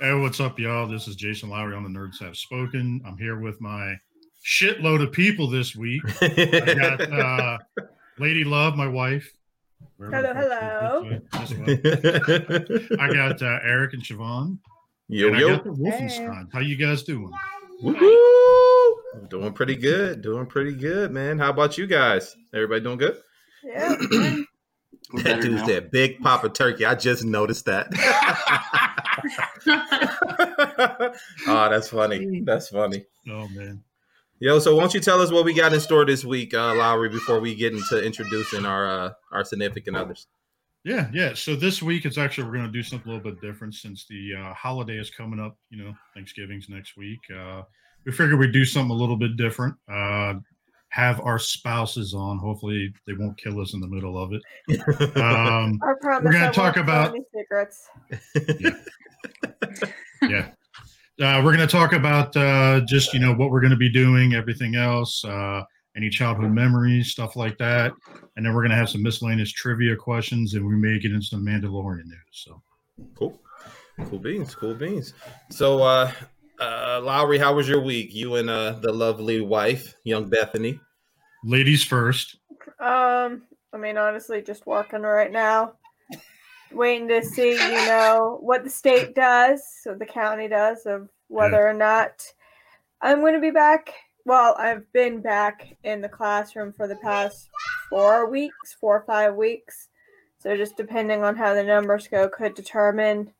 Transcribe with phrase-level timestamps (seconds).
[0.00, 0.88] Hey, what's up, y'all?
[0.88, 3.02] This is Jason Lowery on the Nerds Have Spoken.
[3.06, 3.96] I'm here with my
[4.42, 6.00] shitload of people this week.
[6.22, 7.58] I got uh,
[8.18, 9.30] Lady Love, my wife.
[9.98, 11.20] Hello, hello.
[12.98, 14.56] I got uh, Eric and Shavonn.
[15.08, 16.48] Yo and I yo, got the Wolfenstein.
[16.50, 17.30] How you guys doing?
[17.82, 19.28] Woo-hoo!
[19.28, 21.38] doing pretty good, doing pretty good, man.
[21.38, 22.34] How about you guys?
[22.54, 23.18] Everybody doing good?
[23.62, 23.96] Yeah.
[25.12, 25.66] We're That better dude now.
[25.66, 26.86] said big papa turkey.
[26.86, 27.88] I just noticed that.
[31.46, 32.40] oh, that's funny.
[32.44, 33.04] That's funny.
[33.28, 33.82] Oh man.
[34.38, 36.74] Yo, so why don't you tell us what we got in store this week, uh,
[36.74, 40.26] Lowery, before we get into introducing our uh, our significant others?
[40.82, 41.34] Yeah, yeah.
[41.34, 44.06] So this week it's actually we're going to do something a little bit different since
[44.06, 45.58] the uh, holiday is coming up.
[45.68, 47.20] You know, Thanksgiving's next week.
[47.34, 47.62] Uh,
[48.06, 49.74] we figured we'd do something a little bit different.
[49.92, 50.34] Uh,
[50.90, 52.38] have our spouses on.
[52.38, 54.42] Hopefully, they won't kill us in the middle of it.
[55.16, 56.24] Um, I promise.
[56.24, 57.88] We're gonna talk about- any secrets.
[60.22, 60.48] yeah.
[61.20, 63.90] Uh, we're going to talk about uh, just you know what we're going to be
[63.90, 65.62] doing, everything else, uh,
[65.94, 67.92] any childhood memories, stuff like that,
[68.36, 71.26] and then we're going to have some miscellaneous trivia questions, and we may get into
[71.26, 72.16] some Mandalorian news.
[72.30, 72.62] So.
[73.14, 73.38] Cool.
[74.08, 74.54] Cool beans.
[74.54, 75.12] Cool beans.
[75.50, 76.08] So,
[76.60, 78.14] uh, Lowery, how was your week?
[78.14, 80.78] You and uh, the lovely wife, young Bethany.
[81.44, 82.36] Ladies first.
[82.78, 85.74] Um, I mean, honestly, just working right now,
[86.70, 91.66] waiting to see, you know, what the state does, so the county does, of whether
[91.66, 92.24] or not
[93.00, 93.92] I'm going to be back.
[94.26, 97.48] Well, I've been back in the classroom for the past
[97.88, 99.88] four weeks, four or five weeks.
[100.38, 103.32] So just depending on how the numbers go, could determine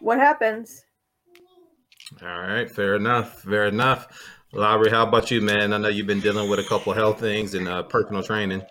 [0.00, 0.84] what happens.
[2.22, 3.42] All right, fair enough.
[3.42, 4.08] Fair enough.
[4.52, 5.72] Lowery, how about you, man?
[5.74, 8.62] I know you've been dealing with a couple health things and uh, personal training.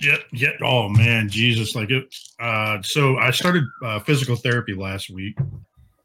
[0.00, 0.50] Yeah, yeah.
[0.62, 1.74] Oh man, Jesus!
[1.74, 2.12] Like it.
[2.40, 5.36] Uh, so I started uh, physical therapy last week.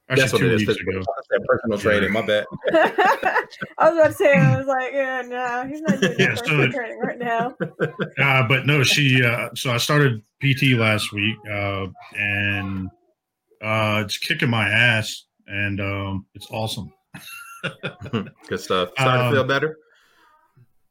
[0.09, 0.68] Actually, That's what two it is.
[0.68, 1.00] weeks ago.
[1.02, 2.12] I said personal training.
[2.12, 2.46] My bad.
[3.78, 6.36] I was about to say, I was like, yeah, no, he's not doing Yeah, yeah,
[6.36, 7.56] so- training right now.
[8.22, 9.24] Uh, but no, she.
[9.24, 11.88] Uh, so I started PT last week, uh,
[12.18, 12.90] and
[13.62, 16.94] uh, it's kicking my ass, and um, it's awesome.
[18.48, 18.90] Good stuff.
[18.94, 19.78] Starting Um, to feel better.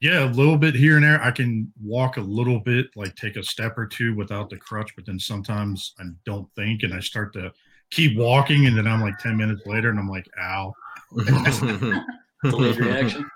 [0.00, 1.20] Yeah, a little bit here and there.
[1.22, 4.94] I can walk a little bit, like take a step or two without the crutch,
[4.94, 7.52] but then sometimes I don't think, and I start to
[7.90, 10.72] keep walking, and then I'm like ten minutes later, and I'm like, ow.
[12.44, 13.28] Delayed reaction.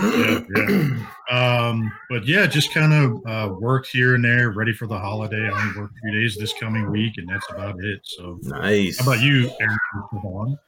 [0.00, 1.06] Yeah, yeah.
[1.30, 5.48] Um, but yeah, just kind of uh, worked here and there, ready for the holiday.
[5.48, 8.00] I only work two days this coming week, and that's about it.
[8.04, 8.98] So, nice.
[8.98, 10.58] how about you, Aaron?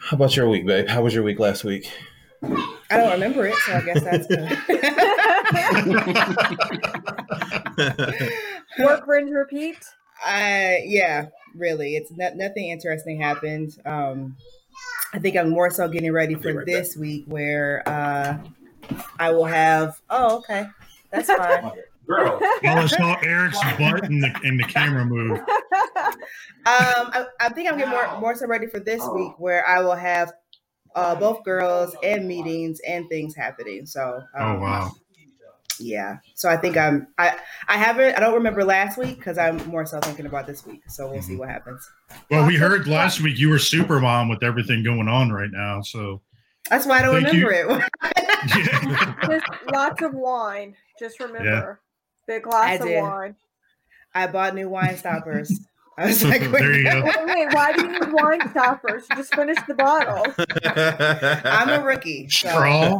[0.00, 0.88] How about your week, babe?
[0.88, 1.90] How was your week last week?
[2.42, 4.48] I don't remember it, so I guess that's good.
[8.86, 9.78] Work, rinse, repeat.
[10.24, 13.76] I yeah, really, it's not, nothing interesting happened.
[13.84, 14.36] Um,
[15.12, 18.38] I think I'm more so getting ready for right this week where uh,
[19.18, 20.00] I will have.
[20.10, 20.66] Oh, okay,
[21.10, 21.70] that's fine.
[22.06, 22.38] Girl.
[22.40, 25.40] Oh, I saw Eric's butt in the in the camera move.
[26.66, 29.80] Um, I, I think I'm getting more more so ready for this week where I
[29.80, 30.34] will have
[30.94, 33.86] uh, both girls and meetings and things happening.
[33.86, 34.92] So Oh um, wow!
[35.80, 36.18] Yeah.
[36.34, 37.36] So I think I'm I
[37.68, 40.82] I haven't I don't remember last week because I'm more so thinking about this week.
[40.88, 41.40] So we'll see mm-hmm.
[41.40, 41.88] what happens.
[42.30, 45.82] Well, we heard last week you were super mom with everything going on right now.
[45.82, 46.20] So
[46.70, 47.48] That's why I don't Thank you.
[47.48, 48.28] remember it.
[49.26, 50.74] Just lots of wine.
[50.98, 51.80] Just remember,
[52.26, 53.02] big glass I of did.
[53.02, 53.36] wine.
[54.14, 55.52] I bought new wine stoppers.
[55.98, 57.02] I was like, There you go.
[57.04, 59.06] Wait, wait, why do you need wine stoppers?
[59.08, 60.32] Just finish the bottle.
[61.44, 62.28] I'm a rookie.
[62.28, 62.48] So.
[62.48, 62.98] straw.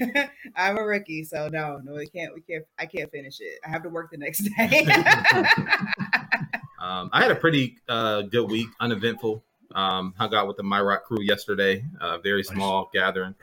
[0.00, 0.26] I don't know.
[0.56, 2.34] I'm a rookie, so no, no, we can't.
[2.34, 2.64] We can't.
[2.78, 3.60] I can't finish it.
[3.64, 4.86] I have to work the next day.
[6.80, 9.44] Um, I had a pretty uh, good week, uneventful.
[9.74, 11.84] Um, hung out with the My Rock crew yesterday.
[12.00, 13.34] Uh, very small gathering,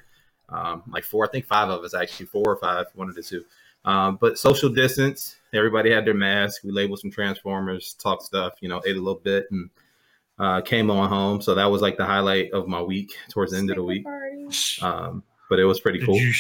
[0.50, 3.22] um, like four, I think five of us actually, four or five, one of the
[3.22, 3.46] two.
[3.86, 5.36] Um, but social distance.
[5.54, 6.64] Everybody had their mask.
[6.64, 8.56] We labeled some transformers, talked stuff.
[8.60, 9.70] You know, ate a little bit and
[10.40, 11.42] uh, came on home.
[11.42, 14.06] So that was like the highlight of my week towards the end of the week.
[14.82, 16.18] Um, but it was pretty Did cool.
[16.18, 16.34] you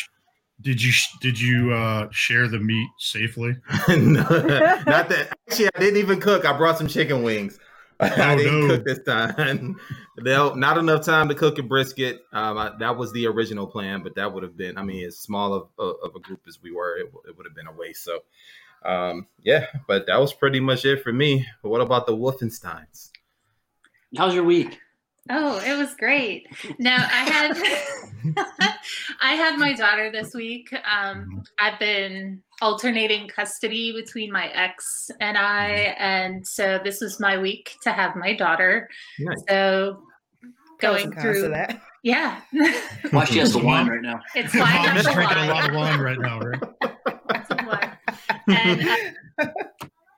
[0.61, 3.55] did you did you uh, share the meat safely?
[3.89, 5.37] No, not that.
[5.49, 6.45] Actually, I didn't even cook.
[6.45, 7.59] I brought some chicken wings.
[7.99, 8.75] I Oh, didn't no.
[8.75, 9.79] cook this time.
[10.17, 12.21] There- not enough time to cook a brisket.
[12.33, 14.75] Um, I, that was the original plan, but that would have been.
[14.77, 17.45] I mean, as small of, of, of a group as we were, it, it would
[17.45, 18.03] have been a waste.
[18.03, 18.19] So,
[18.83, 19.67] um, yeah.
[19.87, 21.45] But that was pretty much it for me.
[21.61, 23.11] But what about the Wolfensteins?
[24.17, 24.79] How's your week?
[25.29, 26.47] Oh, it was great.
[26.79, 27.57] No, I had
[29.21, 30.73] I had my daughter this week.
[30.89, 37.37] Um, I've been alternating custody between my ex and I, and so this was my
[37.37, 38.89] week to have my daughter.
[39.19, 39.43] Nice.
[39.49, 40.01] So
[40.79, 41.81] going through that.
[42.03, 42.41] yeah,
[43.11, 44.19] Why she has the wine right now?
[44.35, 46.61] it's Your wine mom's after drinking a lot of wine right now, right?
[47.29, 47.97] Lots of wine.
[48.47, 48.89] And,
[49.39, 49.47] uh,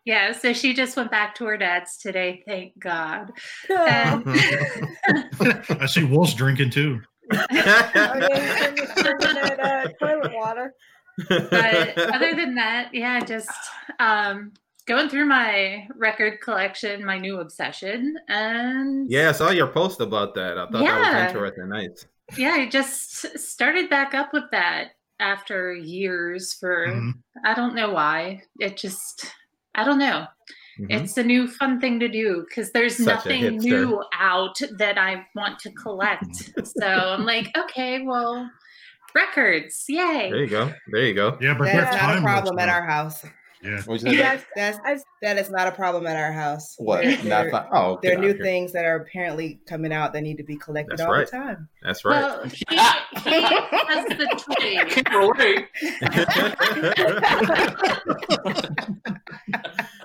[0.09, 2.41] yeah, so she just went back to her dad's today.
[2.47, 3.31] Thank God.
[3.69, 4.23] And-
[5.81, 6.99] I see Wolf's drinking too.
[7.51, 10.73] Yeah, he's drinking- drinking that, toilet water.
[11.27, 13.51] but other than that, yeah, just
[13.99, 14.51] um,
[14.87, 20.33] going through my record collection, my new obsession, and yeah, I saw your post about
[20.35, 20.57] that.
[20.57, 21.23] I thought that Yeah.
[21.25, 21.69] was interesting.
[21.69, 22.05] Nice.
[22.37, 26.53] yeah, I just started back up with that after years.
[26.59, 27.11] For Mhm.
[27.45, 28.41] I don't know why.
[28.59, 29.31] It just
[29.79, 30.25] I don't know.
[30.79, 30.87] Mhm.
[30.89, 35.25] It's a new fun thing to do because there's Such nothing new out that I
[35.35, 36.51] want to collect.
[36.65, 38.49] so I'm like, okay, well,
[39.13, 40.29] records, yay!
[40.31, 40.73] There you go.
[40.91, 41.37] There you go.
[41.41, 43.23] Yeah, but That they're not a problem at our house.
[43.61, 43.81] Yeah.
[43.81, 44.17] What'd you say?
[44.17, 46.75] Yes, That's I've- that is not a problem at our house.
[46.77, 47.03] What?
[47.03, 47.65] There, Not there- fun.
[47.73, 48.41] Oh, there are new here.
[48.41, 51.25] things that are apparently coming out that need to be collected That's all right.
[51.29, 51.67] the time.
[51.83, 52.21] That's right.
[52.21, 54.89] Well, he, he has the toy.
[54.89, 55.67] Can't relate.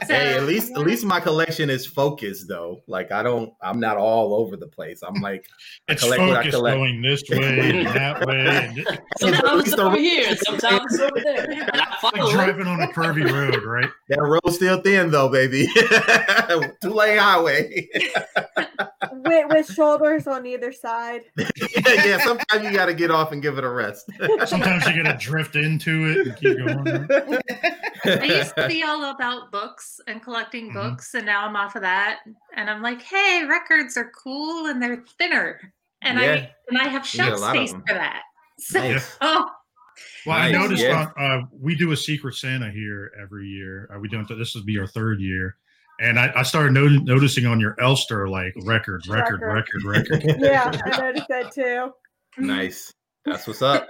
[0.08, 2.82] hey, at So, least at least my collection is focused though.
[2.86, 5.02] Like I don't, I'm not all over the place.
[5.02, 5.46] I'm like,
[5.88, 6.76] It's collect what I focused collect.
[6.76, 8.46] going this way and that way.
[8.46, 11.68] And Sometimes least it's the over here, sometimes over there.
[11.72, 13.90] I like driving on a curvy road, right?
[14.08, 15.66] that road's still thin though, baby.
[16.82, 17.88] Two lane highway.
[19.12, 21.22] with, with shoulders on either side.
[21.86, 24.10] yeah, sometimes you got to get off and give it a rest.
[24.46, 26.84] Sometimes you got to drift into it and keep going.
[26.84, 28.20] right?
[28.20, 30.74] I used to be all about books and collecting Mhm.
[30.74, 32.20] books, and now I'm off of that.
[32.56, 35.60] And I'm like, hey, records are cool and they're thinner,
[36.02, 36.32] and Yeah.
[36.32, 38.22] I and I have You get a shelf space for that.
[38.58, 39.16] So, Nice.
[39.20, 39.48] oh,
[40.26, 41.10] Well, I noticed yeah.
[41.16, 43.88] on, uh, we do a Secret Santa here every year.
[43.94, 44.26] Uh, we don't.
[44.38, 45.56] This would be our third year,
[46.00, 50.24] and I, I started no- noticing on your Elfster like record, record, record, Record.
[50.24, 50.36] record.
[50.40, 51.92] Yeah, I noticed that too.
[52.38, 52.92] nice.
[53.24, 53.88] That's what's up.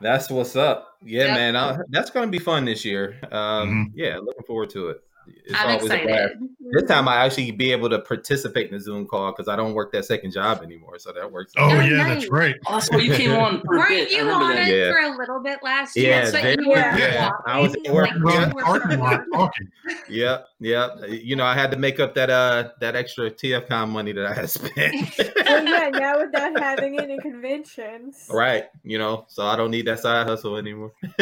[0.00, 0.88] That's what's up.
[1.02, 1.34] Yeah, Yep.
[1.36, 1.56] man.
[1.56, 3.18] Uh, that's gonna be fun this year.
[3.30, 3.92] Um, Mhm.
[3.94, 4.98] Yeah, looking forward to it.
[5.44, 6.38] It's I'm always a excited.
[6.72, 9.74] This time I actually be able to participate in the Zoom call because I don't
[9.74, 11.52] work that second job anymore, so that works.
[11.56, 12.18] Oh Oh, yeah, nice.
[12.20, 12.54] that's right.
[12.66, 14.10] Oh, that's why you came on for a Weren't bit.
[14.12, 14.68] You on that.
[14.68, 14.92] it Yeah.
[14.92, 16.26] for a little bit last Yeah, year?
[16.26, 17.30] So very- you were yeah.
[17.46, 18.08] I was walking, at work.
[18.10, 19.32] like, We're you in the were parking lot prepared.
[19.34, 19.68] talking.
[20.08, 20.90] Yep, yep.
[21.08, 24.34] You know, I had to make up that uh that extra TFCon money that I
[24.34, 24.76] had spent.
[24.76, 25.30] Well,
[25.64, 28.26] yeah, now without having any conventions.
[28.30, 28.66] right.
[28.84, 30.92] You know, so I don't need that side hustle anymore.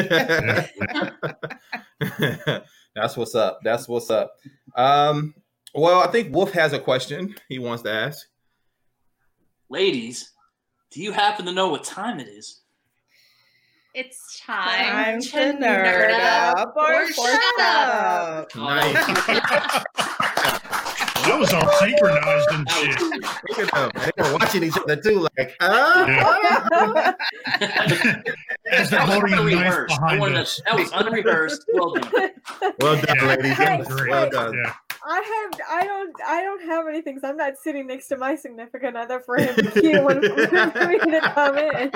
[2.95, 3.61] That's what's up.
[3.63, 4.33] That's what's up.
[4.77, 5.35] Um,
[5.75, 8.27] well, I think Wolf has a question he wants to ask.
[9.69, 10.33] Ladies,
[10.91, 12.63] do you happen to know what time it is?
[13.95, 18.55] It's time, Time to nerd up or shut up.
[18.55, 19.85] Nice.
[21.29, 23.01] That was all synchronized and shit.
[23.49, 23.91] Look at them.
[24.17, 27.13] They were watching each other too, like, uh,
[28.71, 29.89] As they're holding a knife Unrehearsed.
[30.01, 30.61] Behind us.
[30.67, 31.65] that was unrehearsed.
[31.73, 32.31] Well done.
[32.81, 33.27] well done, Yeah.
[33.27, 33.53] ladies.
[33.57, 34.11] Hey, Great.
[34.11, 34.55] Well done.
[34.55, 34.73] Yeah.
[35.05, 38.35] I have I don't I don't have anything, so I'm not sitting next to my
[38.35, 41.93] significant other for him to cue when for me to come in.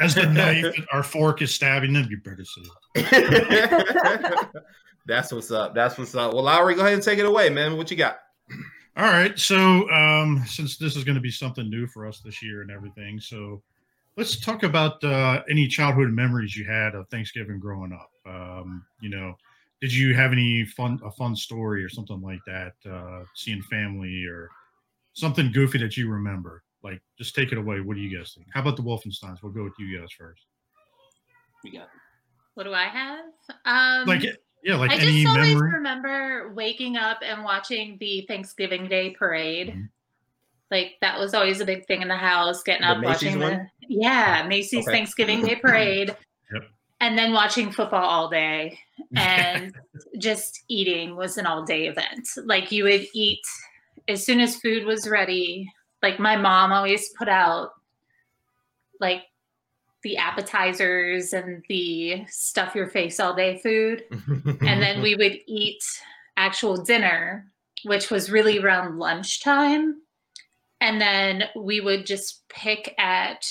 [0.00, 2.68] As the knife our fork is stabbing them, you better see.
[5.08, 5.74] That's what's up.
[5.74, 6.34] That's what's up.
[6.34, 7.78] Well, Lowery, go ahead and take it away, man.
[7.78, 8.18] What you got?
[8.96, 9.36] All right.
[9.38, 12.70] So, um, since this is going to be something new for us this year and
[12.70, 13.62] everything, so
[14.18, 18.10] let's talk about uh, any childhood memories you had of Thanksgiving growing up.
[18.26, 19.34] Um, you know,
[19.80, 22.74] did you have any fun, a fun story or something like that?
[22.88, 24.50] Uh, seeing family or
[25.14, 26.62] something goofy that you remember?
[26.82, 27.80] Like, just take it away.
[27.80, 28.48] What do you guys think?
[28.52, 29.42] How about the Wolfensteins?
[29.42, 30.42] We'll go with you guys first.
[31.64, 31.88] We got
[32.54, 33.24] What do I have?
[33.64, 34.22] Um, Like,
[34.62, 35.72] yeah, like I any just always memory.
[35.72, 39.68] remember waking up and watching the Thanksgiving Day parade.
[39.74, 39.88] Mhm.
[40.70, 42.62] Like that was always a big thing in the house.
[42.62, 43.70] Getting The up, Macy's watching one?
[43.80, 44.96] the yeah Macy's Okay.
[44.96, 46.14] Thanksgiving Day parade,
[46.52, 46.62] Yep.
[47.00, 48.78] and then watching football all day,
[49.16, 49.74] and
[50.18, 52.28] just eating was an all day event.
[52.44, 53.40] Like you would eat
[54.08, 55.72] as soon as food was ready.
[56.02, 57.70] Like my mom always put out
[59.00, 59.22] like
[60.02, 65.82] the appetizers and the stuff your face all day food and then we would eat
[66.36, 67.46] actual dinner
[67.84, 70.02] which was really around lunchtime.
[70.80, 73.46] And then we would just pick at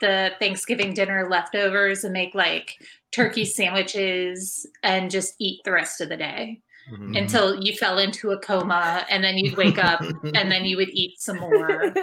[0.00, 2.76] the Thanksgiving dinner leftovers and make like
[3.12, 6.60] turkey sandwiches and just eat the rest of the day
[6.90, 7.16] Mhm.
[7.16, 10.90] until you fell into a coma and then you'd wake up and then you would
[10.90, 11.94] eat some more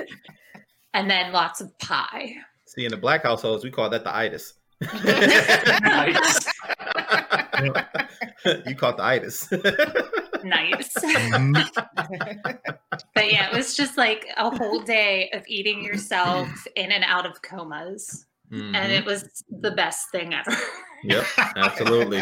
[0.94, 2.36] and then lots of pie.
[2.70, 4.54] See, in the black households, we call that the itis.
[4.82, 6.46] Nice.
[8.68, 9.52] you caught the itis.
[10.44, 10.94] Nice.
[13.16, 17.26] But yeah, it was just like a whole day of eating yourself in and out
[17.26, 18.26] of comas.
[18.52, 18.90] And Mhm.
[19.00, 20.56] it was the best thing ever.
[21.04, 22.22] Yep, absolutely,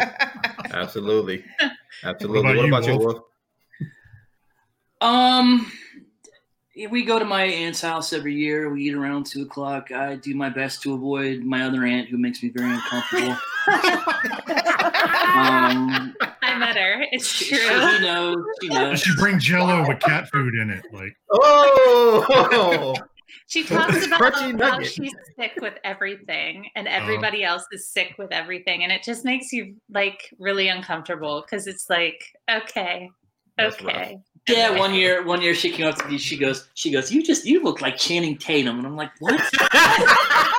[0.70, 1.44] absolutely,
[2.04, 2.40] absolutely.
[2.40, 3.04] about What you, about you, Wolf?
[3.14, 3.22] Wolf?
[5.00, 5.87] Um, yeah,
[6.86, 8.70] we go to my aunt's house every year.
[8.70, 9.90] We eat around two o'clock.
[9.90, 13.32] I do my best to avoid my other aunt, who makes me very uncomfortable.
[15.28, 17.04] um, I met her.
[17.10, 17.58] It's she, true.
[17.58, 18.36] she knows.
[18.62, 19.00] She knows.
[19.00, 20.84] She bring Jello with cat food in it?
[20.92, 22.94] Like, Oh,
[23.48, 24.92] She talks about how nugget.
[24.92, 28.84] she's sick with everything and everybody else is sick with everything.
[28.84, 33.08] And it just makes you like really uncomfortable because it's like, okay,
[33.58, 34.18] okay.
[34.48, 36.18] Yeah, one year, one year she came up to me.
[36.18, 39.40] She goes, she goes, you just, you look like Channing Tatum, and I'm like, what?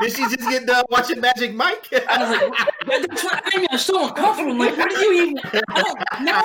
[0.00, 1.86] Did she just get done watching Magic Mike?
[2.08, 2.52] I was like,
[2.86, 3.66] "That- that's what I mean.
[3.70, 4.52] I'm so uncomfortable.
[4.52, 5.38] I'm like, what are you even?
[5.70, 6.42] I don't know.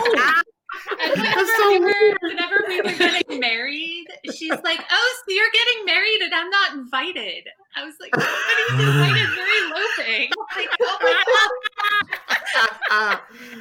[1.03, 5.51] And whenever, so we were, whenever we were getting married, she's like, "Oh, so you're
[5.51, 7.43] getting married and I'm not invited."
[7.75, 11.00] I was like, "Nobody's invited, very eloping." Like, oh my god!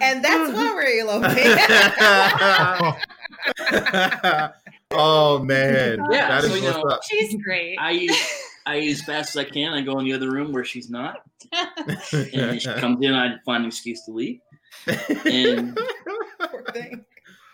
[0.02, 1.44] And that's why we're eloping.
[4.92, 7.00] oh man, Yeah, that is so, you what's know, up.
[7.08, 7.76] She's great.
[7.78, 8.12] I eat,
[8.66, 9.72] I eat as fast as I can.
[9.72, 13.14] I go in the other room where she's not, and when she comes in.
[13.14, 14.40] I find an excuse to leave.
[15.26, 15.78] And
[16.40, 17.04] Poor thing.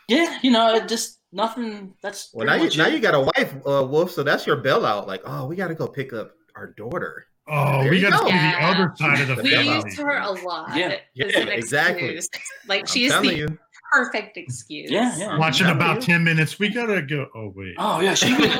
[0.08, 1.94] yeah, you know, just nothing.
[2.02, 4.10] That's well, now you much now you got a wife, uh, Wolf.
[4.12, 5.06] So that's your bailout.
[5.06, 7.26] Like, oh, we got to go pick up our daughter.
[7.48, 8.24] Oh, There we got to go.
[8.26, 8.74] see the Yeah.
[8.74, 9.74] other side of the we family.
[9.90, 10.76] use her a lot.
[10.76, 10.88] Yeah.
[10.88, 12.16] as Yeah, an exactly.
[12.16, 12.28] excuse.
[12.68, 13.58] Like I'm she's the you.
[13.92, 14.90] perfect excuse.
[14.90, 15.38] Yeah, yeah.
[15.38, 16.02] Watching about you.
[16.02, 16.58] 10 minutes.
[16.58, 17.26] We got to go.
[17.34, 17.74] Oh, wait.
[17.78, 18.50] Oh yeah, she been,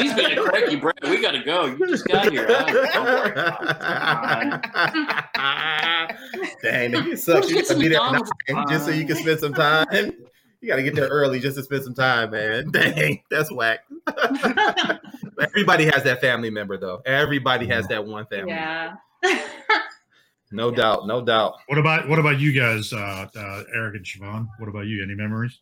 [0.00, 0.94] she's been a cranky Brad.
[1.02, 1.66] We gotta go.
[1.66, 2.46] You just got here.
[2.46, 3.32] Don't worry.
[6.62, 7.48] Dang, it sucks.
[7.48, 8.30] You Get got to some be there at McDonald's.
[8.48, 9.86] nine just so you can spend some time.
[10.60, 12.70] You got to get there early just to spend some time, man.
[12.72, 13.80] Dang, that's whack.
[15.40, 17.00] Everybody has that family member, though.
[17.06, 18.52] Everybody has that one family.
[18.52, 18.94] yeah.
[20.52, 21.54] No doubt, no doubt.
[21.68, 24.48] What about what about you guys, uh, uh, Eric and Shavonn?
[24.58, 25.00] What about you?
[25.00, 25.60] Any memories?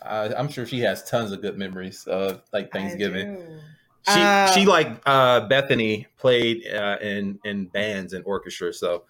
[0.00, 3.36] Uh, I'm sure she has tons of good memories of like Thanksgiving.
[4.06, 8.72] She Uh, she like uh, Bethany played uh, in in bands and orchestra.
[8.72, 9.02] So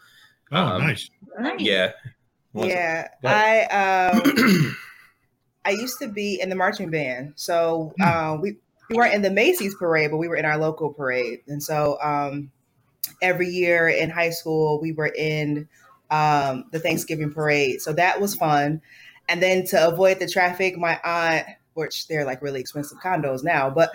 [0.51, 1.11] Oh, Um, nice.
[1.39, 1.61] Nice.
[1.61, 1.93] yeah,
[2.55, 4.75] Once- Yeah, I um,
[5.65, 8.03] I used to be in the marching band, so Hmm.
[8.03, 8.57] um, we
[8.89, 11.99] we weren't in the Macy's parade, but we were in our local parade, and so
[12.03, 12.51] um,
[13.23, 15.69] every year in high school we were in
[16.11, 18.83] um, the Thanksgiving parade, so that was fun.
[19.29, 23.71] And then to avoid the traffic, my aunt, which they're like really expensive condos now,
[23.71, 23.93] but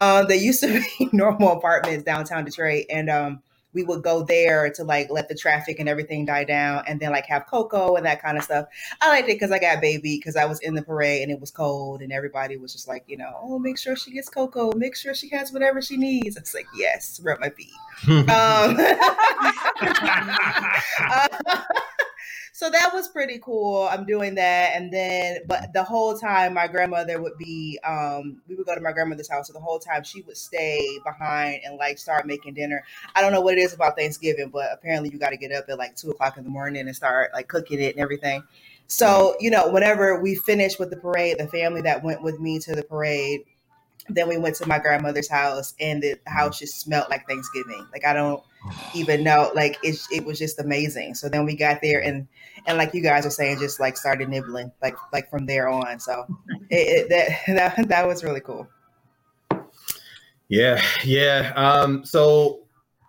[0.00, 3.42] uh, they used to be normal apartments downtown Detroit, and um,
[3.76, 7.12] we would go there to like let the traffic and everything die down and then
[7.12, 8.64] like have cocoa and that kind of stuff.
[9.02, 11.38] I liked it because I got baby because I was in the parade and it
[11.38, 14.72] was cold and everybody was just like, you know, oh, make sure she gets cocoa,
[14.74, 16.38] make sure she has whatever she needs.
[16.38, 17.68] It's like, yes, rub my feet.
[18.08, 18.26] Um,
[20.98, 21.28] uh,
[22.56, 23.86] so that was pretty cool.
[23.90, 27.78] I'm doing that, and then, but the whole time, my grandmother would be.
[27.84, 30.98] Um, we would go to my grandmother's house, so the whole time she would stay
[31.04, 32.82] behind and like start making dinner.
[33.14, 35.66] I don't know what it is about Thanksgiving, but apparently you got to get up
[35.68, 38.42] at like two o'clock in the morning and start like cooking it and everything.
[38.86, 42.58] So you know, whenever we finished with the parade, the family that went with me
[42.60, 43.42] to the parade
[44.08, 47.86] then we went to my grandmother's house and the house just smelled like Thanksgiving.
[47.92, 48.42] Like I don't
[48.94, 51.14] even know, like it, it was just amazing.
[51.14, 52.28] So then we got there and
[52.66, 56.00] and like you guys are saying, just like started nibbling, like like from there on.
[56.00, 56.26] So
[56.70, 58.66] it, it, that, that that was really cool.
[60.48, 61.52] Yeah, yeah.
[61.56, 62.66] Um, so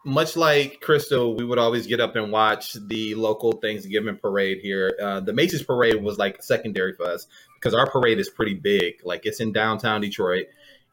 [0.07, 4.97] much like Crystal, we would always get up and watch the local Thanksgiving parade here.
[5.01, 9.01] Uh, the Macy's parade was like secondary for us because our parade is pretty big.
[9.03, 10.47] Like it's in downtown Detroit.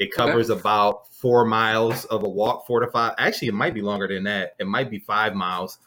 [0.04, 3.14] It covers about four miles of a walk, four to five.
[3.18, 4.54] Actually, it might be longer than that.
[4.58, 5.78] It might be five miles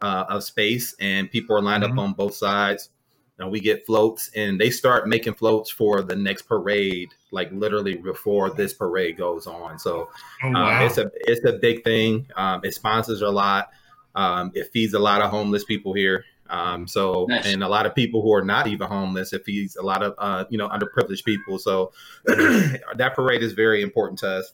[0.00, 1.92] uh, of space, and people are lined Mhm.
[1.92, 2.90] up on both sides.
[3.38, 7.96] And we get floats, and they start making floats for the next parade, like literally
[7.96, 9.78] before this parade goes on.
[9.78, 10.08] So
[10.44, 10.86] Oh, uh, wow.
[10.86, 12.28] it's a it's a big thing.
[12.36, 13.70] Um, it sponsors a lot.
[14.14, 16.24] Um, it feeds a lot of homeless people here.
[16.50, 17.46] Um, so Nice.
[17.46, 20.14] and a lot of people who are not even homeless, it feeds a lot of
[20.18, 21.58] uh, you know underprivileged people.
[21.58, 21.92] So
[22.26, 24.52] that parade is very important to us.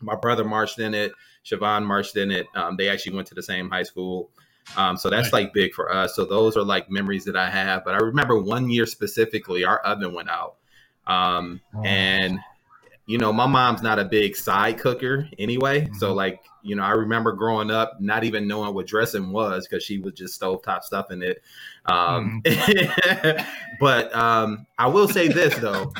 [0.00, 1.12] My brother marched in it.
[1.44, 2.46] Shavonn marched in it.
[2.54, 4.30] Um, they actually went to the same high school.
[4.76, 5.32] Um, so that's Nice.
[5.32, 6.14] like big for us.
[6.16, 7.84] So those are like memories that I have.
[7.84, 10.56] But I remember one year specifically, our oven went out.
[11.06, 11.82] Um, Oh.
[11.82, 12.38] and
[13.06, 15.88] you know, my mom's not a big side cooker anyway.
[15.98, 16.16] So Mhm.
[16.16, 19.98] like, you know, I remember growing up not even knowing what dressing was because she
[19.98, 21.42] was just stovetop stuff in it.
[21.84, 22.42] Um,
[23.80, 25.92] but um, I will say this though.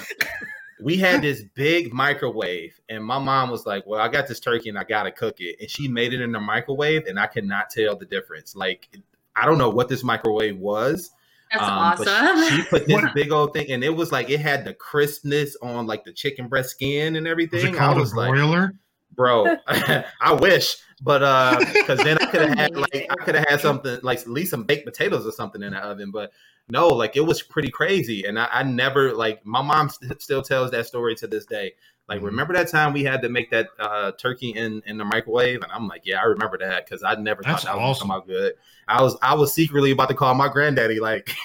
[0.80, 4.68] We had this big microwave, and my mom was like, Well, I got this turkey
[4.70, 5.56] and I gotta cook it.
[5.60, 8.56] And she made it in the microwave, and I could not tell the difference.
[8.56, 8.88] Like,
[9.36, 11.10] I don't know what this microwave was,
[11.52, 12.48] That's um, awesome.
[12.48, 15.86] She put this big old thing, and it was like it had the crispness on
[15.86, 17.74] like the chicken breast skin and Was everything.
[17.74, 18.70] it I was a like,
[19.14, 23.46] bro, I wish, but uh, because then I could have had like I could have
[23.48, 26.10] had something like at least some baked potatoes or something in the oven.
[26.10, 26.32] But
[26.68, 30.42] no, like it was pretty crazy, and I, I never like my mom st- still
[30.42, 31.74] tells that story to this day.
[32.08, 32.24] Like, Mhm.
[32.24, 35.62] remember that time we had to make that uh, turkey in in the microwave?
[35.62, 37.88] And I'm like, yeah, I remember that because I never That's thought that awesome.
[37.88, 38.52] was gonna come out good.
[38.88, 41.26] I was I was secretly about to call my granddaddy, like,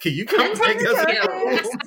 [0.00, 0.98] can you come That make takes us?
[0.98, 1.28] a skills.
[1.28, 1.80] room?"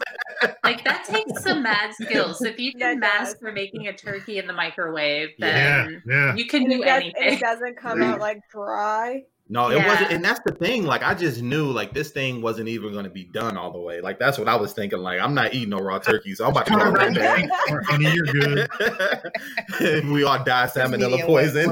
[0.64, 2.40] like that takes some mad skills.
[2.40, 3.28] So if you can That does.
[3.36, 6.14] master making a turkey in the microwave, then yeah.
[6.32, 6.36] yeah.
[6.36, 7.34] you can And do it, does, anything.
[7.34, 9.24] it doesn't come out like dry.
[9.52, 10.86] No, it wasn't, and that's the thing.
[10.86, 13.82] Like, I just knew like this thing wasn't even going to be done all the
[13.82, 14.00] way.
[14.00, 15.00] Like, that's what I was thinking.
[15.00, 17.50] Like, I'm not eating no raw turkey, so I'm about to go right there.
[17.70, 18.70] Or, honey, you're good.
[20.10, 21.70] we all die salmonella Medium poison.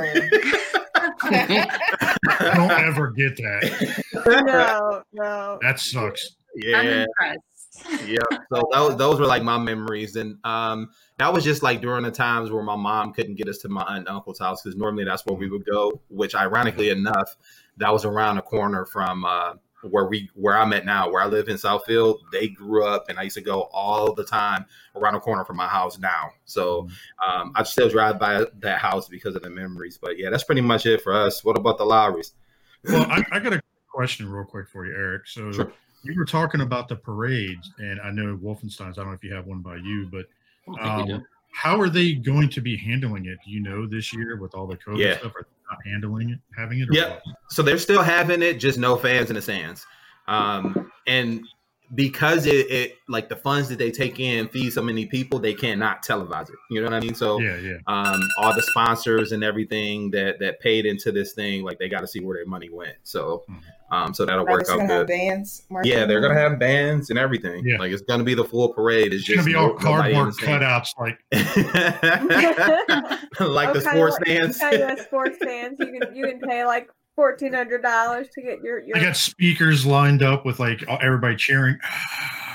[2.53, 4.03] Don't ever get that.
[4.45, 5.59] No, no.
[5.61, 6.35] That sucks.
[6.55, 8.07] I'm yeah, impressed.
[8.09, 8.37] yeah.
[8.53, 12.11] So those those were like my memories, and um, that was just like during the
[12.11, 15.05] times where my mom couldn't get us to my aunt and uncle's house because normally
[15.05, 16.01] that's where we would go.
[16.09, 17.37] Which, ironically enough,
[17.79, 21.25] that was around the corner from uh, where we where I'm at now, where I
[21.25, 22.19] live in Southfield.
[22.31, 25.57] They grew up, and I used to go all the time around the corner from
[25.57, 26.31] my house now.
[26.45, 26.87] So
[27.25, 29.97] um, I still drive by that house because of the memories.
[30.01, 31.43] But yeah, that's pretty much it for us.
[31.43, 32.33] What about the Lowerys?
[32.83, 35.27] Well, I, I got a question real quick for you, Eric.
[35.27, 35.71] So Sure.
[36.03, 38.97] you were talking about the parades, and I know Wolfenstein's.
[38.97, 40.25] I don't know if you have one by you, but
[40.67, 43.37] I don't think we um, how are they going to be handling it?
[43.45, 45.17] Do you know this year with all the COVID Yeah.
[45.17, 45.33] stuff?
[45.35, 46.89] Are they not handling it, having it?
[46.89, 47.09] Or Yeah.
[47.09, 47.21] what?
[47.49, 49.85] so they're still having it, just no fans in the stands.
[50.27, 51.41] Um, and
[51.95, 55.53] because it, it like the funds that they take in feed so many people, they
[55.53, 56.55] cannot televise it.
[56.69, 57.15] You know what I mean?
[57.15, 57.77] So Yeah, yeah.
[57.87, 62.01] um, all the sponsors and everything that that paid into this thing, like they got
[62.01, 62.95] to see where their money went.
[63.03, 63.55] So Mhm.
[63.91, 65.07] um, so that'll Right, work out good.
[65.07, 65.63] bands.
[65.69, 67.65] marching Yeah, they're gonna have bands and everything.
[67.65, 67.77] Yeah.
[67.79, 69.13] Like it's gonna be the full parade.
[69.13, 71.17] It's It's gonna be no- all cardboard cutouts, like
[73.39, 74.57] like the sports fans stands.
[74.59, 75.77] Kind of sports fans.
[75.79, 78.95] You can you can pay like fourteen hundred dollars to get your your.
[78.95, 81.77] I got speakers lined up with like everybody cheering.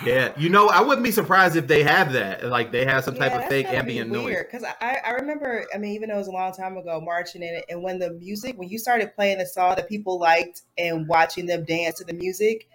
[0.05, 2.45] Yeah, you know, I wouldn't be surprised if they have that.
[2.45, 4.37] Like they have some type Yeah, of fake gotta be ambient noise.
[4.39, 7.43] Because I, I remember, I mean, even though it was a long time ago, marching
[7.43, 10.63] in it, and when the music, when you started playing the song that people liked
[10.77, 12.67] and watching them dance to the music,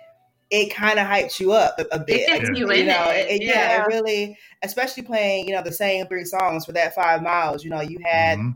[0.49, 2.25] it kind of hypes you up a, a bit.
[2.25, 2.55] gets Yeah.
[2.55, 3.29] you you in know, it.
[3.29, 3.53] it, yeah.
[3.53, 3.83] Yeah.
[3.83, 7.63] it really, especially playing, you know, the same three songs for that five miles.
[7.65, 8.55] You know, you had, Mhm.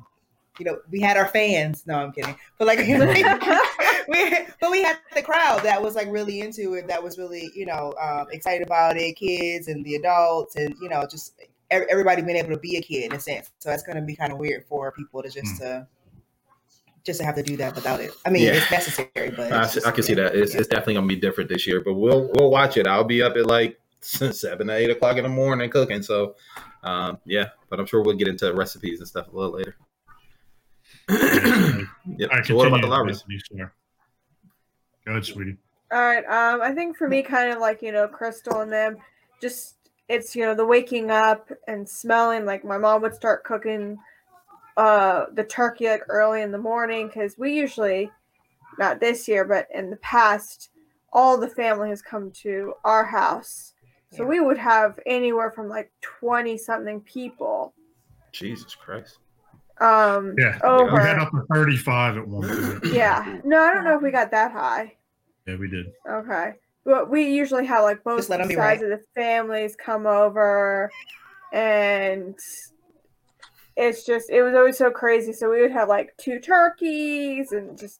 [0.59, 1.83] You know, we had our fans.
[1.87, 2.79] No, I'm kidding, but like,
[4.07, 6.87] we, but we had the crowd that was like really into it.
[6.87, 9.15] That was really, you know, um, excited about it.
[9.15, 11.33] Kids and the adults, and you know, just
[11.71, 13.49] everybody being able to be a kid in a sense.
[13.59, 15.87] So that's going to be kind of weird for people to just to
[17.03, 18.11] just to have to do that without it.
[18.25, 18.53] I mean, Yeah.
[18.53, 20.35] it's necessary, but I, it's just- I can see that.
[20.35, 20.59] It's, yeah.
[20.59, 22.87] it's definitely gonna be different this year, but we'll we'll watch it.
[22.87, 26.01] I'll be up at like seven to eight o'clock in the morning cooking.
[26.03, 26.35] So,
[26.83, 29.75] um, yeah, but I'm sure we'll get into recipes and stuff a little later.
[31.09, 32.29] yep.
[32.31, 33.23] I So what about the continue, Lowerys?
[33.23, 33.69] Anthony.
[35.05, 35.57] Go ahead, sweetie.
[35.91, 36.25] All right.
[36.25, 38.97] Um, I think for me, kind of like you know, Crystal and them,
[39.41, 39.75] just
[40.09, 42.45] it's you know the waking up and smelling.
[42.45, 43.97] Like my mom would start cooking
[44.75, 48.09] uh the turkey like early in the morning because we usually,
[48.79, 50.69] not this year, but in the past,
[51.11, 53.73] all the family has come to our house,
[54.09, 54.29] so Yeah.
[54.29, 57.73] we would have anywhere from like twenty something people.
[58.31, 59.19] Jesus Christ.
[59.79, 60.91] Um, Yeah, over.
[60.97, 62.83] we had up to 35 at one point.
[62.93, 63.39] yeah.
[63.43, 64.95] No, I don't know if we got that high.
[65.47, 65.87] Yeah, we did.
[66.09, 66.53] Okay.
[66.85, 68.91] But we usually have like both Just let 'em be sides right.
[68.91, 70.91] of the families come over
[71.53, 72.35] and
[73.75, 75.33] it's just it was always so crazy.
[75.33, 77.99] So we would have like two turkeys and just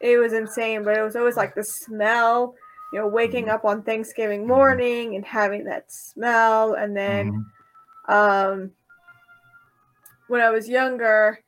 [0.00, 2.54] it was insane, but it was always like the smell,
[2.92, 3.50] you know, waking Mhm.
[3.52, 7.32] up on Thanksgiving morning and having that smell and then
[8.08, 8.14] Mhm.
[8.14, 8.72] um
[10.28, 11.40] when I was younger,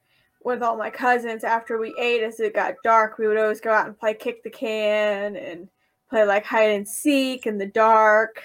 [0.43, 3.71] with all my cousins after we ate as it got dark we would always go
[3.71, 5.69] out and play kick the can and
[6.09, 8.43] play like hide and seek in the dark.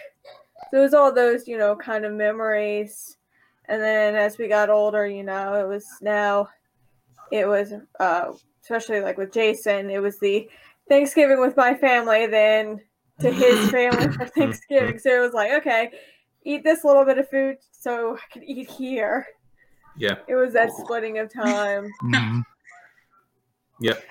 [0.69, 3.17] So it was all those you know kind of memories.
[3.67, 6.49] And then as we got older you know it was now
[7.31, 10.47] it was uh especially like with jason it was the
[10.87, 12.79] thanksgiving with my family then
[13.19, 14.99] to his family for thanksgiving.
[14.99, 15.91] So it was like okay
[16.43, 19.25] eat this little bit of food so i could eat here
[19.97, 20.15] Yeah.
[20.27, 22.43] it was that splitting of time Mhm.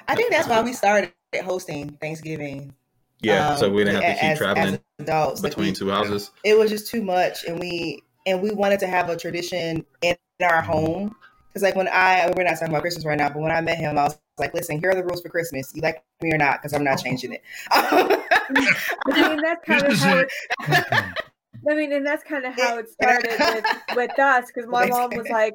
[0.09, 2.75] I think that's why we started hosting Thanksgiving.
[3.21, 3.57] Yeah.
[3.57, 5.43] so um, we didn't have to keep as- traveling as adults.
[5.43, 6.31] Like, between we- two houses.
[6.45, 10.17] it was just too much, and we and we wanted to have a tradition in
[10.43, 11.15] our home.
[11.49, 13.79] Because like when I we're not talking about Christmas right now, but when I met
[13.79, 15.73] him, I was like, "Listen, here are the rules for Christmas.
[15.75, 16.61] You like me or not?
[16.61, 18.19] Because I'm not changing it." I
[18.51, 20.29] mean, that's kind of how it.
[20.61, 21.05] it.
[21.71, 23.65] I mean, and that's kind of how it started with,
[23.97, 25.55] with us because my mom was like,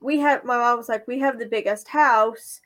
[0.00, 0.44] we have.
[0.44, 2.60] My mom was like, we have the biggest house.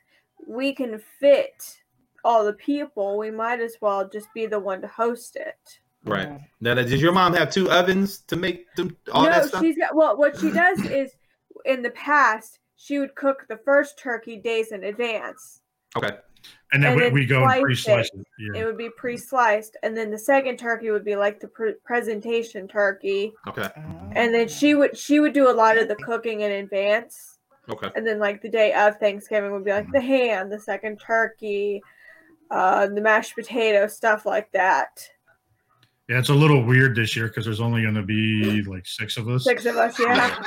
[0.47, 1.81] We can fit
[2.23, 3.17] all the people.
[3.17, 5.79] We might as well just be the one to host it.
[6.03, 6.39] Right.
[6.61, 9.61] Now, does your mom have two ovens to make them, all no, that stuff?
[9.61, 9.95] she's got.
[9.95, 11.11] Well, what she does is,
[11.65, 15.61] in the past, she would cook the first turkey days in advance.
[15.97, 16.11] Okay.
[16.71, 18.19] And then And we, then we go and pre-slice it.
[18.19, 18.27] it.
[18.55, 18.61] Yeah.
[18.61, 22.67] It would be pre-sliced, and then the second turkey would be like the pre- presentation
[22.67, 23.33] turkey.
[23.47, 23.69] Okay.
[24.13, 27.37] and then she would she would do a lot of the cooking in advance
[27.69, 27.89] Okay.
[27.95, 31.81] and then like the day of thanksgiving would be like the ham the second turkey
[32.51, 34.99] uh the mashed potato stuff like that
[36.09, 39.17] Yeah, it's a little weird this year because there's only going to be like six
[39.17, 39.43] of us.
[39.43, 40.43] six of us yeah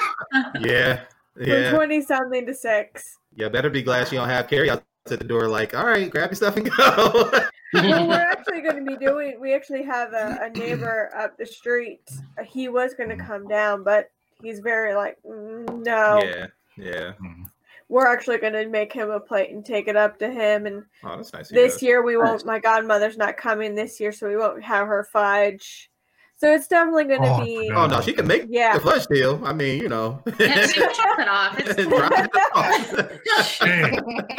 [0.61, 1.01] Yeah.
[1.35, 1.71] from Yeah.
[1.71, 3.49] 20 something to six Yeah.
[3.49, 4.83] Better be glad she don't have Carrie out
[5.13, 5.49] at the door.
[5.49, 7.31] Like, all right, grab your stuff and go.
[7.75, 11.45] well we're actually going to be doing we actually have a, a neighbor up the
[11.45, 12.01] street
[12.47, 14.11] he was going to come down but
[14.43, 16.47] he's very like "Mm, no yeah.
[16.79, 17.13] Yeah.
[17.23, 17.45] Mm.
[17.91, 20.83] we're actually going to make him a plate and take it up to him and
[21.05, 21.51] Oh, that's nice.
[21.51, 25.05] this year we won't my godmother's not coming this year so we won't have her
[25.13, 25.91] fudge
[26.39, 27.93] so it's definitely going to Oh, be forgot.
[27.93, 29.41] Oh no, she can make yeah the flush deal.
[29.45, 30.23] I mean, you know.
[30.41, 31.59] Yeah, she can drop it off.
[31.61, 33.61] It's Drop it off.
[33.61, 33.99] Hey,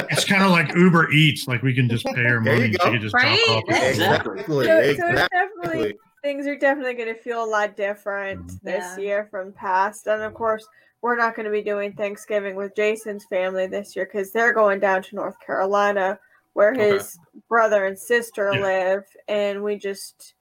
[0.09, 1.47] it's kind of like Uber Eats.
[1.47, 2.63] Like we can just pay her money.
[2.65, 3.39] and She can just Right?
[3.45, 3.83] drop off.
[3.83, 4.43] Exactly.
[4.43, 4.65] so, Exactly.
[4.97, 8.61] so it's definitely things are definitely going to feel a lot different Mhm.
[8.63, 8.97] this Yeah.
[9.03, 10.67] year from past and of course
[11.01, 14.81] we're not going to be doing thanksgiving with jason's family this year because they're going
[14.81, 16.19] down to north carolina
[16.55, 16.89] where Okay.
[16.97, 18.59] his brother and sister Yeah.
[18.59, 20.33] live and we just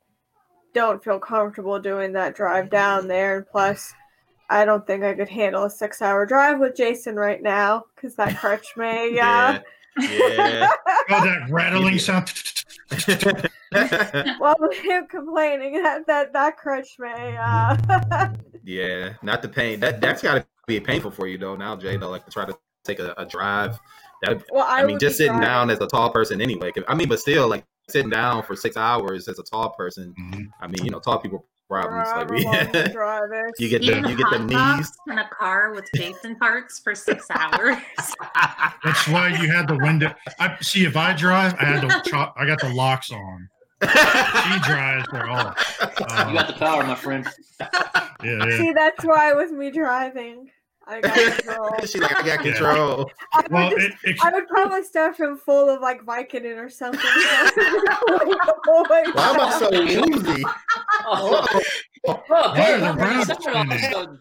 [0.80, 3.94] don't feel comfortable doing that drive down there and plus
[4.50, 8.14] i don't think i could handle a six hour drive with jason right now because
[8.16, 9.60] that crutch may Yeah.
[9.98, 10.70] Yeah.
[11.10, 12.32] Oh, that rattling sound.
[14.40, 17.76] well with him complaining that that that crutch may uh
[18.68, 19.14] yeah.
[19.22, 19.80] Not the pain.
[19.80, 21.56] That that's got to be painful for you though.
[21.56, 23.78] Now, Jay, though, like to try to take a, a drive.
[24.22, 26.72] That well i, I, mean, just sitting driving- down as a tall person anyway.
[26.86, 30.14] I mean, but still, like sitting down for six hours as a tall person.
[30.18, 30.50] Mhm.
[30.60, 32.08] I mean, you know, tall people problems.
[32.08, 33.54] Like we, long to drive it.
[33.58, 34.92] you get Eating the you get the knees.
[35.08, 37.76] in a car with Jason parts for six hours.
[38.84, 40.14] That's why you had the window.
[40.38, 40.84] I see.
[40.84, 43.48] If I drive, I had the cho- I got the locks on.
[43.80, 45.56] She drives, they're off.
[46.28, 47.26] You got the power, my friend.
[47.60, 47.68] Yeah,
[48.24, 48.58] yeah.
[48.58, 50.50] See, that's why with me driving,
[50.88, 51.70] I got control.
[51.80, 53.10] She's like, I got control.
[53.34, 56.56] I would, Well, just, it, it, I would probably stuff him full of like Vicodin
[56.56, 57.00] or something.
[57.04, 57.50] Why
[59.14, 60.44] am I so woozy?
[61.04, 61.46] Oh,
[62.06, 63.92] oh, Why babe, are the I'm roads sorry, all of a spinning?
[63.92, 64.20] sudden.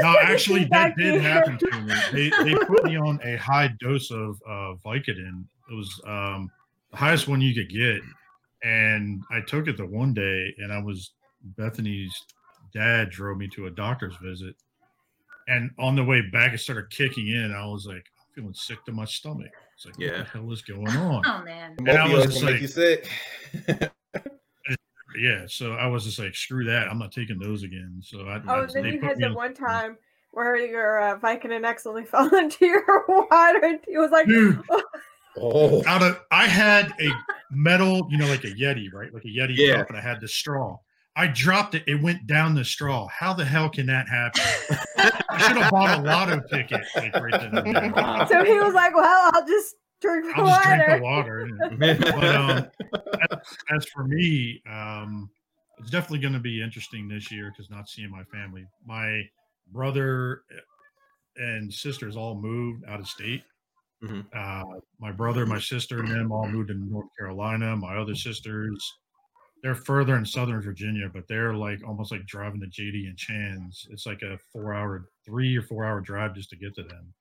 [0.00, 1.94] no, actually, that did happen to me.
[2.12, 5.44] They, they put me on a high dose of uh, Vicodin.
[5.70, 6.50] It was um,
[6.90, 8.00] the highest one you could get,
[8.62, 11.12] and I took it the one day, and I was
[11.58, 12.12] Bethany's
[12.72, 14.54] dad drove me to a doctor's visit,
[15.48, 17.52] and on the way back, it started kicking in.
[17.54, 19.50] I was like, I'm feeling sick to my stomach.
[19.76, 20.18] It's like, Yeah.
[20.18, 21.22] what the hell is going on?
[21.26, 21.74] Oh man.
[21.78, 23.08] And I was just like- you sick.
[25.16, 26.88] Yeah, so I was just like, screw that.
[26.88, 28.00] I'm not taking those again.
[28.02, 29.96] So I, Oh, I then they you put had the one time
[30.32, 34.60] where your uh, Vicodin accidentally fell into your water, and he was like, Dude,
[35.40, 37.10] Oh, out of I had a
[37.52, 39.14] metal, you know, like a Yeti, right?
[39.14, 39.76] Like a Yeti Yeah.
[39.76, 40.78] cup, and I had the straw.
[41.16, 43.06] I dropped it, it went down the straw.
[43.08, 44.42] How the hell can that happen?
[45.30, 47.92] I should have bought a lotto ticket like right then and there.
[47.92, 48.26] Wow.
[48.30, 51.48] so he was like, well, I'll just drink the I'll just drink the water.
[51.60, 51.76] water.
[52.18, 52.66] But um,
[53.30, 53.38] as,
[53.76, 55.30] as for me, um,
[55.78, 58.66] it's definitely going to be interesting this year because not seeing my family.
[58.84, 59.22] My
[59.72, 60.42] brother
[61.36, 63.42] and sisters all moved out of state.
[64.02, 64.24] Mhm.
[64.34, 67.76] Uh, my brother, my sister, and them all moved to North Carolina.
[67.76, 68.92] My other sisters,
[69.64, 73.88] they're further in Southern Virginia, but they're like almost like driving to JD and Chan's.
[73.90, 77.14] It's like a four-hour, three or four-hour drive just to get to them.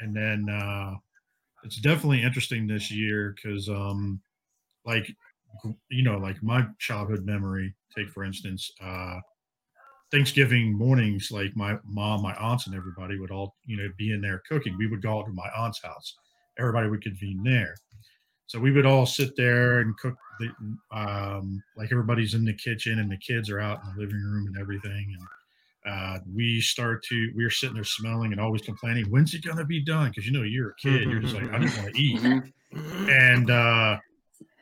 [0.00, 0.94] and then uh,
[1.64, 4.20] it's definitely interesting this year because, um,
[4.86, 5.10] like,
[5.88, 7.74] you know, like my childhood memory.
[7.96, 9.18] Take for instance, uh,
[10.12, 14.20] Thanksgiving mornings, like my mom, my aunts, and everybody would all, you know, be in
[14.20, 14.76] there cooking.
[14.78, 16.14] We would go out to my aunt's house.
[16.56, 17.74] Everybody would convene there.
[18.46, 20.14] So we would all sit there and cook.
[20.40, 20.50] The,
[20.96, 24.48] um, like everybody's in the kitchen and the kids are out in the living room
[24.48, 25.16] and everything.
[25.16, 25.28] And
[25.86, 29.58] uh, we start to, we are sitting there smelling and always complaining, when's it going
[29.58, 30.08] to be done?
[30.08, 31.08] Because, you know, you're a kid.
[31.08, 32.20] You're just like, I just want to eat.
[33.08, 33.98] And uh,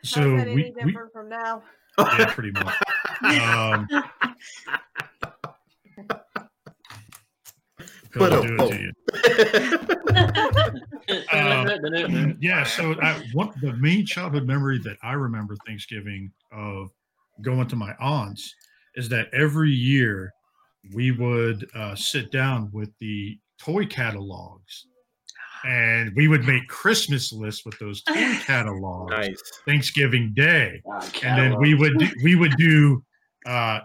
[0.03, 1.63] so we, we, from now?
[1.99, 2.75] yeah, pretty much.
[3.23, 3.87] Um,
[8.15, 8.93] But, I'll uh, do it to you.
[11.33, 16.91] Um, yeah so I, what the main childhood memory that i remember thanksgiving of
[17.43, 18.55] going to my aunt's
[18.95, 20.33] is that every year
[20.95, 24.87] we would uh, sit down with the toy catalogs
[25.65, 28.15] and we would make christmas lists with those toy
[28.47, 29.43] catalogs nice.
[29.67, 30.83] thanksgiving day
[31.25, 33.03] and then we would do, we would do
[33.47, 33.81] uh,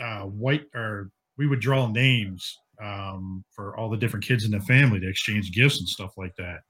[0.00, 4.60] uh, white or we would draw names um, for all the different kids in the
[4.60, 6.60] family to exchange gifts and stuff like that.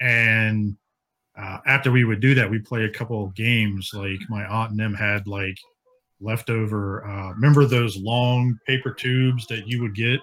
[0.00, 0.76] And
[1.38, 3.90] uh, after we would do that, we play a couple of games.
[3.94, 5.58] Like my aunt and them had like
[6.20, 7.06] leftover.
[7.06, 10.20] Uh, remember those long paper tubes that you would get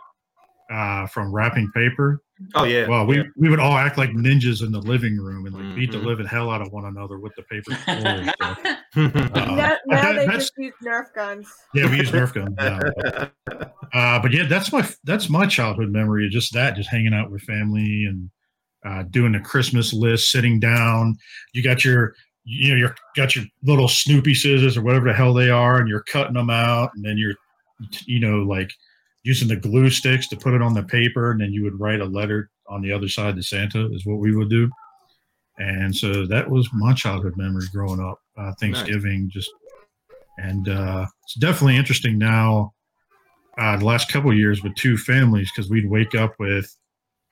[0.71, 2.21] uh, from wrapping paper?
[2.55, 2.87] Oh yeah.
[2.87, 5.91] Well, we, we would all act like ninjas in the living room and like beat
[5.91, 6.05] the Mhm.
[6.05, 7.71] living hell out of one another with the paper.
[7.85, 8.03] towels.
[8.41, 9.29] So, yeah.
[9.35, 11.47] uh, now now that- they just use Nerf guns.
[11.73, 12.79] yeah, we use Nerf guns now.
[13.45, 16.27] but- Uh, but yeah, that's my that's my childhood memory.
[16.27, 18.27] Just that, just hanging out with family and
[18.83, 21.15] uh, doing the Christmas list, sitting down.
[21.53, 25.31] You got your you know you got your little Snoopy scissors or whatever the hell
[25.31, 27.35] they are, and you're cutting them out, and then you're
[28.07, 28.71] you know like
[29.23, 32.01] using the glue sticks to put it on the paper, and then you would write
[32.01, 34.69] a letter on the other side to Santa is what we would do.
[35.57, 38.19] And so that was my childhood memory growing up.
[38.37, 39.51] Uh, Thanksgiving, just
[40.37, 42.73] and uh, it's definitely interesting now.
[43.59, 46.75] Uh, the last couple of years with two families because we'd wake up with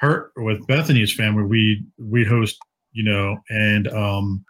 [0.01, 1.43] her with Bethany's family.
[1.43, 2.59] We we'd host,
[2.91, 4.45] you know, and um,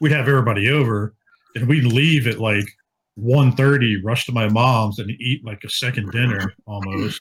[0.00, 1.14] we'd have everybody over,
[1.54, 2.64] and we'd leave at like
[3.20, 7.20] 1.30, rush to my mom's, and eat like a second dinner almost.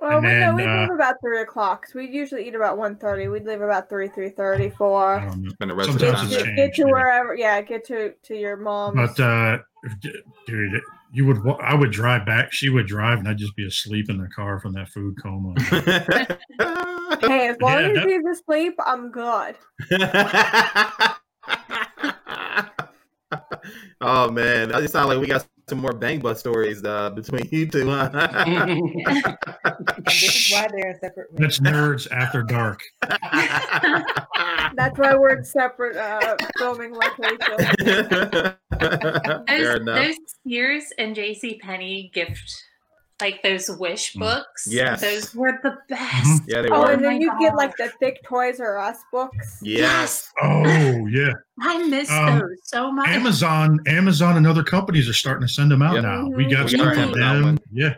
[0.00, 1.86] Well, And we, no, then, we uh, leave about three o'clock.
[1.86, 3.30] So we usually eat about 1.30.
[3.30, 5.20] We'd leave about three, three thirty, I four.
[5.20, 5.50] don't know.
[5.60, 6.32] And the rest of the Sometimes time.
[6.32, 6.56] it's Get, there.
[6.56, 6.92] get changed, to yeah.
[6.92, 8.96] wherever, yeah, get to to your mom's.
[9.14, 9.58] But uh,
[10.46, 10.80] dude,
[11.12, 12.50] you would I would drive back.
[12.52, 15.52] She would drive, and I'd just be asleep in the car from that food coma.
[17.20, 19.56] hey, as long Yeah, as that- he's asleep, I'm good.
[24.00, 27.48] oh man, that just sound like we got some more bang bus stories uh, between
[27.50, 27.88] you two.
[27.88, 28.10] Huh?
[28.12, 31.58] And this is why they're in separate rooms.
[31.58, 32.82] That's nerds after dark.
[34.76, 37.38] That's why we're in separate uh, filming locations.
[38.80, 40.06] Fair Those, enough.
[40.06, 42.52] those Sears and JC Penney gift,
[43.20, 44.20] like those wish Mm.
[44.20, 44.66] books.
[44.68, 45.00] Yes.
[45.00, 46.42] Those were the best.
[46.46, 46.92] Yeah, they Oh, were.
[46.92, 49.58] and then my you get like the thick Toys R Us books.
[49.62, 50.30] Yes.
[50.42, 53.08] Oh yeah, I miss Um, those so much.
[53.08, 56.02] Amazon, Amazon, and other companies are starting to send them out Yep.
[56.02, 56.26] now.
[56.28, 56.50] We Mhm.
[56.52, 57.42] got We some got our for Amazon them.
[57.44, 57.58] one.
[57.72, 57.94] Yeah,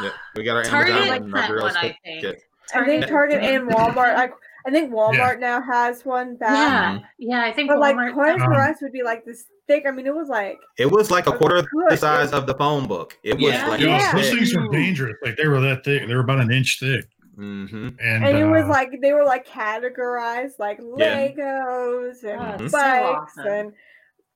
[0.00, 2.20] Yeah, we got our Target Amazon like one and our one, I cook think.
[2.22, 2.42] kit.
[2.74, 4.14] I think Target and Walmart.
[4.16, 4.32] Like
[4.66, 7.02] I think Walmart now has one back.
[7.18, 7.44] Yeah, yeah.
[7.44, 9.84] I think But like Toys sent R Um, Us would be like this thick.
[9.86, 11.90] I mean, it was like It was like a quarter good.
[11.90, 13.16] the size of the phone book.
[13.22, 13.68] It was Yeah.
[13.68, 14.12] like Yo, Yeah.
[14.12, 15.16] those things were dangerous.
[15.24, 16.06] Like they were that thick.
[16.06, 17.04] They were about an inch thick,
[17.36, 21.28] hmm and, and it was uh, like they were like categorized like Yeah.
[21.28, 22.70] Legos and Oh, Mhm.
[22.70, 23.46] so bikes awesome.
[23.52, 23.72] and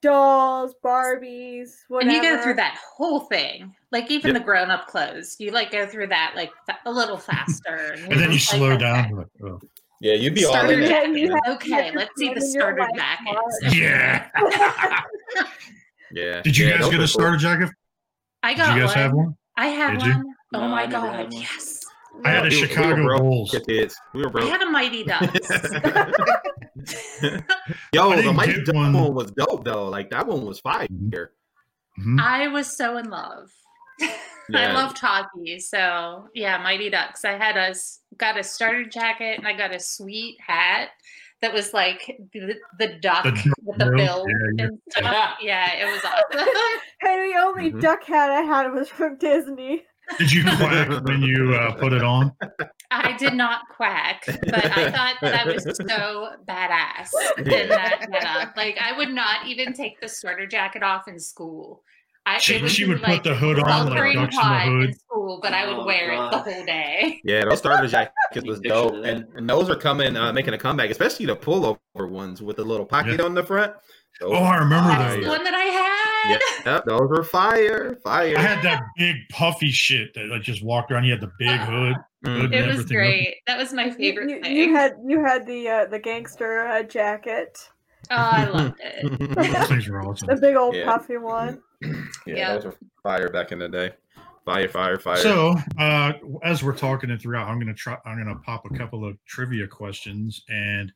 [0.01, 2.11] dolls, Barbies, whatever.
[2.11, 4.41] And you go through that whole thing, like even Yep.
[4.43, 5.37] the grown-up clothes.
[5.41, 6.53] You like go through that like
[6.87, 8.79] a little faster, and then you like, slow okay.
[8.79, 9.11] down.
[9.17, 9.61] like, oh.
[10.01, 11.19] Yeah, you'd be all Starter in it.
[11.19, 13.37] You have- Okay, let's see the starter jacket.
[13.75, 14.29] Yeah.
[16.11, 16.41] Yeah.
[16.41, 17.07] Did you Yeah, guys get were a cool.
[17.09, 17.69] starter jacket?
[18.43, 18.97] I Did got you guys one.
[18.99, 19.37] have one?
[19.59, 20.13] I had Did you?
[20.15, 20.25] one.
[20.55, 21.33] Oh No, my god, one.
[21.33, 21.85] yes.
[22.25, 23.57] I had a We were- we were Chicago broke Bulls.
[23.67, 23.97] Kids.
[24.15, 25.51] We were I had a Mighty Ducks.
[27.93, 28.93] Yo, the Mighty get Duck one.
[28.95, 29.89] one was dope though.
[29.89, 30.87] Like that one was fire.
[32.01, 32.21] Mhm.
[32.21, 33.51] I was so in love.
[34.01, 34.73] I Yeah.
[34.75, 37.25] loved hockey, so yeah, Mighty Ducks.
[37.25, 37.75] I had a
[38.17, 40.89] got a starter jacket and I got a sweet hat
[41.43, 44.65] that was like the, the duck The with the bill, bill yeah, yeah.
[44.65, 45.35] and stuff.
[45.41, 46.49] Yeah, it was awesome.
[47.01, 47.81] Hey, the only Mhm.
[47.81, 49.85] duck hat I had was from Disney.
[50.19, 52.33] Did you quack when you uh, put it on?
[52.91, 58.57] I did not quack, but I thought that I was so badass in that getup.
[58.57, 61.83] Like I would not even take the starter jacket off in school.
[62.29, 64.37] I, She, it would she be would like put the hood on, like sweltering ducks
[64.37, 64.85] in the hood.
[64.91, 66.45] in school, but I would Oh, wear it the God.
[66.45, 67.21] whole day.
[67.25, 70.59] Yeah, those starter jackets You was dope, and, and those are coming, uh, making a
[70.59, 71.79] comeback, especially the pullover
[72.11, 73.73] ones with the little pocket on the front.
[74.21, 74.99] Those Oh, I remember that.
[74.99, 76.31] That's the one that I had.
[76.65, 78.37] Yeah, yep, those were fire, fire.
[78.37, 81.05] I had that big puffy shit that like, just walked around.
[81.05, 81.97] You had the big hood.
[82.27, 82.41] Mhm.
[82.41, 82.97] Hood It was everything.
[82.97, 83.37] great.
[83.47, 84.57] That was my You, favorite you, thing.
[84.57, 87.69] you had you had the uh, the gangster uh, jacket,
[88.11, 89.35] oh, I loved it.
[89.35, 90.29] Those things were awesome.
[90.29, 90.85] the big old Yeah.
[90.85, 91.63] puffy one.
[91.83, 91.93] yeah,
[92.27, 92.55] Yeah.
[92.55, 93.93] those were fire back in the day.
[94.45, 95.17] Fire, fire, fire.
[95.19, 97.97] So, uh, as we're talking it throughout, I'm gonna try.
[98.07, 100.91] I'm gonna pop a couple of trivia questions, and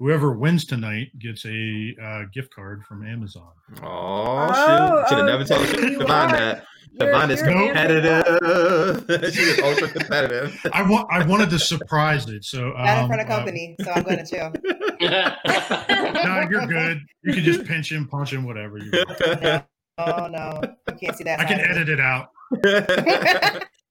[0.00, 3.52] whoever wins tonight gets a uh, gift card from Amazon.
[3.82, 5.08] oh, Oh, shoot.
[5.08, 6.32] Should have oh, never told you Devon are.
[6.32, 6.64] that.
[6.92, 9.04] You're- Devon is competitive.
[9.34, 10.58] she is ultra competitive.
[10.72, 11.08] I want.
[11.10, 14.02] I wanted to surprise it, so um, Not in front of uh, company, so I'm
[14.02, 14.52] going to chill.
[16.24, 17.00] no, you're good.
[17.22, 18.78] You can just pinch him, punch him, whatever.
[18.78, 19.64] You want.
[19.98, 21.40] Oh no, you can't see that.
[21.40, 22.28] I can side edit it out.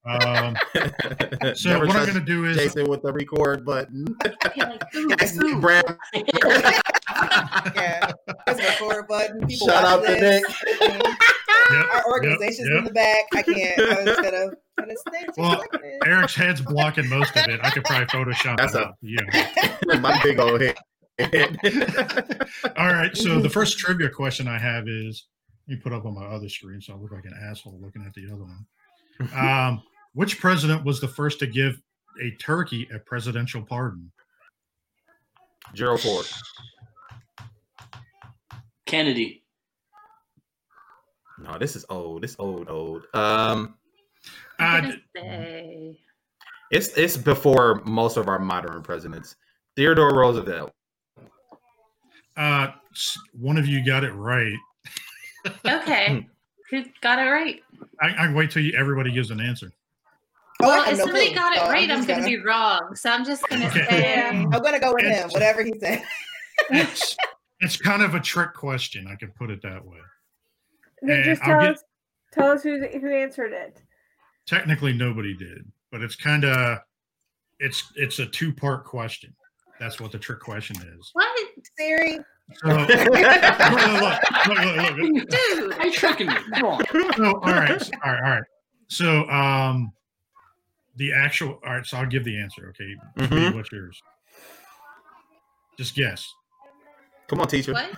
[0.07, 0.55] Um,
[1.55, 4.05] so Never what I'm gonna do is Jason with the record button.
[4.55, 5.81] You're like, "Ooh, Yes, ooh." Brown.
[6.13, 6.23] me.
[7.75, 8.11] Yeah,
[8.45, 9.47] there's a record button.
[9.47, 10.43] People Shout out watching to this.
[11.71, 12.77] Yep, Our organization's yep.
[12.79, 13.25] in the back.
[13.33, 13.79] I can't.
[13.79, 14.93] I was gonna, gonna
[15.37, 15.63] Well.
[16.05, 17.59] Eric's head's blocking most of it.
[17.63, 18.95] I could probably Photoshop That's it a- out.
[19.01, 19.99] Yeah.
[19.99, 20.77] My big old head.
[22.77, 23.15] All right.
[23.15, 25.27] So the first trivia question I have is
[25.67, 28.03] let me put up on my other screen so I look like an asshole looking
[28.05, 28.65] at the other one.
[29.33, 29.81] Um,
[30.13, 31.81] which president was the first to give
[32.21, 34.11] a turkey a presidential pardon?
[35.73, 36.25] Gerald Ford.
[38.85, 39.44] Kennedy.
[41.37, 42.21] No, this is old.
[42.23, 43.03] This old, old.
[43.13, 43.75] Um,
[44.59, 45.97] I'm Uh, say
[46.71, 49.35] it's it's before most of our modern presidents.
[49.75, 50.71] Theodore Roosevelt.
[52.37, 52.67] uh,
[53.33, 54.55] one of you got it right.
[55.65, 56.27] okay.
[56.71, 57.61] Who got it right?
[58.01, 59.71] I, I wait till you, everybody gives an answer.
[60.63, 62.25] Oh, I well, have if no somebody clue, got it so right, I'm just gonna
[62.25, 62.95] be wrong.
[62.95, 63.85] So I'm just gonna Okay.
[63.87, 65.29] say I'm gonna go with him.
[65.31, 66.03] Whatever he said.
[66.69, 67.15] It's
[67.59, 69.07] it's kind of a trick question.
[69.07, 69.99] I could put it that way.
[71.01, 71.83] Then And just tell get- us
[72.31, 73.81] tell us who who answered it.
[74.45, 76.79] Technically, nobody did, but it's kind of
[77.59, 79.33] it's it's a two part question.
[79.79, 81.09] That's what the trick question is.
[81.13, 81.27] what,
[81.77, 82.19] Siri.
[82.61, 85.29] So, look, look, look, look, look, look.
[85.29, 85.73] dude?
[85.73, 86.35] Are you tricking me?
[86.53, 86.85] Come on.
[87.17, 88.43] So, all right, so- all right, all right.
[88.87, 89.91] So, um,
[90.95, 91.59] the actual.
[91.65, 92.69] All right, so I'll give the answer.
[92.69, 93.55] Okay, Tweety, Mhm.
[93.55, 93.99] what's yours?
[95.77, 96.31] Just guess.
[97.27, 97.73] Come on, teacher.
[97.73, 97.89] What?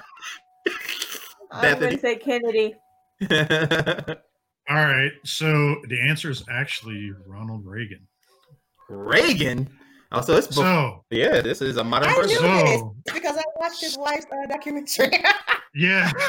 [1.52, 2.74] I'm going to say Kennedy.
[4.70, 8.08] All right, so the answer is actually Ronald Reagan.
[8.90, 9.70] Reagan.
[10.12, 11.42] Oh, so it's before, So, yeah.
[11.42, 15.12] This is a modern I knew this so because I watched his wife's uh, documentary.
[15.76, 16.12] yeah.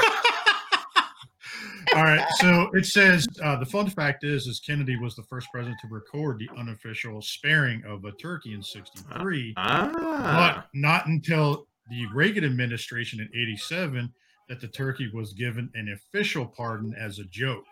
[1.95, 5.47] All right, so it says uh, the fun fact is, is Kennedy was the first
[5.51, 9.55] president to record the unofficial sparing of a turkey in '63.
[9.57, 14.13] Ah, but not until the Reagan administration in 87
[14.49, 17.63] that the turkey was given an official pardon as a joke.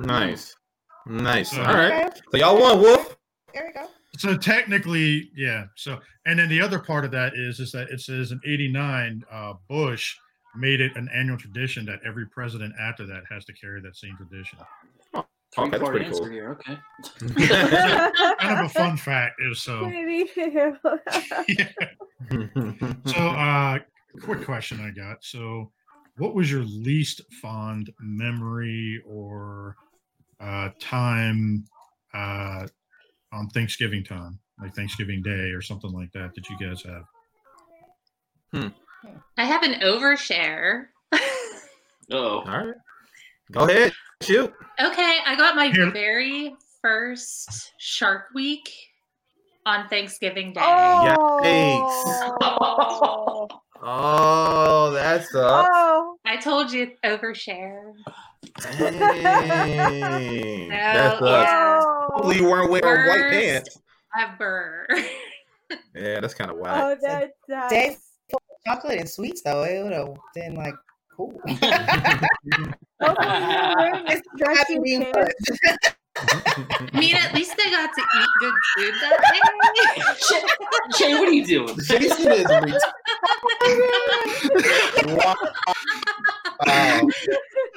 [0.00, 0.54] nice,
[1.06, 1.50] nice.
[1.52, 2.06] So- All right.
[2.08, 3.16] Okay, So y'all won, Wolf.
[3.54, 3.88] there we go.
[4.18, 5.66] So technically, yeah.
[5.76, 9.22] So and then the other part of that is is that it says in 89
[9.30, 10.16] uh, Bush
[10.54, 14.16] made it an annual tradition that every president after that has to carry that same
[14.16, 14.58] tradition.
[15.58, 16.24] Okay, that's pretty cool.
[16.30, 16.50] here.
[16.52, 16.78] Okay.
[18.40, 20.30] Kind of a fun fact is so Maybe.
[23.06, 23.78] so uh
[24.22, 25.24] quick question I got.
[25.24, 25.70] So
[26.18, 29.76] what was your least fond memory or
[30.40, 31.64] uh time
[32.14, 32.66] uh
[33.32, 38.72] on Thanksgiving time, like Thanksgiving Day or something like that that you guys have?
[39.36, 40.86] I have an overshare.
[42.08, 42.38] Oh.
[42.38, 42.74] All right.
[43.50, 43.92] Go ahead.
[44.22, 44.52] Shoot.
[44.80, 45.90] Okay, I got my Here.
[45.90, 48.72] very first Shark Week
[49.66, 50.60] on Thanksgiving Day.
[50.62, 52.28] oh.
[52.40, 53.48] Oh,
[53.88, 55.68] Oh, that sucks.
[55.72, 56.16] oh.
[56.24, 57.92] I told you overshare.
[58.60, 58.98] Dang.
[60.68, 61.22] That No, sucks.
[61.22, 61.82] yeah.
[62.08, 63.78] Hopefully you weren't wearing white pants.
[64.18, 64.88] Ever.
[65.96, 66.98] Yeah, that's kind of wild.
[67.02, 67.96] Oh, that, that's Dave
[68.64, 70.74] chocolate and sweets though, it would have been like
[71.16, 71.32] cool.
[71.48, 71.58] Hopefully
[73.00, 74.22] you're wearing this
[76.16, 76.92] Happy dressing being pants.
[76.94, 80.98] I mean, at least I got to eat good food that day.
[80.98, 81.76] Jay, what are you doing?
[81.76, 82.80] Jason is retarded.
[85.16, 85.36] wow.
[86.66, 87.08] Wow.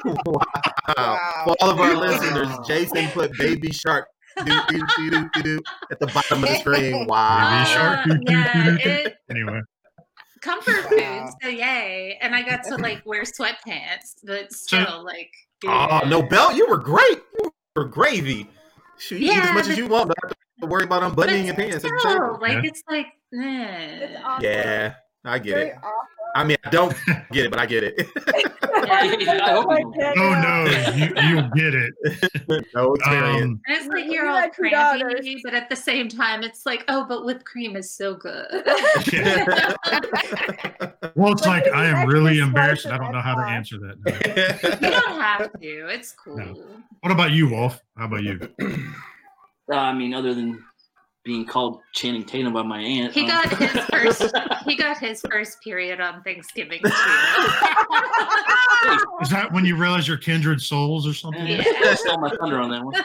[0.06, 1.44] Wow.
[1.46, 4.08] For all of our listeners, Jason put baby shark
[4.46, 5.60] doo, doo, doo, doo, doo, doo,
[5.92, 7.06] at the bottom of the screen.
[7.06, 7.50] Wow.
[7.50, 8.00] Baby shark.
[8.08, 9.62] Uh, yeah, it, Anyway,
[10.42, 11.28] comfort Wow.
[11.28, 11.34] food.
[11.44, 12.18] So yay.
[12.22, 15.32] And I got to like wear sweatpants, but still like
[15.66, 16.56] Oh, no belt.
[16.56, 17.20] You were great.
[17.80, 18.50] You were gravy.
[18.98, 20.10] Shoot, you eat as Yeah, much as you want.
[20.10, 21.76] Don't have to worry about but unbuttoning your pants.
[21.86, 22.62] at still, like Yeah.
[22.66, 24.22] it's like It's eh.
[24.22, 24.44] awkward.
[24.44, 24.94] Yeah,
[25.30, 25.76] I get Very it.
[25.78, 25.94] awkward.
[26.36, 26.96] I mean, I don't
[27.32, 28.08] get it, but I get it.
[28.16, 30.66] I hope Like you that, Oh no,
[30.96, 31.94] you you get it.
[32.76, 33.42] no experience.
[33.44, 35.26] Um, And it's like You you're all two crampy, daughters.
[35.44, 38.46] but at the same time, it's like, oh, but whipped cream is so good.
[41.16, 42.86] well, it's Like, like I am really embarrassed.
[42.86, 43.98] of I don't know how to answer that.
[44.06, 44.88] now.
[44.88, 45.88] you don't have to.
[45.88, 46.38] It's cool.
[46.38, 46.56] No.
[47.02, 47.80] What about you, Wolf?
[47.98, 48.40] How about you?
[48.62, 50.64] Uh, I mean, other than
[51.24, 53.14] being called Channing Tatum by my aunt.
[53.14, 54.36] He um, got his first.
[54.66, 56.88] He got his first period on Thanksgiving too.
[59.22, 61.46] Is that when you realize you're kindred souls or something?
[61.46, 61.96] Yeah, Yeah.
[61.96, 62.96] stole my thunder on that one.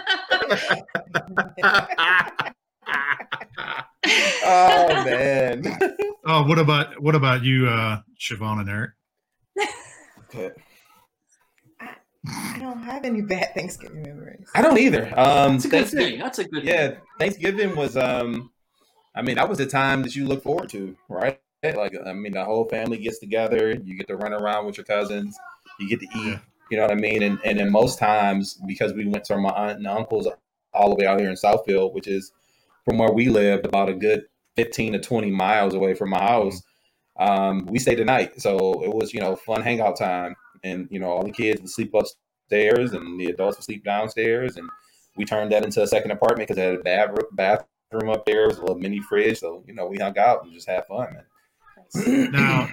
[4.44, 5.62] oh man.
[6.26, 8.92] Oh, what about what about you, uh, Shavonn and Eric?
[12.28, 14.48] I don't have any bad Thanksgiving memories.
[14.54, 15.06] I don't either.
[15.18, 16.18] Um, That's a good Thanksgiving- thing.
[16.20, 16.98] That's a good Yeah, thing.
[17.18, 18.50] Thanksgiving was um
[19.16, 21.40] I mean, that was the time that you look forward to, right?
[21.62, 24.84] Like I mean, the whole family gets together, you get to run around with your
[24.84, 25.36] cousins,
[25.78, 26.38] you get to eat,
[26.70, 27.22] you know what I mean?
[27.22, 30.28] And and then most times because we went to my aunt and uncles
[30.72, 32.32] all the way out here in Southfield, which is
[32.84, 34.24] from where we lived about a good
[34.56, 36.62] 15 to 20 miles away from my house.
[37.18, 38.40] Um, we stayed the night.
[38.40, 40.34] So it was, you know, fun hangout time.
[40.64, 44.56] And, you know, all the kids would sleep upstairs and the adults would sleep downstairs.
[44.56, 44.68] And
[45.16, 48.44] we turned that into a second apartment because it had a bath- bathroom up there,
[48.44, 49.38] it was a little mini fridge.
[49.38, 51.24] So, you know, we hung out and just had fun, man.
[52.32, 52.68] Now,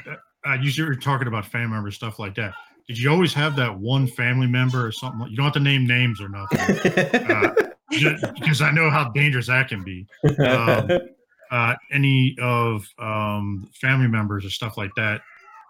[0.48, 2.54] uh, you were talking about family members, stuff like that.
[2.88, 5.30] Did you always have that one family member or something?
[5.30, 7.54] You don't have to name names or nothing, uh,
[8.40, 10.08] because I know how dangerous that can be.
[10.40, 10.90] Um,
[11.52, 15.22] uh, any of um, family members or stuff like that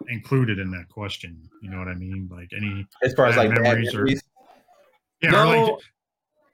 [0.10, 1.50] included in that question?
[1.62, 2.30] You know what I mean?
[2.32, 4.24] Like any, as far as like bad memories or- memories,
[5.22, 5.82] yeah, or no, like,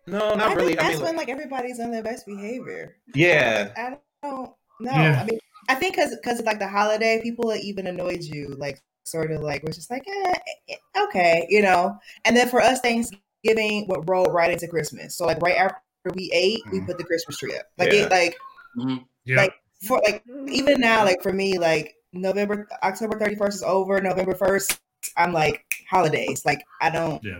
[0.08, 0.80] no, I not think really.
[0.80, 2.98] I that's mean, when like everybody's on their best behavior.
[3.14, 4.56] yeah, I don't know.
[4.80, 5.20] Yeah.
[5.22, 5.40] I mean,
[5.70, 9.42] I think because because like the holiday, people that even annoyed you, like sort of
[9.42, 10.34] like was just like, eh,
[10.70, 11.98] eh, okay, you know.
[12.26, 15.18] And then for us, Thanksgiving would roll right into Christmas.
[15.18, 15.82] So like right after
[16.16, 16.86] we ate, we Mhm.
[16.88, 17.66] put the Christmas tree up.
[17.78, 18.06] Like Yeah.
[18.06, 18.38] it, like
[18.78, 19.06] Mhm.
[19.26, 19.54] yeah, like
[19.86, 24.00] for like even now, like for me, like November, October thirty first is over.
[24.02, 24.80] November first,
[25.16, 26.44] I'm like holidays.
[26.46, 27.40] Like I don't, yeah.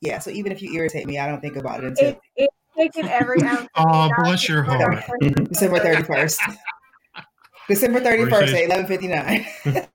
[0.00, 0.18] yeah.
[0.18, 3.08] So even if you irritate me, I don't think about it until It, it's taken
[3.08, 3.68] every ounce.
[3.74, 5.04] of Oh, bless your heart.
[5.48, 6.40] December thirty first.
[7.68, 9.88] December 31st at 11:59.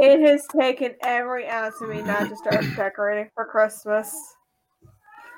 [0.00, 4.14] It has taken every ounce of me not to start decorating for Christmas.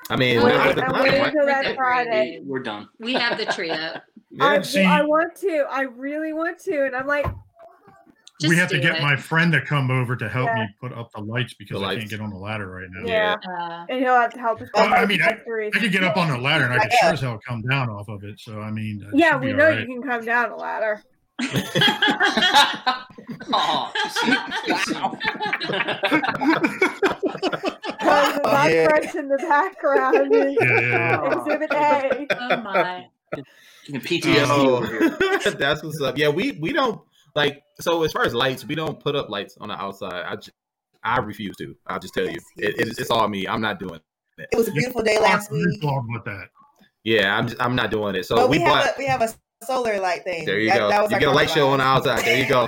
[0.09, 2.41] I mean, Wait, now I'm the waiting until that We're Friday.
[2.43, 2.89] We're done.
[2.99, 4.03] We have the tree up.
[4.39, 5.65] I, See- I want to.
[5.69, 7.25] I really want to, and I'm like,
[8.47, 9.01] we have to get it.
[9.01, 10.65] my friend to come over to help Yeah.
[10.65, 11.99] me put up the lights because The I lights.
[12.01, 13.07] can't get on the ladder right now.
[13.07, 14.69] yeah, Uh, and he'll have to help us.
[14.75, 16.99] Well, I mean, I- I could get up on the ladder and I could Yeah.
[17.07, 18.39] sure as hell come down off of it.
[18.39, 19.79] So I mean, it Yeah, we know right.
[19.79, 21.01] you can come down a ladder.
[23.53, 23.91] oh,
[27.87, 28.87] Because my yeah.
[28.87, 31.37] friends in the background Yeah, yeah, yeah.
[31.39, 32.27] Exhibit A.
[32.39, 33.07] oh my.
[33.93, 35.51] PTSD Oh, over here.
[35.51, 36.17] that's what's up.
[36.17, 37.01] Yeah, we we don't
[37.35, 40.23] like so as far as lights, we don't put up lights on the outside.
[40.25, 40.51] I just,
[41.03, 41.75] I refuse to.
[41.87, 43.47] I'll just tell you, it, it, it's all me.
[43.47, 43.95] I'm not doing.
[44.37, 44.47] it.
[44.51, 45.81] It was a beautiful day last week.
[45.81, 46.49] Talk about that.
[47.03, 48.25] Yeah, I'm just, I'm not doing it.
[48.25, 48.83] So But we, we, bought.
[48.85, 49.29] have a we have a
[49.65, 50.45] solar light thing.
[50.45, 50.89] there you That- go.
[50.89, 52.25] that was you get a light show on the outside.
[52.25, 52.67] There you go.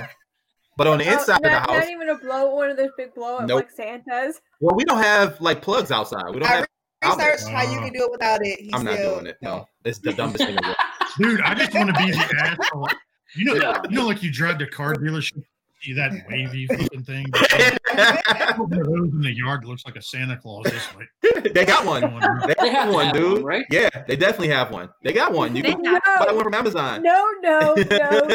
[0.76, 2.76] But on the Oh, inside of not, the house, not even a blow, one of
[2.78, 3.56] those big blow up Nope.
[3.56, 4.40] like Santa's.
[4.60, 6.24] well, we don't have like plugs outside.
[6.32, 6.66] We don't I have.
[7.02, 7.42] outlets.
[7.42, 7.84] Researched how you ah.
[7.84, 8.60] can do it without it.
[8.60, 9.36] He I'm not doing it.
[9.42, 10.50] No, it's the dumbest thing.
[10.50, 10.76] in the world.
[11.18, 12.88] Dude, I just want to be the asshole.
[13.36, 13.82] You know, Yeah.
[13.88, 15.42] you know, like you drive to car dealership,
[15.82, 17.26] see that wavy fucking thing.
[17.30, 20.66] Those in the yard looks like a Santa Claus.
[20.70, 22.00] Just like they got one.
[22.02, 23.32] going, They They have have one, dude.
[23.34, 23.66] one, right?
[23.70, 24.88] Yeah, they definitely have one.
[25.04, 25.54] They got one.
[25.56, 27.02] You They can have- buy one from Amazon.
[27.02, 28.28] no, no, no, no,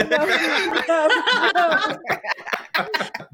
[0.88, 1.08] no,
[1.56, 1.98] no.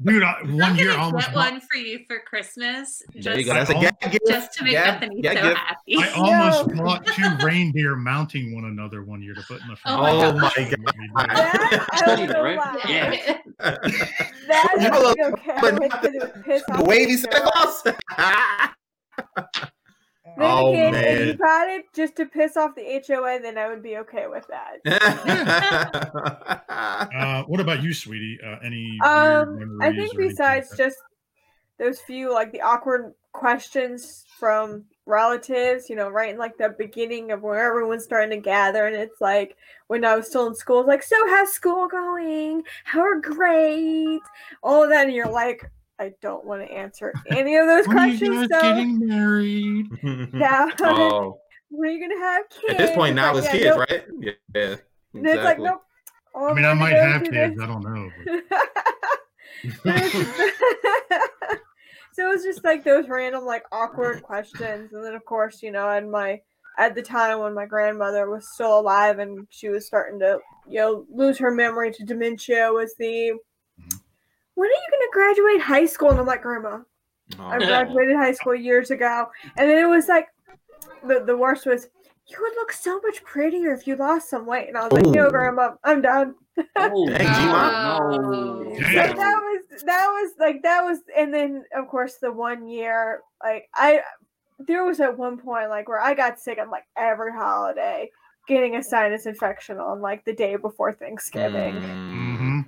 [0.04, 3.02] dude, I, I'm one year almost get bought, one for you for Christmas.
[3.16, 3.54] Just, go.
[3.54, 4.26] That's a I gag gift.
[4.28, 5.56] just to make Gag- Bethany gag so gift.
[5.58, 5.96] happy.
[5.98, 6.82] I almost No.
[6.84, 10.02] bought two reindeer mounting one another one year to put in the oh front.
[10.02, 10.78] Oh Oh my god!
[11.26, 12.80] That I don't know why.
[12.88, 13.38] Yeah.
[14.48, 16.84] That You I know, would be okay but- with because it would piss off the
[16.84, 17.82] wavy the Santa Claus.
[20.36, 21.36] Then Oh, again, if you man.
[21.36, 24.80] got it just to piss off the HOA, then I would be okay with that.
[26.72, 28.38] Uh, what about you, sweetie?
[28.44, 28.98] Uh, any?
[29.04, 30.96] Um, I think or anything like besides just
[31.78, 37.32] those few like the awkward questions from relatives, you know, right in like the beginning
[37.32, 38.86] of where everyone's starting to gather.
[38.86, 39.56] And it's like
[39.88, 42.62] when I was still in school, it's like, so how's school going?
[42.84, 44.24] How are grades?
[44.62, 45.06] All of that.
[45.06, 45.70] And you're like,
[46.02, 48.48] I don't want to answer any of those When are you questions.
[48.48, 49.86] guys So, getting married?
[50.34, 50.68] yeah.
[50.80, 51.38] oh,
[51.70, 52.64] when are you going to have kids?
[52.72, 53.88] at this point now It's it's like, kids, nope.
[53.90, 54.04] right?
[54.20, 54.32] Yeah.
[54.54, 54.76] yeah
[55.14, 55.64] And it's like, exactly.
[55.66, 55.82] nope.
[56.34, 57.54] All I mean, I might gonna have kids.
[57.56, 58.10] this- I don't know.
[58.26, 60.58] But But it's just-
[62.14, 65.70] so it was just like those random like awkward questions and then of course you
[65.70, 66.40] know and my
[66.78, 70.38] at the time when my grandmother was still alive and she was starting to
[70.68, 73.32] you know lose her memory to dementia was the.
[74.54, 76.10] When are you going to graduate high school?
[76.10, 76.80] And i'm like grandma
[77.38, 79.26] i Oh, graduated high school years ago.
[79.56, 80.28] And then it was like
[81.06, 81.88] the, the worst was
[82.28, 84.68] you would look so much prettier if you lost some weight.
[84.68, 86.34] And i was like no grandma i'm done.
[86.76, 88.74] Oh, Dang, no.
[88.76, 88.84] G-Mom.
[88.84, 93.20] so that was that was like that was and then of course the one year
[93.42, 94.00] like i
[94.58, 98.08] there was at one point like where i got sick on like every holiday
[98.48, 101.74] getting a sinus infection on like the day before thanksgiving.
[101.74, 102.60] Mm, hmm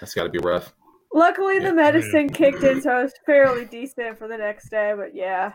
[0.00, 0.72] That's got to be rough.
[1.12, 1.68] Luckily Yeah.
[1.70, 5.52] the medicine kicked in so i was fairly decent for the next day but yeah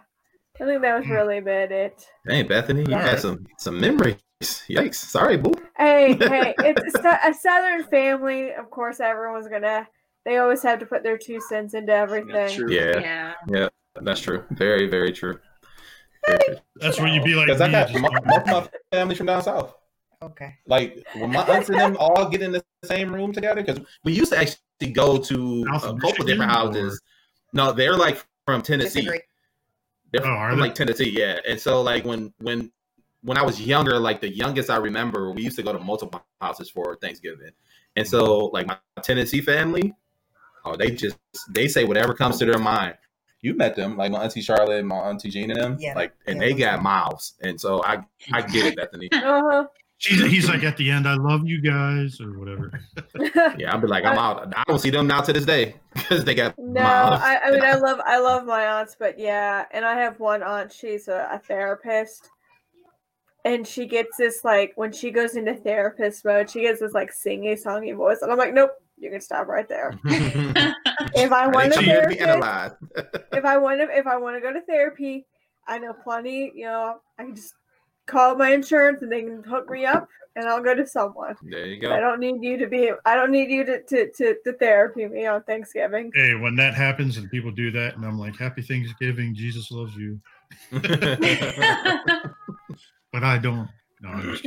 [0.59, 1.11] i think that was hmm.
[1.13, 3.07] really about it Hey, Bethany, you Yeah.
[3.09, 4.17] had some some memories.
[4.41, 4.95] Yikes!
[4.95, 5.53] Sorry, boo.
[5.77, 9.87] hey hey it's a, a southern family of course everyone's gonna
[10.25, 12.71] they always have to put their two cents into everything That's true.
[12.71, 13.67] Yeah, Yeah.
[14.01, 14.45] that's true.
[14.51, 15.37] Very, very true.
[16.25, 16.55] Very true.
[16.77, 19.17] That's where you'd be like, Because I got just mo- don't- most of my families
[19.17, 19.75] from down south.
[20.21, 20.55] Okay.
[20.65, 24.13] Like when my aunts and them all get in the same room together, because we
[24.13, 27.01] used to actually go to South a couple Michigan, different or- houses.
[27.53, 29.01] No, they're like from Tennessee.
[29.01, 29.21] Disagree.
[30.11, 30.61] They're Oh, from they?
[30.63, 31.37] like Tennessee, yeah.
[31.47, 32.71] And so like when when
[33.21, 36.23] when I was younger, like the youngest I remember, we used to go to multiple
[36.41, 37.51] houses for Thanksgiving.
[37.95, 39.93] And so like my Tennessee family,
[40.65, 41.17] oh, they just
[41.49, 42.95] they say whatever comes to their mind.
[43.41, 45.95] You met them, like my auntie Charlotte, my auntie Jean and them, Yeah.
[45.95, 46.83] like, and Yeah, they got ones.
[46.83, 49.09] mouths, and so I I get it, Bethany.
[49.11, 52.71] uh-huh She's, he's like at the end, I love you guys, or whatever.
[53.57, 54.51] Yeah, I'll be like, I'm out.
[54.55, 56.81] I don't see them now to this day because they got No.
[56.81, 60.41] I, I mean I love I love my aunts, but yeah, and I have one
[60.43, 60.71] aunt.
[60.71, 62.29] She's a, a therapist,
[63.45, 67.11] and she gets this like when she goes into therapist mode, she gets this like
[67.13, 69.97] singy songy voice, and I'm like, nope, you can stop right there.
[71.15, 72.75] If I I want think she had to be therapist, analyzed.
[73.33, 75.25] if I want to if I want to go to therapy,
[75.67, 76.51] I know plenty.
[76.55, 77.53] You know, I can just
[78.05, 81.35] call my insurance and they can hook me up, and I'll go to someone.
[81.43, 81.91] There you go.
[81.91, 82.91] I don't need you to be.
[83.05, 86.11] I don't need you to to to, to therapy me on Thanksgiving.
[86.13, 89.95] Hey, when that happens and people do that, and I'm like, Happy Thanksgiving, Jesus loves
[89.95, 90.19] you,
[90.71, 91.19] but
[93.23, 93.69] I don't.
[94.03, 94.43] No, I'm just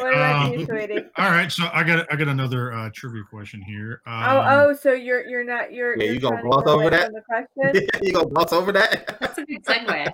[0.00, 1.04] what about you, Um, sweetie?
[1.18, 4.00] All right, so I got I got another uh, trivia question here.
[4.06, 5.98] Um, oh, oh, so you're you're not you're.
[5.98, 7.12] Yeah, you're you gonna gloss over that?
[7.12, 7.88] from question.
[8.02, 9.18] you gonna gloss over that?
[9.20, 10.10] That's a good segue.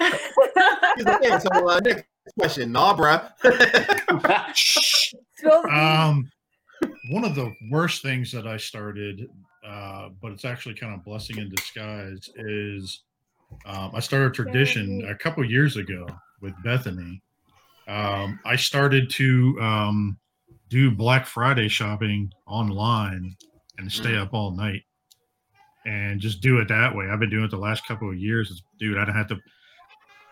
[0.96, 2.04] He's like, yeah, so uh, next
[2.38, 3.30] question, nah, bruh.
[4.54, 5.70] Spill the beans.
[5.70, 6.30] um,
[7.10, 9.28] one of the worst things that I started,
[9.64, 13.02] uh, but it's actually kind of blessing in disguise, is
[13.66, 16.06] um, I started a tradition a couple years ago
[16.40, 17.22] with Bethany.
[17.86, 20.18] Um, I started to um,
[20.68, 23.36] do Black Friday shopping online
[23.78, 24.82] and stay up all night
[25.84, 27.08] and just do it that way.
[27.08, 28.50] I've been doing it the last couple of years.
[28.50, 29.38] It's, dude, I don't have to.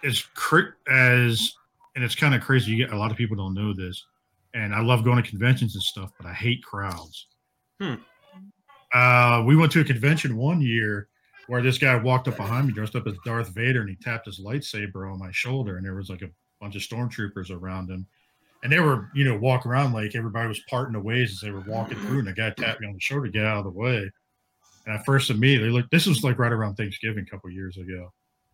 [0.03, 1.55] As cr- as
[1.95, 2.73] and it's kind of crazy.
[2.73, 4.05] You get a lot of people don't know this,
[4.53, 7.29] and I love going to conventions and stuff, but I hate crowds.
[7.81, 7.95] Hmm.
[8.93, 11.09] Uh, we went to a convention one year
[11.47, 14.27] where this guy walked up behind me dressed up as Darth Vader, and he tapped
[14.27, 16.31] his lightsaber on my shoulder, and there was like a
[16.65, 18.07] bunch of stormtroopers around him.
[18.63, 21.51] And they were, you know, walk around like everybody was parting the ways as they
[21.51, 23.65] were walking through, and the guy tapped me on the shoulder, to get out of
[23.65, 24.11] the way.
[24.87, 25.91] And I first immediately looked.
[25.91, 28.11] This was like right around Thanksgiving a couple years ago,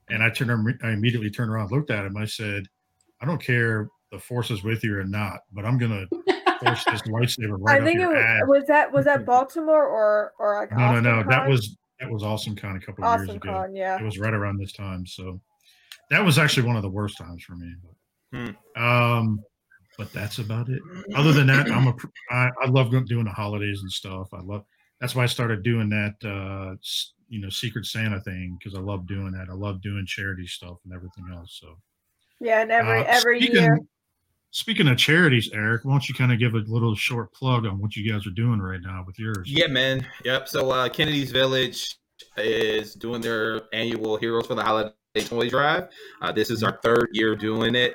[0.08, 0.78] and I turned.
[0.82, 2.16] I immediately turned around, looked at him.
[2.16, 2.64] I said,
[3.20, 6.06] "I don't care the force is with you or not, but I'm gonna
[6.60, 9.86] force this lightsaber right I up think it was, ass." was that was that Baltimore
[9.86, 11.10] or or like No, no, no.
[11.10, 12.56] Austin That was that was awesome.
[12.56, 13.52] Kind of a couple years awesome ago.
[13.52, 13.76] con.
[13.76, 14.00] Yeah.
[14.00, 15.40] It was right around this time, so
[16.10, 17.72] that was actually one of the worst times for me.
[18.32, 18.50] Hmm.
[18.74, 19.40] But, um,
[19.98, 20.80] but that's about it.
[21.14, 24.28] Other than that, I'm a pr- I, I love doing the holidays and stuff.
[24.32, 24.64] I love
[25.00, 26.14] that's why I started doing that.
[26.24, 26.76] Uh,
[27.28, 29.48] you know, Secret Santa thing because I love doing that.
[29.50, 31.58] I love doing charity stuff and everything else.
[31.60, 31.76] So
[32.40, 33.78] Yeah, and every uh, every speaking, year.
[34.52, 37.78] Speaking of charities, Eric, why don't you kind of give a little short plug on
[37.80, 39.46] what you guys are doing right now with yours?
[39.46, 40.04] Yeah, man.
[40.24, 40.48] Yep.
[40.48, 41.98] So uh, Kennedy's Village
[42.36, 44.92] is doing their annual Heroes for the Holiday
[45.24, 45.88] Toy Drive.
[46.20, 47.94] Uh, this is our third year doing it.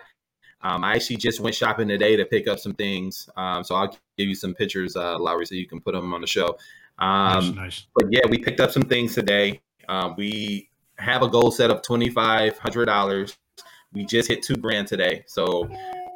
[0.66, 3.30] Um, I actually just went shopping today to pick up some things.
[3.38, 6.22] Um, so I'll give you some pictures, uh, Lowery, so you can put them on
[6.22, 6.57] the show.
[6.97, 7.86] Um, nice.
[7.93, 9.61] but yeah, we picked up some things today.
[9.88, 13.38] Um, we have a goal set of twenty five hundred dollars.
[13.93, 15.70] We just hit two grand today, so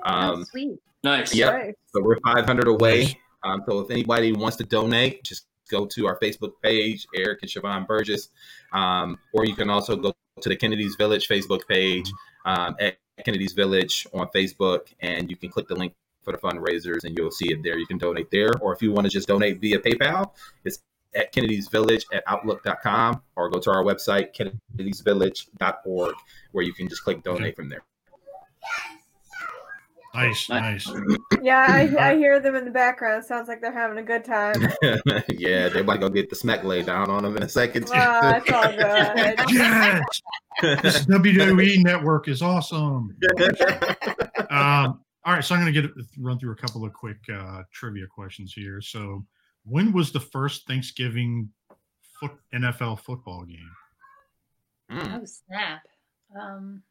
[0.04, 0.80] um, sweet.
[1.04, 1.36] Nice.
[1.36, 1.54] Yep.
[1.54, 1.74] Nice.
[1.94, 3.20] so we're five hundred away.
[3.44, 7.52] Um, so if anybody wants to donate, just go to our Facebook page, Eric and
[7.52, 8.30] Shavonn Burgess,
[8.74, 12.12] um, or you can also go to the Kennedy's Village Facebook page
[12.46, 15.94] um, at Kennedy's Village on Facebook, and you can click the link
[16.24, 17.78] for the fundraisers, and you'll see it there.
[17.78, 20.32] You can donate there, or if you want to just donate via PayPal,
[20.64, 20.80] it's
[21.16, 26.16] at Kennedy's Village at Outlook.com, or go to our website Kennedy'sVillage.org,
[26.52, 27.84] where you can just click donate from there.
[30.14, 30.88] Nice, Nice.
[30.88, 30.98] nice.
[31.42, 33.24] Yeah, I, I hear them in the background.
[33.26, 34.56] Sounds like they're having a good time.
[35.30, 37.86] yeah, they might go get the smack laid down on them in a second.
[37.88, 37.94] too.
[37.96, 39.52] Oh, it's all good.
[39.52, 40.22] Yes,
[40.62, 43.16] this WWE network is awesome.
[44.50, 47.64] Um, all right, so I'm going to get run through a couple of quick uh,
[47.72, 48.82] trivia questions here.
[48.82, 49.26] So,
[49.66, 51.50] when was the first Thanksgiving
[52.20, 53.72] foot, NFL football game?
[54.92, 55.82] Mm, Oh snap.
[56.40, 56.82] Um,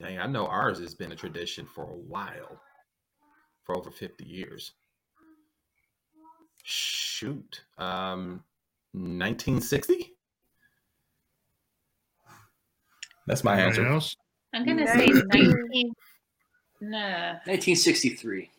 [0.00, 2.60] dang, I know ours has been a tradition for a while,
[3.64, 4.72] for over 50 years.
[6.64, 8.42] Shoot, um,
[8.92, 10.14] 1960.
[13.26, 13.86] That's my Anybody answer.
[13.92, 14.16] else?
[14.54, 15.92] I'm gonna say 19.
[16.80, 16.98] No.
[17.44, 18.50] 1963.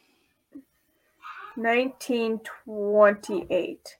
[1.55, 3.97] 1928.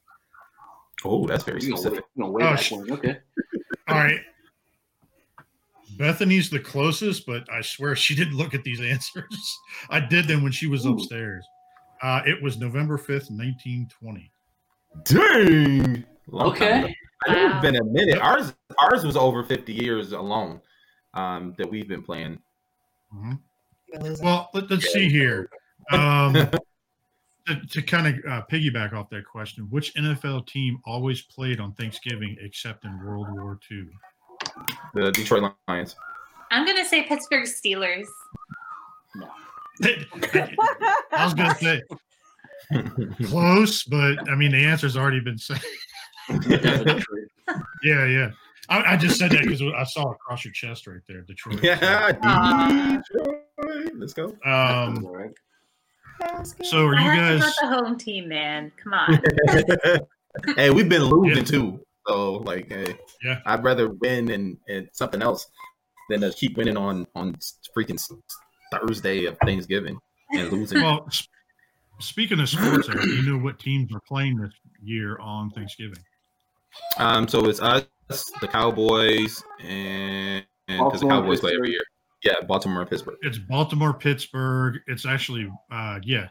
[1.06, 1.94] Oh, that's very specific.
[1.94, 3.20] wait- you're gonna Oh, back sh- Okay.
[3.88, 4.20] All right.
[6.00, 9.60] Bethany's the closest, but I swear she didn't look at these answers.
[9.90, 10.94] I did them when she was Ooh.
[10.94, 11.46] upstairs.
[12.02, 14.32] Uh, it was November 5th, 1920.
[15.04, 16.06] Dang.
[16.28, 16.48] Long.
[16.48, 16.96] Okay.
[17.28, 18.18] I know it's been a minute.
[18.20, 20.62] Ours, ours was over 50 years alone
[21.14, 22.40] um, that we've been playing.
[23.14, 23.40] Mhm.
[24.22, 25.50] Well, let, us see here.
[25.92, 26.34] Um,
[27.48, 31.74] to to kind of uh, piggyback off that question, which NFL team always played on
[31.74, 33.88] Thanksgiving except in World War II?
[34.94, 35.96] The Detroit Lions.
[36.52, 38.08] I'm gonna say Pittsburgh Steelers.
[39.82, 41.82] I was going to say
[43.28, 45.62] close, but I mean, the answer's already been said.
[47.84, 48.32] Yeah, yeah.
[48.68, 51.64] I, I just said that because I saw it across your chest right there, Detroit.
[51.64, 53.00] yeah, Aw.
[53.14, 53.92] Detroit.
[53.96, 54.36] Let's go.
[54.46, 55.08] Um,
[56.64, 57.42] so are I you guys?
[57.44, 58.72] put the home team, man.
[58.84, 59.22] Come on.
[60.56, 61.44] hey, we've been losing Yeah.
[61.44, 61.82] too.
[62.10, 63.40] So like, hey, Yeah.
[63.46, 65.46] I'd rather win and, and something else
[66.10, 67.36] than to keep winning on on
[67.78, 68.02] freaking
[68.72, 70.00] Thursday of Thanksgiving
[70.32, 70.82] and losing.
[70.82, 71.28] Well, s-
[72.00, 74.52] speaking of sports, Eric, do you know what teams are playing this
[74.82, 76.00] year on Thanksgiving?
[76.98, 77.86] Um, so it's us,
[78.42, 81.84] the Cowboys, and because the Cowboys play every year.
[82.24, 83.18] Yeah, Baltimore and Pittsburgh.
[83.22, 84.80] It's Baltimore, Pittsburgh.
[84.88, 86.30] It's actually, uh, yeah,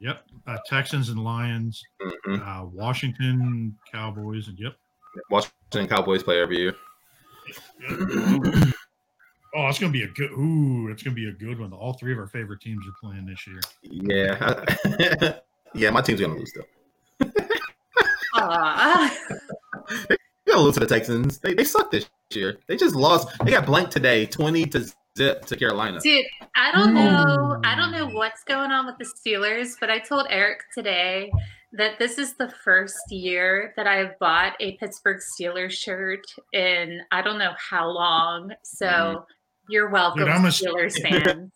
[0.00, 4.76] yep, uh, Texans and Lions, hmm uh, Washington Cowboys, and yep.
[5.30, 6.74] Washington Cowboys play every year.
[9.56, 10.32] Oh, it's gonna be a good.
[10.32, 11.72] Ooh, it's gonna be a good one.
[11.72, 13.60] All three of our favorite teams are playing this year.
[13.82, 15.38] Yeah,
[15.74, 15.90] yeah.
[15.90, 17.30] My team's gonna lose though.
[18.34, 19.16] Aw.
[20.08, 21.38] They're gonna lose to the Texans.
[21.38, 22.58] They they suck this year.
[22.66, 23.28] They just lost.
[23.44, 26.00] They got blanked today, twenty to zip to Carolina.
[26.00, 27.60] Dude, I don't know.
[27.64, 31.30] I don't know what's going on with the Steelers, but I told Eric today
[31.76, 36.22] that this is the first year that I've bought a Pittsburgh Steelers shirt
[36.52, 38.52] in I don't know how long.
[38.62, 39.24] So
[39.68, 41.50] you're welcome, Dude, I'm a- Steelers fan.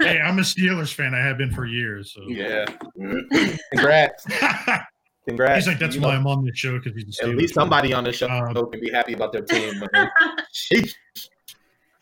[0.00, 1.14] hey, I'm a Steelers fan.
[1.14, 2.12] I have been for years.
[2.12, 2.22] So.
[2.28, 2.64] Yeah.
[3.72, 4.24] Congrats.
[5.28, 5.54] Congrats.
[5.58, 7.36] He's like, that's You why know, I'm on this show because he's a At Steelers
[7.38, 9.72] least fan." somebody on the show Um, can be happy about their team.
[9.94, 10.08] Yeah,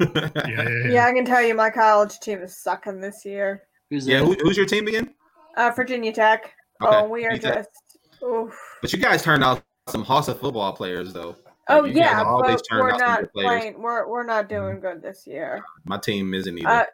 [0.01, 0.69] yeah, yeah.
[0.91, 3.63] Yeah, I can tell you my college team is sucking this year.
[3.91, 5.15] Who's yeah, who, who's your team again?
[5.57, 6.55] Uh, Virginia Tech.
[6.83, 8.23] Okay, Oh, we are Virginia just.
[8.23, 8.59] Oof.
[8.81, 11.37] But you guys turned out some Hossa football players, though.
[11.69, 13.49] Oh you guys yeah, always but we're out not good players.
[13.51, 13.59] Mm-hmm.
[13.61, 13.83] playing.
[13.83, 15.63] We're we're not doing good this year.
[15.85, 16.69] My team isn't either.
[16.69, 16.85] Uh,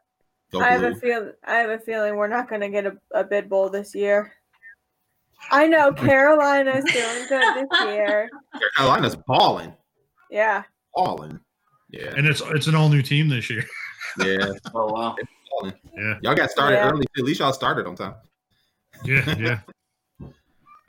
[0.52, 1.32] Go I have a feel.
[1.44, 4.32] I have a feeling we're not going to get a, a bid bowl this year.
[5.50, 8.28] I know Carolina's doing good this year.
[8.76, 9.72] Carolina's balling,
[10.30, 10.62] Yeah.
[10.94, 11.40] balling.
[11.90, 13.64] Yeah, and it's it's an all new team this year.
[14.20, 15.16] yeah, Oh wow.
[15.96, 16.90] Yeah, Y'all got started Yeah.
[16.90, 17.06] early.
[17.16, 18.14] At least y'all started on time.
[19.04, 19.60] yeah, yeah.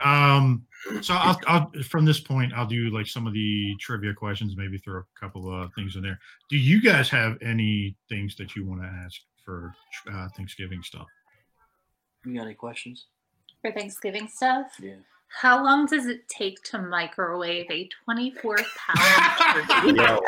[0.00, 0.64] Um,
[1.00, 4.78] so I'll, I'll from this point I'll do like some of the trivia questions, maybe
[4.78, 6.18] throw a couple of things in there.
[6.48, 9.74] Do you guys have any things that you want to ask for
[10.12, 11.06] uh, Thanksgiving stuff?
[12.24, 13.06] You got any questions?
[13.62, 14.72] For Thanksgiving stuff.
[14.80, 14.96] Yeah.
[15.28, 18.98] How long does it take to microwave a 24 pound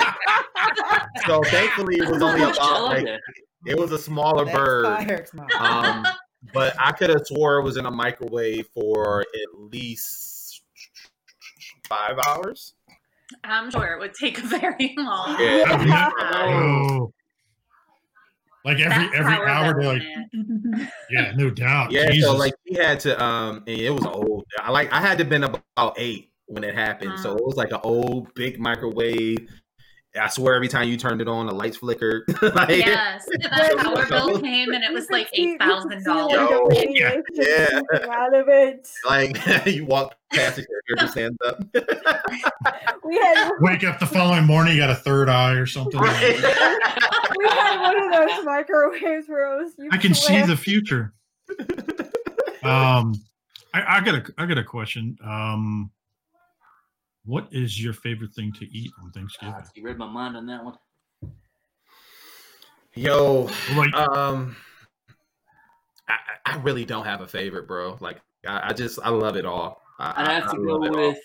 [1.27, 3.21] so thankfully, it was only I about like like
[3.67, 4.85] it was a smaller That's bird.
[4.85, 5.49] by Eric's mom.
[5.59, 6.07] Um,
[6.53, 10.63] but I could have swore it was in a microwave for at least
[11.89, 12.75] five hours.
[13.45, 15.37] I'm sure it would take very long.
[15.41, 16.11] Yeah.
[16.19, 17.13] Oh.
[18.63, 20.03] Like every That's every hour, they're like,
[21.11, 21.93] yeah, no doubt.
[21.93, 22.31] Yeah, Jesus.
[22.31, 24.45] so like he had to um it was old.
[24.59, 27.19] I like I had to been about eight when it happened.
[27.21, 29.49] So it was like an old big microwave.
[30.19, 32.25] I swear every time you turned it on, the lights flickered.
[32.43, 36.73] like, Yes, the power bill came and it was like eight thousand dollars.
[36.91, 37.81] Yeah, yeah.
[38.11, 38.89] Out of it.
[39.07, 39.37] like
[39.67, 41.63] you walk past it, your character stands up.
[43.05, 46.01] We had Wake up the following morning, you got a third eye or something.
[46.01, 49.73] we had one of those microwaves where it was.
[49.93, 51.15] I can see the future.
[52.63, 53.15] Um,
[53.73, 55.17] I, I got a I got a question.
[55.25, 55.91] Um,
[57.25, 59.55] what is your favorite thing to eat on Thanksgiving?
[59.55, 60.75] God, you read my mind on that one.
[62.95, 64.57] Yo, Like, um,
[66.09, 66.15] I,
[66.45, 67.97] I I really don't have a favorite, bro.
[68.01, 69.81] Like I, I just I love it all.
[69.99, 71.09] I, I'd I- have I to go love it all.
[71.11, 71.19] with.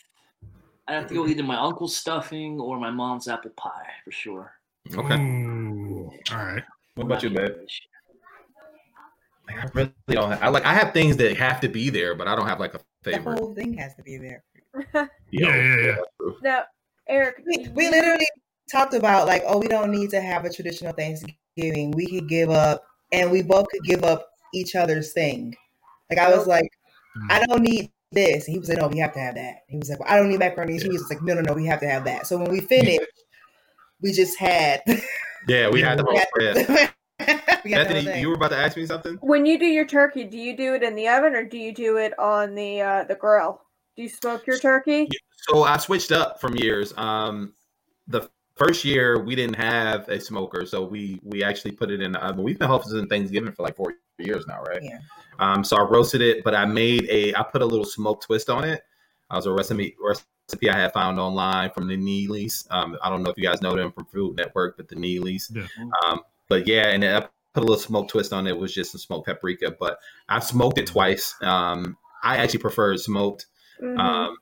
[0.87, 4.11] I'd have to go with either my uncle's stuffing or my mom's apple pie for
[4.11, 4.53] sure.
[4.95, 5.15] Okay.
[5.15, 6.63] ooh, all right.
[6.93, 7.53] What about you, babe?
[9.47, 10.29] Like, I really don't.
[10.31, 10.65] Have, I like.
[10.65, 13.11] I have things that have to be there, but I don't have like a The
[13.13, 13.39] favorite.
[13.39, 14.43] whole thing has to be there.
[15.31, 15.95] Yeah, yeah, yeah.
[16.43, 16.63] Now,
[17.09, 18.27] Eric, We, we literally
[18.71, 21.91] talked about like, oh, we don't need to have a traditional Thanksgiving.
[21.91, 25.53] We could give up, and we both could give up each other's thing.
[26.09, 26.69] Like I was like,
[27.29, 28.47] I don't need this.
[28.47, 29.63] And he was like, no, we have to have that.
[29.67, 30.91] He was like, well, I don't need macaroni and cheese.
[30.91, 32.27] He was like, no, no, no, we have to have that.
[32.27, 33.01] So when we finished,
[34.01, 34.81] we just had.
[35.47, 36.55] Yeah, we had the whole spread.
[37.63, 39.15] we the whole Anthony, you were about to ask me something.
[39.21, 41.71] when you do your turkey, do you do it in the oven or do you
[41.71, 43.61] do it on the uh, the grill?
[43.95, 45.09] Do you smoke your turkey?
[45.49, 46.93] So I switched up from years.
[46.97, 47.53] Um,
[48.07, 52.11] the first year we didn't have a smoker, so we we actually put it in
[52.11, 52.43] the oven.
[52.43, 54.81] We've been hosting Thanksgiving for like four years now, right?
[54.81, 54.99] Yeah.
[55.39, 58.49] Um, so I roasted it, but I made a I put a little smoke twist
[58.49, 58.81] on it.
[59.29, 62.67] I was a recipe recipe I had found online from the Neelys.
[62.71, 65.55] Um, I don't know if you guys know them from Food Network, but the Neelys.
[65.55, 65.67] Yeah.
[66.05, 67.21] Um, but yeah, and I
[67.53, 68.51] put a little smoke twist on it.
[68.51, 71.33] It was just some smoked paprika, but I've smoked it twice.
[71.41, 73.47] Um, I actually prefer smoked,
[73.81, 73.99] Mhm.
[73.99, 74.37] um,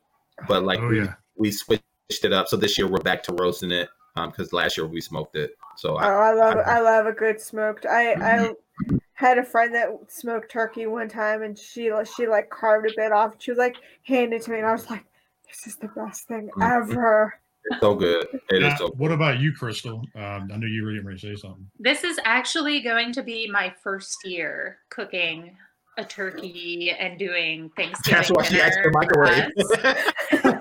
[0.47, 1.13] but like Oh we, yeah.
[1.35, 1.83] we switched
[2.23, 2.47] it up.
[2.47, 5.57] So this year we're back to roasting it because last year we smoked it.
[5.77, 7.85] So Oh, I, I love I- I love a good smoked.
[7.85, 8.97] I I Mm-hmm.
[9.13, 13.11] had a friend that smoked turkey one time, and she she like carved a bit
[13.11, 13.35] off.
[13.39, 15.05] She was like, hand it to me, and I was like,
[15.47, 16.63] this is the best thing Mhm.
[16.63, 17.39] ever.
[17.65, 18.27] it's so good.
[18.49, 18.87] It is Uh, so.
[18.97, 20.01] what about you, Crystal?
[20.15, 21.69] Um, I know you were getting ready to say something.
[21.79, 25.55] This is actually going to be my first year cooking
[25.97, 29.51] a turkey and doing Thanksgiving That's why she asked dinner for for microwave.
[29.57, 30.53] us.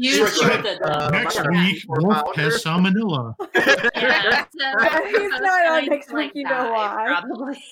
[0.00, 0.62] Sure, sure.
[0.62, 0.78] That.
[0.82, 2.40] Uh, Next week, Four Wolf pounder.
[2.42, 3.34] has salmonella.
[3.54, 7.04] yeah, so He's not on next week, you know why.
[7.08, 7.62] Probably.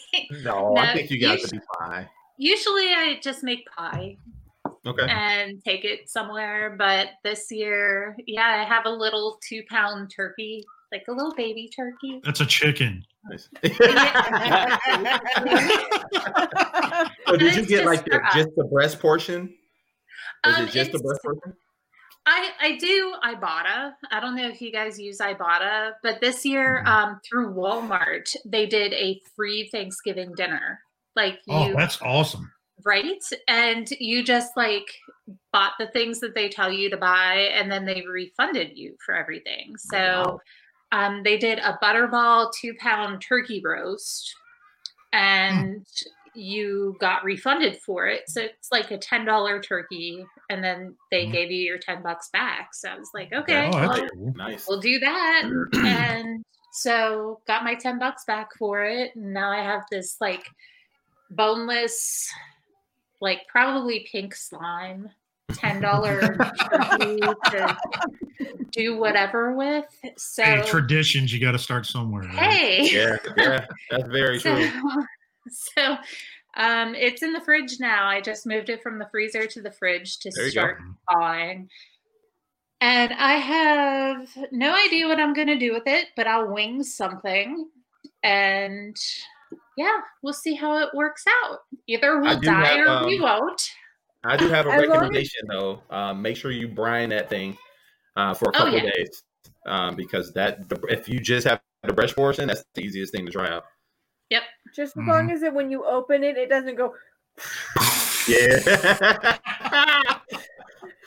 [0.43, 2.09] no, I think you guys you would be fine.
[2.39, 4.17] Usually, I just make pie
[4.87, 5.07] Okay.
[5.09, 6.75] and take it somewhere.
[6.79, 11.71] But this year, yeah, I have a little two pound turkey, like a little baby
[11.75, 12.21] turkey.
[12.25, 13.03] That's a chicken.
[13.29, 13.49] Nice.
[17.27, 19.53] So did you get like the, just the breast portion?
[20.47, 21.55] Is Um, it just the breast portion?
[22.25, 23.93] I, I do Ibotta.
[24.11, 26.89] I don't know if you guys use Ibotta, but this year Mhm.
[26.89, 30.81] um, through Walmart, they did a free Thanksgiving dinner.
[31.15, 32.51] Like Oh, you, that's awesome.
[32.85, 33.23] right?
[33.49, 34.87] And you just like
[35.53, 39.15] bought the things that they tell you to buy, and then they refunded you for
[39.15, 39.77] everything.
[39.79, 40.41] So wow.
[40.97, 44.35] Um, they did a butterball two pound turkey roast,
[45.13, 45.85] and
[46.35, 48.29] you got refunded for it.
[48.29, 51.33] So it's like a ten dollar turkey, and then they Mhm.
[51.33, 52.73] gave you your ten bucks back.
[52.73, 54.33] So I was like, okay, Oh, well, cool.
[54.37, 54.67] Nice.
[54.67, 55.43] we'll do that.
[55.87, 56.43] and
[56.73, 59.17] so got my 10 bucks back for it.
[59.17, 60.45] And now I have this like
[61.31, 62.29] boneless,
[63.21, 65.09] like probably pink slime,
[65.55, 65.81] $10
[66.71, 67.77] turkey to
[68.77, 69.85] do whatever with.
[70.17, 72.23] So, Hey, traditions, you got to start somewhere.
[72.25, 72.37] right?
[72.39, 72.89] hey.
[72.93, 74.71] Yeah, yeah, that's very So, true.
[75.51, 75.97] so
[76.57, 78.07] um, it's in the fridge now.
[78.07, 80.61] I just moved it from the freezer to the fridge to There you go.
[80.61, 80.79] start
[81.11, 81.69] thawing.
[82.81, 86.83] And I have no idea what I'm going to do with it, but I'll wing
[86.83, 87.69] something.
[88.23, 88.95] And
[89.79, 91.61] yeah, we'll see how it works out.
[91.87, 93.71] Either we'll die have, or we um, won't.
[94.25, 95.83] I do have a As long as- recommendation though.
[95.91, 97.57] Um, make sure you brine that thing
[98.17, 98.91] uh, for a Oh, couple yeah.
[98.97, 99.23] days
[99.67, 103.33] um, because that if you just have the breast portion, that's the easiest thing to
[103.33, 103.65] dry out.
[104.31, 104.43] Yep.
[104.75, 106.95] Just as long as it when you open it, it doesn't go.
[108.29, 108.59] Yeah.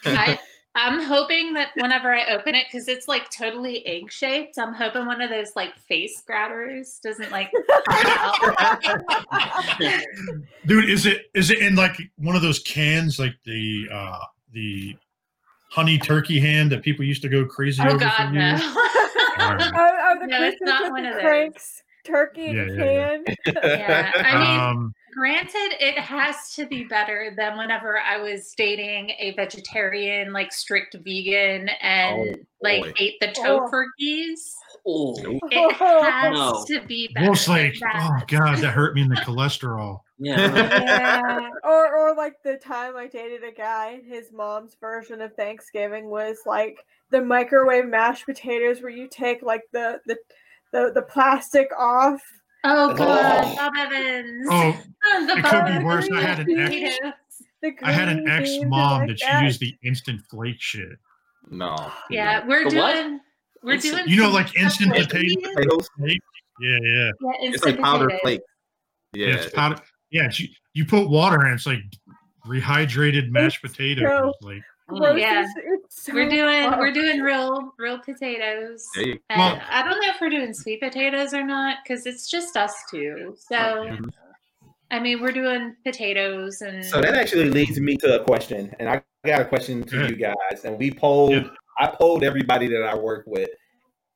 [0.06, 0.40] I,
[0.76, 5.06] I'm hoping that whenever I open it, because it's like totally egg shaped, I'm hoping
[5.06, 7.52] one of those like face grabbers doesn't like.
[10.66, 14.20] Dude, is it is it in like one of those cans, like the uh
[14.54, 14.96] the
[15.70, 18.52] honey turkey hand that people used to go crazy Oh over God, for no.
[18.52, 18.62] years?
[19.42, 21.22] Oh, oh, the No, it's Christmas not with one the of those.
[21.22, 23.08] cranks turkey in Yeah, a yeah, yeah.
[23.54, 23.54] can.
[23.80, 29.12] yeah, I mean, Um, granted, it has to be better than whenever I was dating
[29.12, 32.94] a vegetarian, like strict vegan, and Oh, like boy.
[33.00, 33.70] ate the Oh.
[33.72, 34.56] tofurkeys.
[34.86, 35.16] Oh,
[35.52, 36.66] It has No.
[36.68, 37.28] to be better.
[37.28, 40.02] Wolf's like, than oh god, that hurt me in the cholesterol.
[40.20, 40.54] Yeah.
[40.56, 41.50] yeah.
[41.64, 46.38] Or or like the time I dated a guy, his mom's version of Thanksgiving was
[46.46, 46.78] like
[47.12, 50.18] the microwave mashed potatoes where you take like the the
[50.72, 52.22] the, the plastic off.
[52.64, 53.56] Oh God, Oh.
[53.56, 54.48] Bob Evans.
[54.52, 54.78] Oh,
[55.26, 56.10] the it could be worse.
[56.12, 57.00] I had an ex.
[57.84, 60.98] I had an ex mom like that she used the instant flake shit.
[61.50, 61.76] No.
[62.10, 62.94] Yeah, we're The what?
[62.96, 63.20] doing.
[63.64, 64.10] We're Instant- doing.
[64.10, 65.36] You know, like instant potatoes?
[65.36, 65.48] beans.
[65.56, 65.90] Potatoes?
[66.00, 66.10] Yeah,
[66.62, 66.78] yeah.
[66.82, 68.22] Yeah, It's instant like powdered potatoes.
[68.22, 68.42] flake.
[69.14, 69.36] Yeah, Yeah.
[69.36, 69.76] it's powder.
[70.12, 71.54] Yeah, you, you put water in.
[71.54, 71.80] It's like
[72.46, 74.34] rehydrated mashed It's potatoes.
[74.42, 75.20] so- Like, gross.
[75.20, 75.40] Yeah.
[75.42, 76.80] It's- it's so We're doing fun.
[76.80, 78.88] we're doing real real potatoes.
[78.96, 82.06] There you And Well- I don't know if we're doing sweet potatoes or not because
[82.08, 83.36] it's just us two.
[83.38, 84.10] So Mhm.
[84.92, 88.90] I mean, we're doing potatoes and So that actually leads me to a question, and
[88.90, 90.08] I got a question to Yeah.
[90.08, 90.66] you guys.
[90.66, 91.50] And we polled, Yeah.
[91.80, 93.50] I polled everybody that I work with,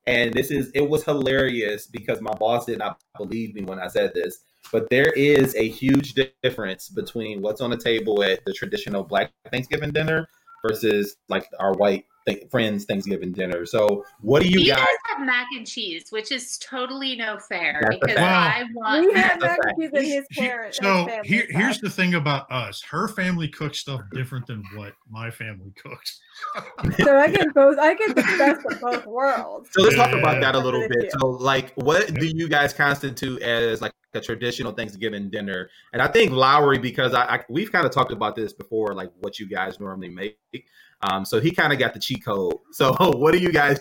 [0.07, 3.87] and this is it was hilarious because my boss did not believe me when I
[3.89, 4.43] said this.
[4.71, 9.31] But there is a huge difference between what's on the table at the traditional Black
[9.51, 10.27] Thanksgiving dinner
[10.65, 13.65] versus like our white th- friends Thanksgiving dinner.
[13.65, 14.77] So, what do you you guys?
[14.79, 18.59] guys have mac and cheese, which is totally no fair That's because fact.
[18.59, 20.77] I want We had That's a mac and cheese at his parents.
[20.81, 22.81] so here, here's the thing about us.
[22.83, 26.19] Her family cooks stuff different than what my family cooks.
[26.99, 27.77] so I get both.
[27.79, 29.69] I get the best of both worlds.
[29.71, 31.11] So let's talk about that a little bit.
[31.19, 35.69] So, like, what do you guys constitute as like a traditional Thanksgiving dinner?
[35.93, 39.11] And I think Lowery, because I, I we've kind of talked about this before, like
[39.19, 40.37] what you guys normally make.
[41.03, 42.53] Um, so he kind of got the cheat code.
[42.71, 43.79] So, what do you guys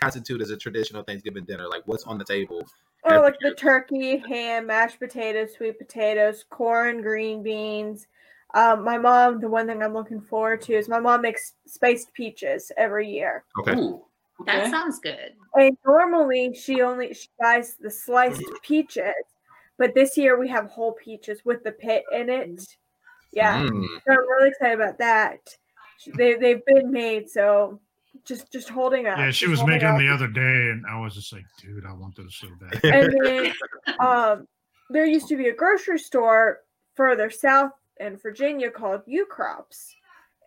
[0.00, 1.66] constitute as a traditional Thanksgiving dinner?
[1.68, 2.64] Like, what's on the table?
[3.04, 8.06] Oh, like the turkey, ham, mashed potatoes, sweet potatoes, corn, green beans.
[8.54, 12.12] Um, my mom, the one thing I'm looking forward to is my mom makes spiced
[12.12, 13.44] peaches every year.
[13.58, 13.74] Okay.
[13.74, 14.04] Ooh,
[14.46, 14.70] that okay.
[14.70, 15.32] sounds good.
[15.54, 19.14] And normally she only she buys the sliced peaches,
[19.78, 22.62] but this year we have whole peaches with the pit in it.
[23.32, 23.86] Yeah, Mm.
[24.06, 25.40] so I'm really excited about that.
[26.16, 27.80] They they've been made, so
[28.24, 29.18] just just holding up.
[29.18, 30.40] Yeah, she was making them the other day,
[30.70, 32.84] and I was just like, dude, I want those so bad.
[32.84, 33.52] and then
[34.00, 34.48] um,
[34.90, 36.60] there used to be a grocery store
[36.94, 39.94] further south in Virginia called Ukrop's,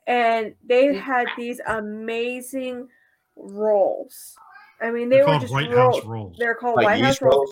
[0.07, 2.87] and they had these amazing
[3.35, 4.35] rolls.
[4.81, 5.97] I mean, they They're were just White rolls.
[5.97, 6.35] House rolls.
[6.37, 7.35] They're called Like White House rolls.
[7.35, 7.51] rolls?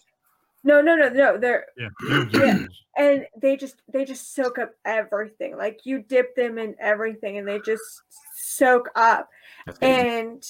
[0.64, 1.38] No, no, no, no.
[1.38, 1.90] They're Yeah,
[2.34, 2.58] Yeah.
[2.98, 5.58] and they just they just soak up everything.
[5.58, 7.84] Like you dip them in everything, and they just
[8.36, 9.30] soak up
[9.82, 10.44] and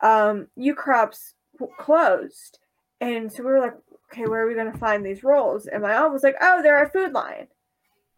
[0.00, 1.34] um Ukrop's
[1.78, 2.58] closed.
[3.00, 3.74] And so we were like,
[4.12, 5.66] okay, where are we gonna find these rolls?
[5.66, 7.48] And my mom was like, oh, they're at Food Lion.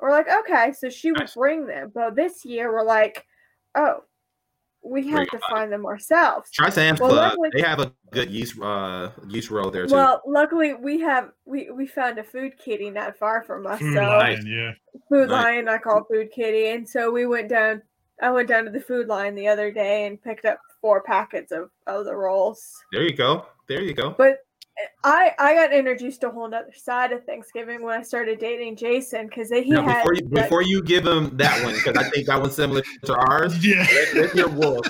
[0.00, 1.34] We're like, okay, so she would Nice.
[1.34, 1.92] bring them.
[1.94, 3.24] But this year we're like,
[3.74, 4.04] oh,
[4.84, 6.50] we have to find them ourselves.
[6.50, 7.30] Try Sam's Well, Club.
[7.30, 9.94] luckily- They have a good yeast uh yeast roll there too.
[9.94, 13.78] Well, luckily we have we we found a food kitty not far from us.
[13.80, 14.72] Food so Lion, yeah.
[15.08, 15.44] Food Nice.
[15.44, 17.82] Lion, I call Food Kitty, and so we went down.
[18.22, 21.50] I went down to the Food Lion the other day and picked up four packets
[21.50, 22.72] of, of the rolls.
[22.92, 23.46] there you go.
[23.68, 24.10] There you go.
[24.16, 24.38] But
[25.04, 28.76] I I got introduced to a whole other side of Thanksgiving when I started dating
[28.76, 31.96] Jason because he Now, had before you like- before you give him that one, because
[31.96, 33.54] I think that one's similar to ours.
[33.64, 33.86] Yeah.
[34.14, 34.86] Let's, let's Wolf.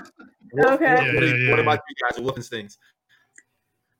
[0.52, 0.94] Wolf, Okay.
[0.94, 2.20] Wolf, Yeah, what, yeah, what yeah, about you guys?
[2.20, 2.78] Wolf instincts.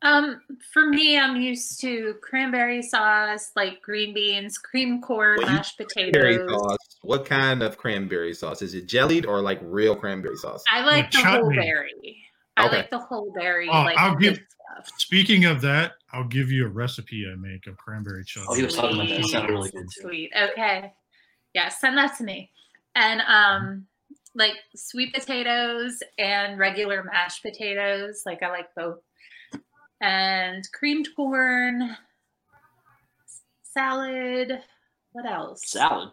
[0.02, 0.40] Um,
[0.72, 5.80] for me, I'm used to cranberry sauce, like green beans, cream corn, Well, you- mashed
[5.94, 6.60] Cranberry potatoes.
[6.60, 6.78] sauce.
[7.02, 8.60] What kind of cranberry sauce?
[8.62, 10.62] Is it jellied or like real cranberry sauce?
[10.70, 12.22] I like the whole berry.
[12.56, 12.76] I Okay.
[12.76, 13.68] like the whole berry.
[13.68, 14.53] Oh, like I'll give- good stuff.
[14.98, 18.48] Speaking of that, I'll give you a recipe I make of cranberry chutney.
[18.50, 19.20] Oh, he was talking about that.
[19.20, 20.02] It sounded really good, too.
[20.02, 20.32] Sweet.
[20.50, 20.92] Okay.
[21.54, 22.50] Yeah, send that to me.
[22.94, 23.86] And um
[24.34, 28.22] like sweet potatoes and regular mashed potatoes.
[28.26, 28.98] Like I like both.
[30.00, 31.96] And creamed corn,
[33.62, 34.60] salad.
[35.12, 35.62] What else?
[35.64, 36.10] Salad.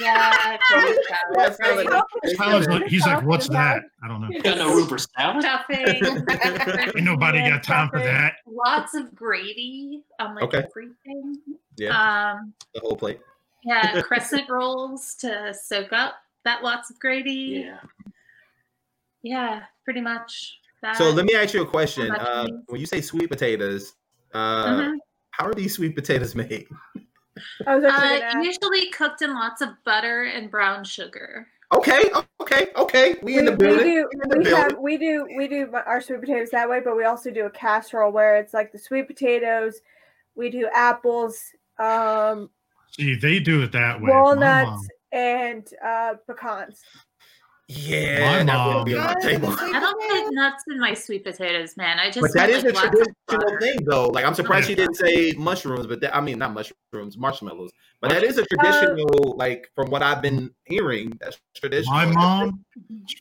[0.00, 0.98] Yeah, creamed
[1.34, 1.88] salad, salad.
[2.36, 3.82] Tyler's like, he's like, what's that?
[4.02, 4.28] I don't know.
[4.30, 5.42] You got no room for salad?
[5.42, 6.02] Stuffing.
[6.96, 8.34] Ain't nobody got time for that.
[8.46, 10.64] Lots of gravy on like Okay.
[10.64, 11.38] everything.
[11.76, 13.20] Yeah, Um the whole plate.
[13.64, 16.14] Yeah, crescent rolls to soak up
[16.44, 17.64] that lots of gravy.
[17.66, 17.78] Yeah.
[19.22, 20.58] Yeah, pretty much.
[20.82, 20.96] That.
[20.96, 22.14] So let me ask you a question.
[22.14, 23.94] Uh, when you say sweet potatoes,
[24.34, 24.92] uh, Mhm.
[25.30, 26.68] how are these sweet potatoes made?
[27.66, 31.48] I was Uh, usually cooked in lots of butter and brown sugar.
[31.74, 32.10] Okay,
[32.40, 33.14] okay, okay.
[33.22, 33.84] We, We, in the we building.
[33.84, 34.56] do We in the we building.
[34.56, 37.50] have we do we do our sweet potatoes that way, but we also do a
[37.50, 39.80] casserole where it's like the sweet potatoes.
[40.36, 41.40] We do apples,
[41.78, 42.50] um,
[42.92, 44.10] See, they do it that way.
[44.10, 46.82] Walnuts, and uh, pecans.
[47.66, 49.48] Yeah, My that would mom- be on my table.
[49.48, 50.24] I don't potatoes.
[50.26, 51.98] put nuts in my sweet potatoes, man.
[51.98, 52.96] I just But that put, is like, a
[53.28, 54.08] traditional thing, though.
[54.08, 57.70] Like I'm surprised she didn't say mushrooms, but that, I mean not mushrooms, marshmallows.
[58.02, 61.94] But that is a traditional, like from what I've been hearing, that's traditional.
[61.94, 62.64] My mom,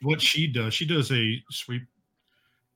[0.01, 1.83] what she does, she does a sweet.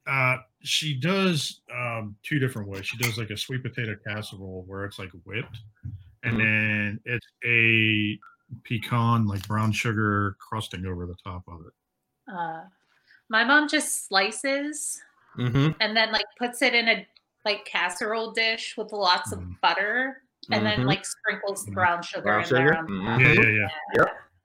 [0.09, 2.85] Uh, she does um two different ways.
[2.85, 5.57] She does like a sweet potato casserole where it's like whipped,
[6.23, 6.39] and Mhm.
[6.39, 8.17] then it's a
[8.63, 11.73] pecan like brown sugar crusting over the top of it.
[12.33, 12.63] Uh,
[13.29, 15.01] my mom just slices
[15.35, 17.05] hmm and then like puts it in a
[17.45, 19.59] like casserole dish with lots of Mhm.
[19.61, 20.85] butter and then Mhm.
[20.85, 21.75] like sprinkles the Mhm.
[21.75, 22.67] brown sugar Brown in there.
[22.67, 22.77] sugar?
[22.77, 23.05] on Mhm.
[23.05, 23.35] top.
[23.35, 23.69] Yeah, yeah,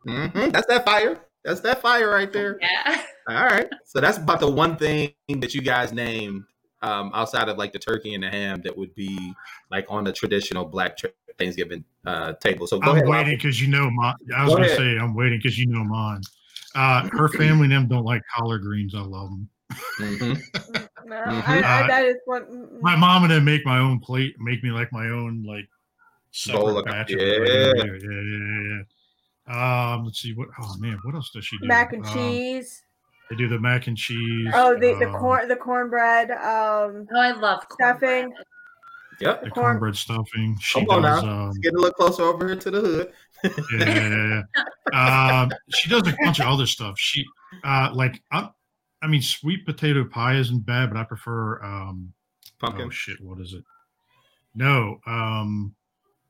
[0.07, 0.31] yeah.
[0.31, 1.21] hmm That's that fire.
[1.45, 2.59] That's that fire right there.
[2.61, 3.03] Yeah.
[3.29, 3.69] All right.
[3.85, 6.45] So that's about the one thing that you guys named
[6.83, 9.33] um, outside of like the turkey and the ham that would be
[9.71, 11.07] like on the traditional black tr-
[11.39, 12.67] Thanksgiving uh, table.
[12.67, 13.09] So go I'm ahead.
[13.09, 14.15] waiting because you know my.
[14.37, 14.79] I was Go gonna ahead.
[14.79, 16.21] say I'm waiting because you know mine.
[16.75, 18.95] Uh, her family and them don't like collard greens.
[18.95, 19.49] I love them.
[19.99, 20.33] hmm
[21.05, 21.43] No, Mhm.
[21.47, 22.45] I, I, Uh, that is one.
[22.45, 25.69] mm, My mom and then make my own plate, make me like my own like
[26.51, 27.11] Bowl of- batch.
[27.11, 27.19] yeah.
[27.19, 27.75] it.
[27.77, 28.83] yeah, yeah, yeah,
[29.49, 29.93] yeah.
[29.95, 30.49] Um, let's see what.
[30.61, 31.67] Oh man, what else does she do?
[31.67, 32.83] mac and Um, cheese.
[33.29, 34.49] They do the mac and cheese.
[34.55, 36.31] Oh, the the um, corn the cornbread.
[36.31, 38.31] Um, Oh, I love Stuffing.
[38.31, 38.33] cornbread.
[39.21, 39.45] Yep.
[39.45, 40.57] the corn- cornbread stuffing.
[40.61, 41.23] She Come on does.
[41.23, 41.29] now.
[41.31, 43.13] Um, Let's get a little closer over here to the hood.
[43.79, 44.43] yeah, yeah,
[44.93, 45.41] yeah.
[45.43, 46.99] um, she does a bunch of other stuff.
[46.99, 47.25] She
[47.65, 48.49] uh, like i
[49.03, 52.13] I mean, sweet potato pie isn't bad, but I prefer um,
[52.61, 52.87] Pumpkin.
[52.87, 53.65] Oh shit, what is it?
[54.55, 55.75] No, um,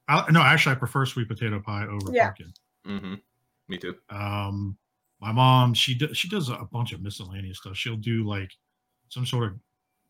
[0.08, 2.26] I, no, actually, I prefer sweet potato pie over Yeah.
[2.30, 2.52] pumpkin.
[2.86, 3.14] hmm
[3.68, 3.96] Me too.
[4.08, 4.76] Um,
[5.20, 7.76] my mom, she does, she does a bunch of miscellaneous stuff.
[7.76, 8.50] She'll do like
[9.08, 9.58] some sort of.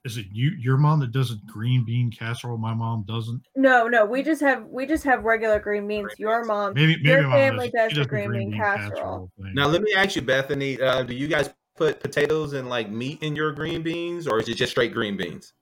[0.05, 2.59] Is it you, your mom that does a green bean casserole?
[2.59, 3.42] My mom doesn't.
[3.55, 6.11] no, no, we just have we just have regular green beans.
[6.18, 9.30] Your mom, Maybe maybe your family she does the does green bean casserole.
[9.40, 9.55] thing.
[9.55, 10.80] Now let me ask you, Bethany.
[10.80, 14.48] Uh, do you guys put potatoes and like meat in your green beans, or is
[14.48, 15.53] it just straight green beans?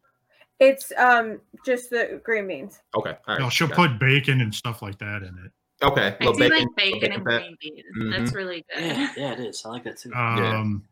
[0.58, 2.80] It's um just the green beans.
[2.96, 3.10] Okay.
[3.10, 3.40] All right.
[3.40, 5.52] no, she'll got put bacon and stuff like that in it.
[5.82, 5.84] it.
[5.86, 6.16] Okay.
[6.18, 7.40] I little do like little bacon and fat.
[7.42, 7.84] green beans.
[7.98, 8.16] Mhm.
[8.18, 8.84] That's really good.
[8.84, 9.62] Yeah, yeah, it is.
[9.66, 10.12] I like that too.
[10.14, 10.84] Um,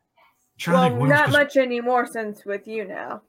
[0.58, 3.22] trying to Well, think what else not much anymore since with you now.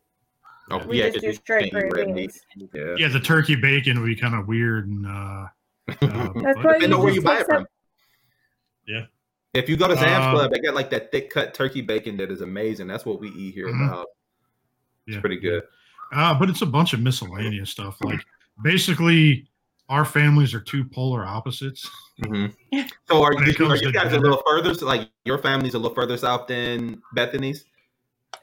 [0.72, 2.32] Oh, We yeah, just 'cause do straight can't green meat.
[2.56, 2.70] beans.
[2.74, 2.96] Yeah.
[2.98, 5.48] Yeah, the turkey bacon would be kind of weird and uh, uh
[5.90, 7.66] That's but- why Depending you on where you buy it from.
[8.88, 9.08] some-
[9.56, 12.18] If you go to Sam's Um, Club, they got like that thick cut turkey bacon
[12.18, 12.86] that is amazing.
[12.88, 13.74] That's what we eat here Mhm.
[13.74, 14.06] at the house.
[15.08, 15.22] It's yeah.
[15.22, 15.64] pretty good.
[16.14, 17.98] Uh, but it's a bunch of miscellaneous stuff.
[18.04, 18.20] Like
[18.64, 19.48] basically,
[19.90, 21.90] our families are two polar opposites.
[22.22, 22.54] Mhm.
[23.08, 24.76] So are you, it are you to guys a little further?
[24.76, 27.66] So like your family's a little further south than Bethany's.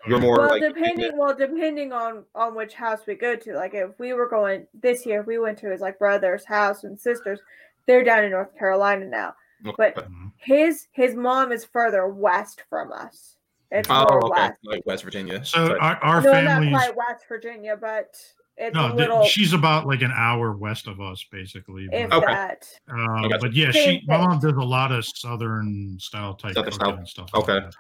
[0.07, 3.75] You're more well like depending well depending on on which house we go to like
[3.75, 6.99] if we were going this year if we went to his like brother's house and
[6.99, 7.41] sisters
[7.87, 9.35] they're down in north carolina now
[9.77, 10.31] but Mhm.
[10.39, 13.37] his his mom is further west from us
[13.73, 15.45] it's Oh, more okay, west Uh, like West Virginia.
[15.45, 18.17] So But- our, our no families, not quite west virginia but
[18.57, 21.89] it's no, a th- little she's about like an hour west of us, basically.
[21.91, 22.27] But, Okay.
[22.33, 23.39] that um, gotcha.
[23.41, 24.25] but yeah, Same she my thing.
[24.29, 27.05] mom does a lot of southern style type Southern style.
[27.07, 27.31] stuff.
[27.35, 27.55] Okay.
[27.61, 27.75] that.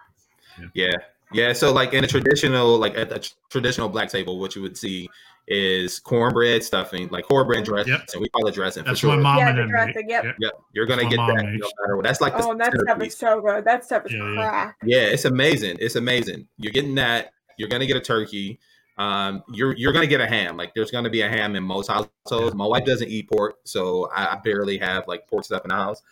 [0.59, 0.96] Yeah, yeah.
[1.33, 4.77] Yeah, so like in a traditional, like at a traditional black table, what you would
[4.77, 5.09] see
[5.49, 7.93] is cornbread stuffing, like cornbread dressing.
[7.93, 8.09] Yep.
[8.20, 9.22] We call it dressing That's for my sure.
[9.22, 10.24] mom Yeah, and the dressing, yep.
[10.39, 12.05] Yep, you're gonna get mom that no matter what.
[12.05, 14.35] That's like oh that stuff is so good that stuff is Yeah, yeah.
[14.35, 15.77] crack Yeah, it's amazing.
[15.81, 16.49] It's amazing.
[16.59, 17.33] You're getting that.
[17.59, 18.59] You're gonna get a turkey.
[18.99, 20.57] Um, you're you're gonna get a ham.
[20.57, 22.55] Like there's gonna be a ham in most households.
[22.55, 25.77] My wife doesn't eat pork, so I, I barely have like pork stuff in the
[25.77, 26.03] house.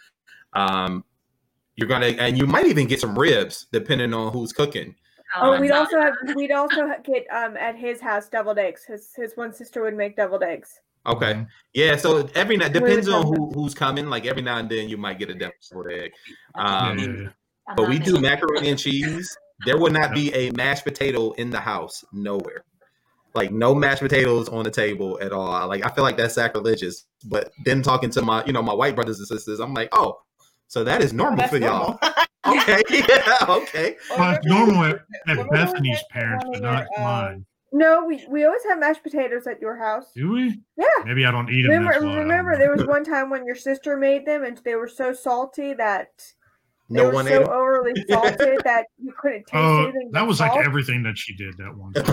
[0.53, 1.05] Um,
[1.77, 4.95] you're gonna and you might even get some ribs depending on who's cooking.
[5.37, 8.85] Oh, we'd also have we'd also get um at his house deviled eggs.
[8.85, 10.81] His his one sister would make deviled eggs.
[11.07, 11.97] Okay, yeah.
[11.97, 14.09] So every night depends on who who's coming.
[14.09, 16.13] Like every now and then you might get a deviled egg.
[16.55, 17.31] Um,
[17.77, 19.37] But we do macaroni and cheese.
[19.65, 22.65] There will not be a mashed potato in the house nowhere.
[23.35, 25.67] Like no mashed potatoes on the table at all.
[25.67, 27.07] Like I feel like that's sacrilegious.
[27.25, 30.19] But then talking to my, you know, my white brothers and sisters, I'm like, oh,
[30.69, 31.99] so that is normal That's for y'all.
[32.47, 33.97] Okay, yeah, okay.
[34.11, 37.47] Well, it's normal at, at Bethany's parents, but not we um, mine.
[37.73, 40.13] No, we, we always have mashed potatoes at your house.
[40.15, 40.61] Do we?
[40.77, 40.85] Yeah.
[41.07, 41.71] Maybe I don't eat them.
[41.71, 44.45] Remember, that's why, I don't remember, there was one time when your sister made them,
[44.45, 46.11] and they were so salty that
[46.91, 47.49] they No were one so ate 'em?
[47.49, 50.11] overly salted that you couldn't taste Oh, anything.
[50.13, 52.05] that but was like everything that she did that one time.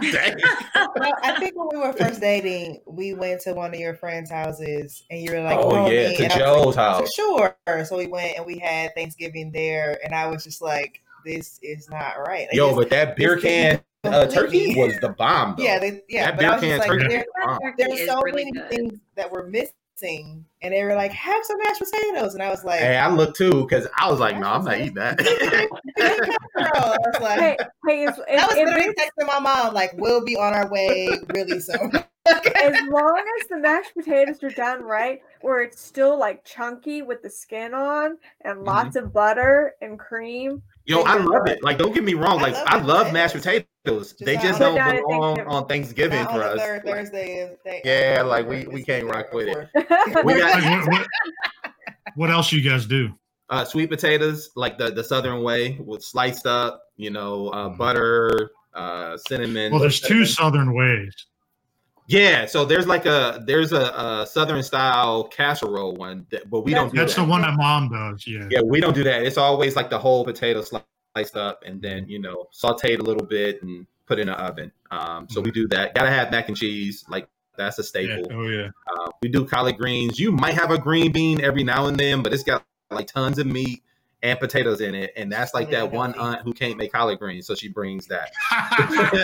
[0.00, 0.36] Dang.
[0.74, 4.30] No, I think when we were first dating, we went to one of your friends'
[4.30, 7.14] houses, and you were like, oh yeah, me," to and I was like, Joe's house.
[7.14, 7.56] sure.
[7.84, 11.88] So we went and we had Thanksgiving there, and I was just like, "This is
[11.90, 15.54] not right." Like, Yo, this- but that beer can uh, turkey was the bomb.
[15.56, 15.64] Though.
[15.64, 16.30] yeah, they, yeah.
[16.30, 18.52] That but I beer was can like, turkey there, was there were so really many
[18.52, 18.70] good.
[18.70, 19.72] things that were missing,
[20.02, 23.36] and they were like, "Have some mashed potatoes," and I was like, Hey, I looked
[23.36, 25.18] too because I was like, no, I'm not eating that.
[25.18, 29.74] Girl, I was like, Hey, hey, as, I was if, literally if, texting my mom
[29.74, 31.92] like, "We'll be on our way really soon."
[32.26, 37.22] as long as the mashed potatoes are done right, where it's still like chunky with
[37.22, 38.50] the skin on Mm-hmm.
[38.50, 40.62] and lots of butter and cream.
[40.86, 41.62] Yo, I love it.
[41.62, 42.38] Like, don't get me wrong.
[42.40, 44.14] I Like, love I love mashed potatoes.
[44.20, 45.46] They just don't But not at belong Thanksgiving.
[45.52, 46.58] on Thanksgiving for on the us.
[46.60, 47.40] third Thursday.
[47.42, 49.68] Of th- Yeah, like, we- Christmas we can't rock with it.
[50.24, 51.06] We got- what, what,
[52.16, 53.10] what else you guys do?
[53.50, 57.78] Uh, sweet potatoes, like the the Southern way, with sliced up, you know, uh, Mhm.
[57.78, 59.72] butter, uh, cinnamon.
[59.72, 61.12] Well, there's two southern ways.
[62.10, 66.74] Yeah, so there's like a there's a, a Southern style casserole one, that, but we
[66.74, 67.22] don't do That's that.
[67.22, 68.26] the one that mom does.
[68.26, 68.48] Yeah.
[68.50, 69.22] Yeah, we don't do that.
[69.22, 73.24] It's always like the whole potato sliced up and then you know sautéed a little
[73.24, 74.72] bit and put in the oven.
[74.90, 75.94] Um, so we do that.
[75.94, 77.86] Gotta have mac and cheese, like that's a Yeah.
[77.86, 78.26] staple.
[78.32, 78.70] Oh yeah.
[78.92, 80.18] Uh, we do collard greens.
[80.18, 83.38] You might have a green bean every now and then, but it's got like tons
[83.38, 83.84] of meat
[84.22, 87.46] and potatoes in it, and that's like that one aunt who can't make collard greens,
[87.46, 88.30] so she brings that.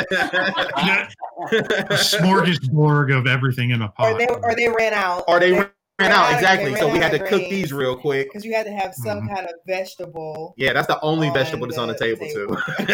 [0.08, 1.08] Yeah,
[1.52, 4.12] a smorgasbord of everything in a pot.
[4.12, 5.24] or they or they ran out.
[5.28, 7.72] or they ran ran out out- exactly, they so ran we had to cook these
[7.72, 8.28] real quick.
[8.28, 9.34] because you had to have some Mhm.
[9.34, 10.54] kind of vegetable.
[10.56, 12.56] Yeah, that's the only On vegetable that's on the the table table.
[12.56, 12.62] too.
[12.78, 12.88] Like,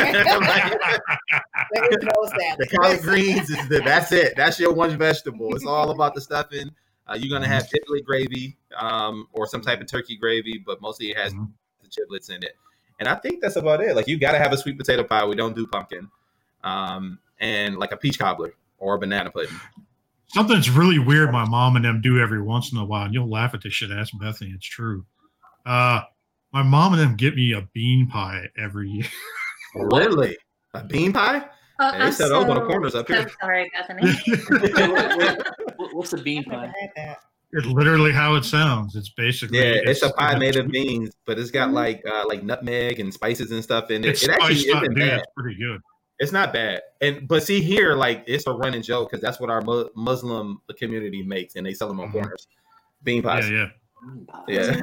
[1.72, 2.59] There is no salad.
[2.59, 4.34] the collard greens is the, that's it.
[4.36, 5.55] That's your one vegetable.
[5.55, 6.70] It's all about the stuffing.
[7.09, 11.11] Uh, you're gonna have giblet gravy, um, or some type of turkey gravy, but mostly
[11.11, 11.50] it has Mhm.
[11.95, 12.57] The giblets in it.
[13.01, 13.97] And I think that's about it.
[13.97, 15.24] Like you gotta have a sweet potato pie.
[15.24, 16.09] We don't do pumpkin,
[16.62, 19.55] um, and like a peach cobbler or a banana pudding.
[20.28, 23.14] Something that's really weird my mom and them do every once in a while, and
[23.14, 23.90] you'll laugh at this shit.
[23.90, 25.05] Ask Bethany, it's true.
[25.66, 26.03] Uh,
[26.53, 29.07] my mom and them get me a bean pie every year.
[29.74, 30.36] Really,
[30.74, 31.47] a bean pie?
[31.80, 33.30] Oh, They I'm set up on the corners up so here.
[33.40, 34.12] sorry, Bethany.
[35.76, 37.16] What- What's a bean I've pie?
[37.55, 37.66] Had that.
[37.68, 38.96] it's literally how it sounds.
[38.96, 42.42] It's basically Yeah, it's, a pie made of beans, but it's got like uh, like
[42.42, 44.11] nutmeg and spices and stuff in it.
[44.11, 44.94] It's It actually isn't dude.
[44.96, 45.18] bad.
[45.18, 45.80] It's pretty good.
[46.18, 46.82] It's not bad.
[47.00, 50.61] And but see here, like it's a running joke because that's what our mu- Muslim
[50.78, 52.12] community makes, and they sell them on Mhm.
[52.12, 52.46] corners.
[53.03, 53.50] Bean pies.
[53.50, 53.68] Yeah,
[54.07, 54.24] yeah.
[54.28, 54.44] Pie.
[54.48, 54.82] Yeah.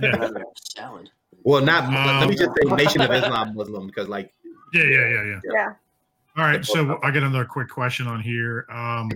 [0.00, 0.16] Yeah.
[0.16, 1.10] Rather salad.
[1.42, 1.84] well, not.
[1.84, 4.32] Um, let me just say Nation of Islam Muslim because like
[4.72, 5.40] Yeah, yeah, yeah, yeah.
[5.52, 5.72] Yeah.
[6.36, 8.64] All right, so I got another quick question on here.
[8.70, 9.10] Um,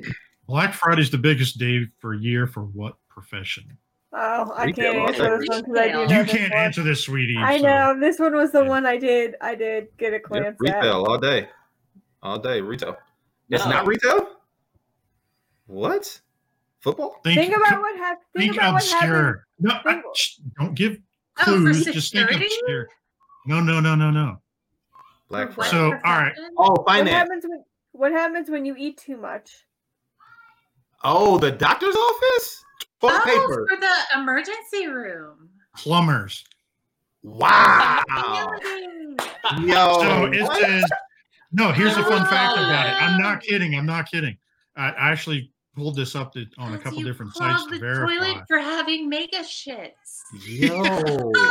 [0.46, 3.64] Black Friday is the biggest day for year for what profession?
[4.14, 6.08] Oh, I Retail, can't answer this one because I do retail.
[6.08, 6.60] know You this can't one.
[6.62, 7.36] answer this, sweetie.
[7.38, 8.68] I so- know this one was the Yeah.
[8.68, 9.36] one I did.
[9.40, 10.60] I did get a glance at.
[10.60, 11.48] retail all day,
[12.22, 12.96] all day retail.
[13.48, 13.70] It's No.
[13.70, 14.36] not retail.
[15.66, 16.20] What?
[16.80, 17.20] Football?
[17.24, 18.26] Think, Think about what happened.
[18.36, 19.12] Think, think about what happened.
[19.12, 19.46] obscure.
[19.60, 20.98] No, I, Think- shh, don't give
[21.38, 21.84] Oh, for clues.
[21.86, 22.44] just think security?
[22.46, 22.88] obscure.
[23.46, 24.42] No, no, no, no, no.
[25.28, 25.70] Black Friday.
[25.70, 26.34] So, all right.
[26.34, 26.54] profession?
[26.58, 27.10] oh, What finance.
[27.10, 29.64] happens when What happens when you eat too much?
[31.04, 32.64] Oh, the doctor's office.
[33.00, 33.66] Toilet Oh, paper.
[33.68, 35.48] for the emergency room.
[35.76, 36.44] Plumbers.
[37.22, 38.02] Wow.
[39.60, 40.00] Yo.
[40.00, 40.60] So it what?
[40.60, 40.84] says,
[41.52, 43.02] no, here's a fun fact about it.
[43.02, 43.74] I'm not kidding.
[43.74, 44.36] I'm not kidding.
[44.76, 47.70] I I actually pulled this up to, on a couple you different clog sites to
[47.70, 48.14] the verify.
[48.16, 50.20] toilet for having mega shits.
[50.46, 51.32] Yo.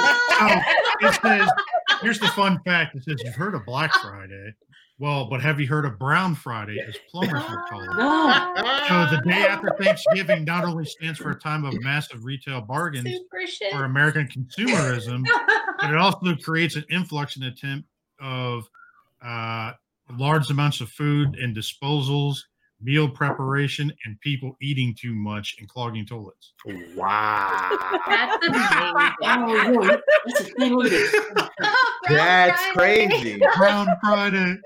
[0.43, 0.59] Oh,
[1.01, 1.47] it says,
[2.01, 2.95] here's the fun fact.
[2.95, 4.55] It says, you've heard of Black Friday.
[5.01, 7.89] Well, but have you heard of Brown Friday, as plumbers would call it?
[7.97, 8.53] No.
[8.87, 13.09] So the day after Thanksgiving not only stands for a time of massive retail bargains
[13.09, 15.23] Super for American consumerism,
[15.79, 17.87] but it also creates an influx and attempt
[18.19, 18.69] of
[19.25, 19.71] uh,
[20.19, 22.35] large amounts of food and disposals,
[22.79, 26.53] meal preparation, and people eating too much and clogging toilets.
[26.95, 27.99] Wow.
[28.07, 29.73] That's amazing.
[29.73, 29.81] Yo,
[30.27, 30.75] that's a thing.
[30.75, 31.15] Look at this.
[32.07, 33.41] That's crazy.
[33.57, 34.57] Brown Friday.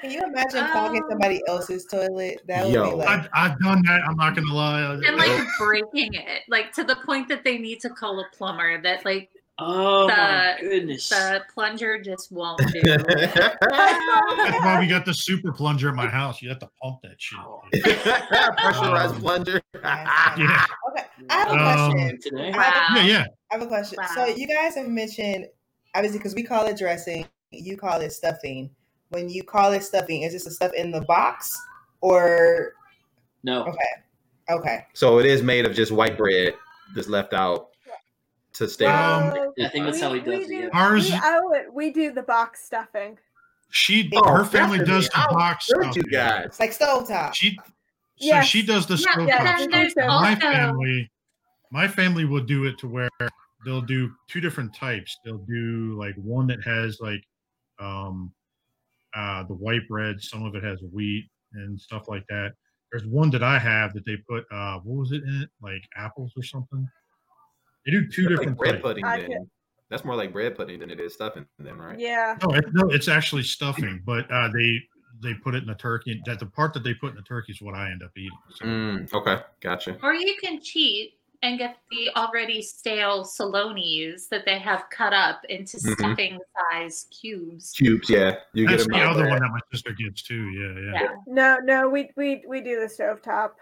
[0.00, 1.08] Can you imagine clogging Oh.
[1.10, 2.40] somebody else's toilet?
[2.48, 2.90] That would Yo.
[2.90, 4.00] be like I've, I've done that.
[4.08, 4.82] I'm not gonna lie.
[5.06, 8.80] And like breaking it, like to the point that they need to call a plumber.
[8.82, 9.30] That like
[9.62, 11.06] Oh my goodness.
[11.10, 12.80] the plunger just won't do.
[12.82, 16.40] That's why we got the super plunger in my house.
[16.40, 17.38] You have to pump that shit.
[18.56, 19.60] Pressurized Um, plunger.
[19.84, 21.04] Yeah, okay.
[21.28, 22.18] I have a Um, question.
[22.22, 22.52] Today.
[22.54, 23.24] I have a- yeah, yeah.
[23.50, 23.98] I have a question.
[24.14, 25.46] So you guys have mentioned
[25.94, 28.70] obviously because we call it dressing, you call it stuffing.
[29.10, 31.56] When you call it stuffing, is this the stuff in the box
[32.00, 32.72] or
[33.42, 33.64] No.
[33.64, 33.78] okay?
[34.48, 34.86] Okay.
[34.94, 36.54] so it is made of just white bread
[36.94, 37.68] that's left out
[38.54, 38.86] to stay.
[38.86, 40.68] Um, Well, I think that's how he we does it, yeah.
[40.72, 43.16] Ours- We, I would, we do the box stuffing.
[43.70, 45.96] She Oh, her family does the how box hurt stuff.
[45.96, 46.46] you guys.
[46.46, 47.34] It's like stovetop.
[47.34, 47.62] She so
[48.16, 48.46] Yes.
[48.46, 49.94] she does the Yeah, stovetop yeah, then stuff.
[49.94, 51.10] there's My family,
[51.70, 53.08] my family will do it to where
[53.64, 55.16] they'll do two different types.
[55.24, 57.22] They'll do like one that has like
[57.78, 58.32] um
[59.14, 62.52] uh the white bread, some of it has wheat and stuff like that.
[62.92, 65.50] There's one that I have that they put uh what was it in it?
[65.62, 66.88] Like apples or something.
[67.86, 68.82] They do two That's like different bread types.
[68.82, 69.04] pudding.
[69.04, 69.50] Then
[69.88, 71.46] that's more like bread pudding than it is stuffing.
[71.58, 71.98] Then right?
[71.98, 72.36] Yeah.
[72.42, 74.78] No, it, no, it's actually stuffing, but uh they
[75.22, 76.20] they put it in the turkey.
[76.26, 78.38] That the part that they put in the turkey is what I end up eating.
[78.50, 79.98] So Mm, okay, gotcha.
[80.02, 85.42] Or you can cheat and get the already stale salonis that they have cut up
[85.48, 85.94] into Mhm.
[85.98, 86.38] stuffing
[86.70, 87.72] size cubes.
[87.72, 88.36] Cubes, yeah.
[88.52, 89.30] You that's get the them out other there.
[89.30, 90.50] one that my sister gets too.
[90.50, 91.02] Yeah, yeah.
[91.02, 91.14] Yeah.
[91.26, 93.52] No, no, we we we do the stovetop.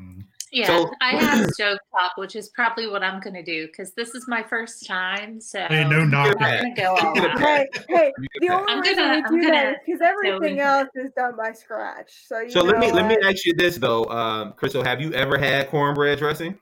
[0.00, 0.24] Mm.
[0.52, 4.14] Yeah, So- I have stovetop, which is probably what I'm going to do because this
[4.14, 5.40] is my first time.
[5.40, 7.38] So Hey, no I'm not going to go all out.
[7.40, 10.58] Hey, hey, the only I'm reason gonna- we I'm do that gonna is because everything
[10.58, 12.12] into else is done by scratch.
[12.28, 14.84] So you So let me know let me ask you this though, um, Crystal.
[14.84, 16.56] Have you ever had cornbread dressing?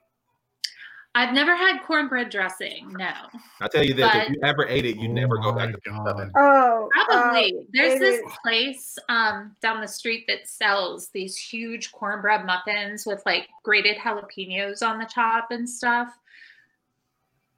[1.15, 2.91] I've never had cornbread dressing.
[2.93, 3.13] No,
[3.61, 5.67] I'll tell you this: But- if you ever ate it, you Oh never go my
[5.67, 6.09] back to God.
[6.09, 6.31] stuffing.
[6.39, 7.67] Oh, probably.
[7.73, 13.05] There's it this is- place um, down the street that sells these huge cornbread muffins
[13.05, 16.09] with like grated jalapenos on the top and stuff.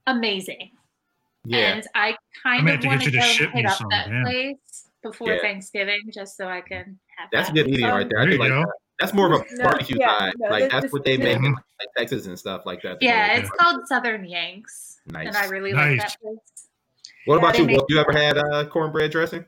[0.06, 0.70] Amazing.
[1.46, 3.50] Yeah, And I I kind of have to want get to you go to ship
[3.50, 4.22] hit me up some, that yeah.
[4.24, 5.40] place before Yeah.
[5.42, 7.54] Thanksgiving just so I can have that's that.
[7.54, 8.18] good eating Um, right there.
[8.20, 8.60] I There do you like go.
[8.60, 8.72] that.
[9.00, 10.32] That's more of a No, barbecue yeah, side.
[10.38, 12.98] no, like that's what they make in like, Texas and stuff like that.
[13.00, 13.38] Yeah, Yeah.
[13.40, 15.00] it's called Southern Yanks.
[15.06, 15.26] Nice.
[15.28, 16.38] And I really like that place.
[17.26, 17.64] What about you?
[17.64, 17.86] make- Wolf?
[17.88, 19.44] You ever had uh, cornbread dressing?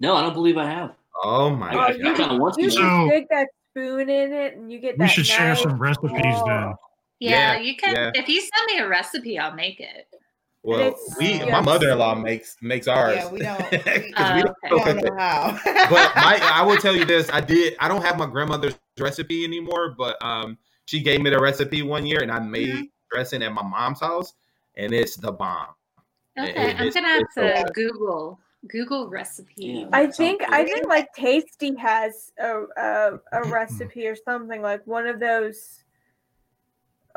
[0.00, 0.94] No, I don't believe I have.
[1.22, 1.98] Oh my I, Oh, I, god!
[1.98, 2.70] you kind of want You to.
[2.70, 5.04] So- just stick that spoon in it, and you get that.
[5.04, 6.32] We should share some recipes then.
[6.48, 6.74] Oh.
[7.20, 7.94] Yeah, Yeah, you can.
[7.94, 8.10] yeah.
[8.14, 10.06] If you send me a recipe, I'll make it.
[10.68, 11.46] Well, we yeah.
[11.50, 13.16] my mother-in-law makes makes ours.
[13.16, 13.58] Yeah, we don't-
[14.14, 14.92] 'Cause we- we don't okay.
[14.92, 15.58] Don't know how.
[15.64, 17.74] but my, I will tell you this: I did.
[17.80, 22.04] I don't have my grandmother's recipe anymore, but um, she gave me the recipe one
[22.06, 22.82] year, and I made Mm-hmm.
[23.10, 24.34] dressing at my mom's house,
[24.76, 25.68] and it's the bomb.
[26.36, 27.64] It- Okay, I'm gonna have it's so to.
[27.74, 28.38] Google
[28.68, 29.54] Google recipe.
[29.56, 29.88] Yeah.
[29.92, 30.50] I think good.
[30.52, 35.82] I think like Tasty has a, a a recipe or something like one of those,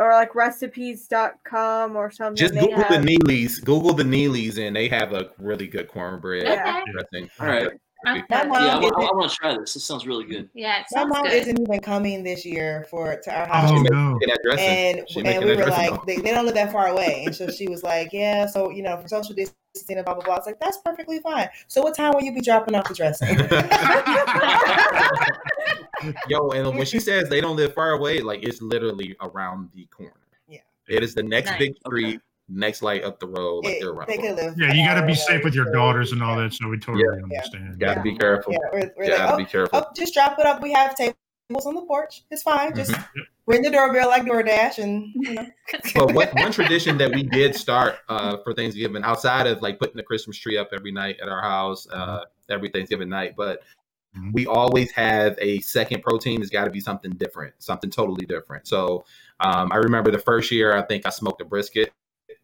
[0.02, 2.36] or like recipes.com or something.
[2.36, 3.64] Just they Google the have- Neelys.
[3.64, 6.82] Google the Neelys, and they have a really good cornbread Okay.
[6.92, 7.30] dressing.
[7.40, 7.70] All right.
[8.04, 8.50] I'm My good.
[8.50, 9.76] mom Yeah, I, isn't- want to try this.
[9.76, 10.50] This sounds really good.
[10.56, 11.34] Yeah, it My mom good.
[11.34, 13.70] isn't even coming this year for to our oh, house.
[13.72, 14.14] Oh no.
[14.14, 14.66] making that dressing.
[14.66, 14.98] and
[15.28, 17.68] and we that were like, they, they don't live that far away, and so she
[17.70, 20.34] was like, yeah, so you know, for social distancing and blah blah blah.
[20.34, 21.48] I was like, that's perfectly fine.
[21.68, 23.38] So what time will you be dropping off the dressing?
[26.28, 29.86] Yo, and when she says they don't live far away, like it's literally around the
[29.86, 30.14] corner.
[30.48, 30.60] Yeah.
[30.88, 31.60] It is the next Nice.
[31.60, 33.66] big street, next light up the road.
[33.66, 34.08] Like It- they're around.
[34.10, 34.56] they could live.
[34.58, 36.78] Yeah, you got to be safe away, with your daughters and all that, so we
[36.80, 37.24] totally Yeah.
[37.24, 37.80] understand.
[37.80, 38.04] Gotta Yeah.
[38.04, 38.54] be careful.
[38.54, 39.80] Yeah, we're, we're Gotta like, be oh, careful.
[39.80, 40.62] oh, just drop it up.
[40.62, 41.16] We have tables
[41.66, 42.24] on the porch.
[42.32, 42.76] It's fine.
[42.76, 43.06] Just Mhm.
[43.46, 45.46] ring the doorbell like DoorDash, and you know.
[45.96, 49.98] but what one tradition that we did start uh, for Thanksgiving, outside of like putting
[49.98, 53.62] the Christmas tree up every night at our house, uh, every Thanksgiving night, but
[54.16, 54.34] Mhm.
[54.34, 56.42] we always have a second protein.
[56.42, 58.68] It's got to be something different, something totally different.
[58.68, 59.06] So
[59.40, 61.92] um, I remember the first year, I think I smoked a brisket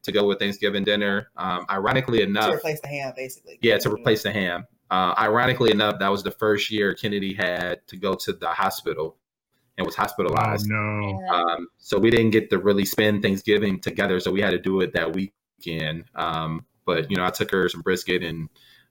[0.03, 1.29] to go with Thanksgiving dinner.
[1.35, 3.59] Um, ironically enough, to replace the ham, basically.
[3.61, 4.65] yeah, to replace the ham.
[4.89, 9.17] Uh, ironically enough, that was the first year Kennedy had to go to the hospital
[9.77, 10.67] and was Oh hospitalized.
[10.69, 11.21] no.
[11.29, 14.21] Um, so we didn't get to really spend Thanksgiving together.
[14.21, 16.05] So we had to do it that weekend.
[16.15, 18.47] Um, but you know, I took her some brisket and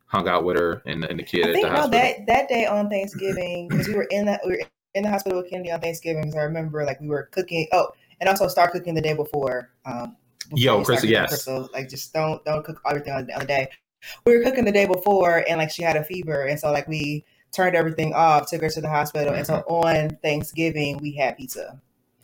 [0.06, 2.00] hung out with her and, and the kid I at think the no, hospital.
[2.00, 4.62] that that day on Thanksgiving because we were in that we were
[4.94, 6.22] in the hospital with Kennedy on Thanksgiving.
[6.22, 7.66] Because I remember like we were cooking.
[7.72, 7.88] Oh,
[8.20, 9.70] and also start cooking the day before.
[9.84, 11.28] Um, before Yo, Crystal, yes.
[11.28, 13.68] Crystal, like just don't don't cook everything on the other day.
[14.24, 16.86] We were cooking the day before, and like she had a fever, and so like
[16.88, 21.36] we turned everything off, took her to the hospital, and so on Thanksgiving we had
[21.36, 21.80] pizza.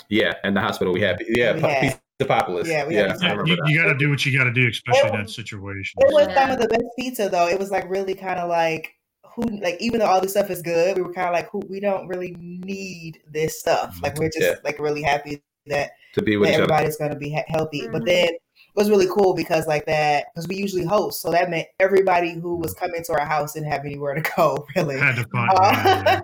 [0.09, 2.69] yeah, in the hospital we had yeah, We had- pizza populous.
[2.69, 3.69] Yeah, we Yeah, had Yeah, remember you, that.
[3.69, 6.01] you got to do what you got to do, especially in that situation.
[6.01, 6.35] It was Yeah.
[6.35, 7.49] some of the best pizza though.
[7.49, 8.95] It was like really kind of like
[9.35, 11.61] who like even though all this stuff is good, we were kind of like who
[11.69, 13.99] we don't really need this stuff.
[14.03, 14.55] Like we're just Yeah.
[14.65, 17.89] like really happy that, to be with that everybody's gonna be he- healthy.
[17.91, 18.07] But Mhm.
[18.07, 18.41] then it
[18.77, 22.57] was really cool because like that because we usually host, so that meant everybody who
[22.57, 24.99] was coming to our house didn't have anywhere to go really.
[24.99, 26.21] Had to find Uh, yeah, yeah.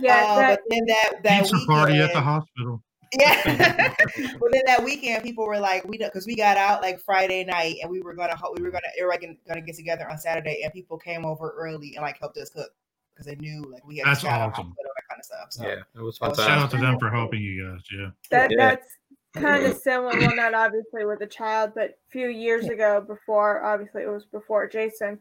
[0.00, 2.82] Yeah, uh, that, but then that that pizza weekend, party at the hospital.
[3.18, 3.42] Yeah.
[4.40, 7.76] but then that weekend, people were like, we because we got out like Friday night,
[7.82, 10.72] and we were gonna ho- we were gonna everybody gonna get together on Saturday, and
[10.72, 12.70] people came over early and like helped us cook
[13.12, 14.66] because they knew like we had That's just got out of awesome.
[14.68, 15.46] hospital, that kind of stuff.
[15.50, 17.82] So Yeah, it was fun Shout Shout out to them for helping you guys.
[17.92, 18.10] Yeah.
[18.30, 18.56] that Yeah.
[18.56, 18.96] that's
[19.34, 20.18] kind of similar.
[20.18, 24.24] Well, not obviously with a child, but a few years ago, before obviously it was
[24.24, 25.18] before Jason,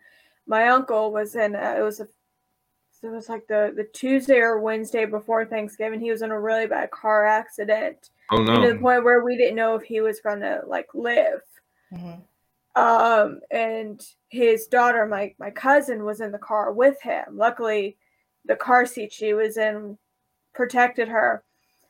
[0.47, 1.55] my uncle was in.
[1.55, 2.07] A, it was a.
[3.01, 6.01] It was like the the Tuesday or Wednesday before Thanksgiving.
[6.01, 9.55] He was in a really bad car accident Oh to the point where we didn't
[9.55, 11.41] know if he was gonna like live.
[11.93, 12.21] Mhm.
[12.75, 17.37] Um, and his daughter, my my cousin, was in the car with him.
[17.37, 17.97] Luckily,
[18.45, 19.97] the car seat she was in
[20.53, 21.43] protected her.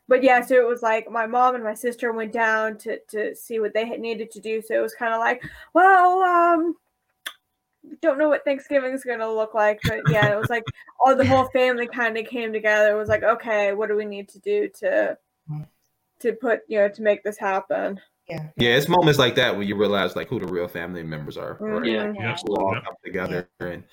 [0.07, 3.35] But yeah, so it was like my mom and my sister went down to to
[3.35, 4.61] see what they had needed to do.
[4.61, 6.75] So it was kind of like, well, um,
[8.01, 10.63] don't know what Thanksgiving is gonna look like, but yeah, it was like
[10.99, 12.93] all the whole family kind of came together.
[12.93, 15.17] It was like, okay, what do we need to do to
[16.19, 17.99] to put you know to make this happen?
[18.27, 18.47] Yeah.
[18.57, 21.57] Yeah, it's moments like that when you realize like who the real family members are.
[21.59, 21.85] Right?
[21.85, 22.07] Yeah.
[22.07, 22.15] Mhm.
[22.19, 22.39] Yep.
[22.45, 23.83] We'll all come together and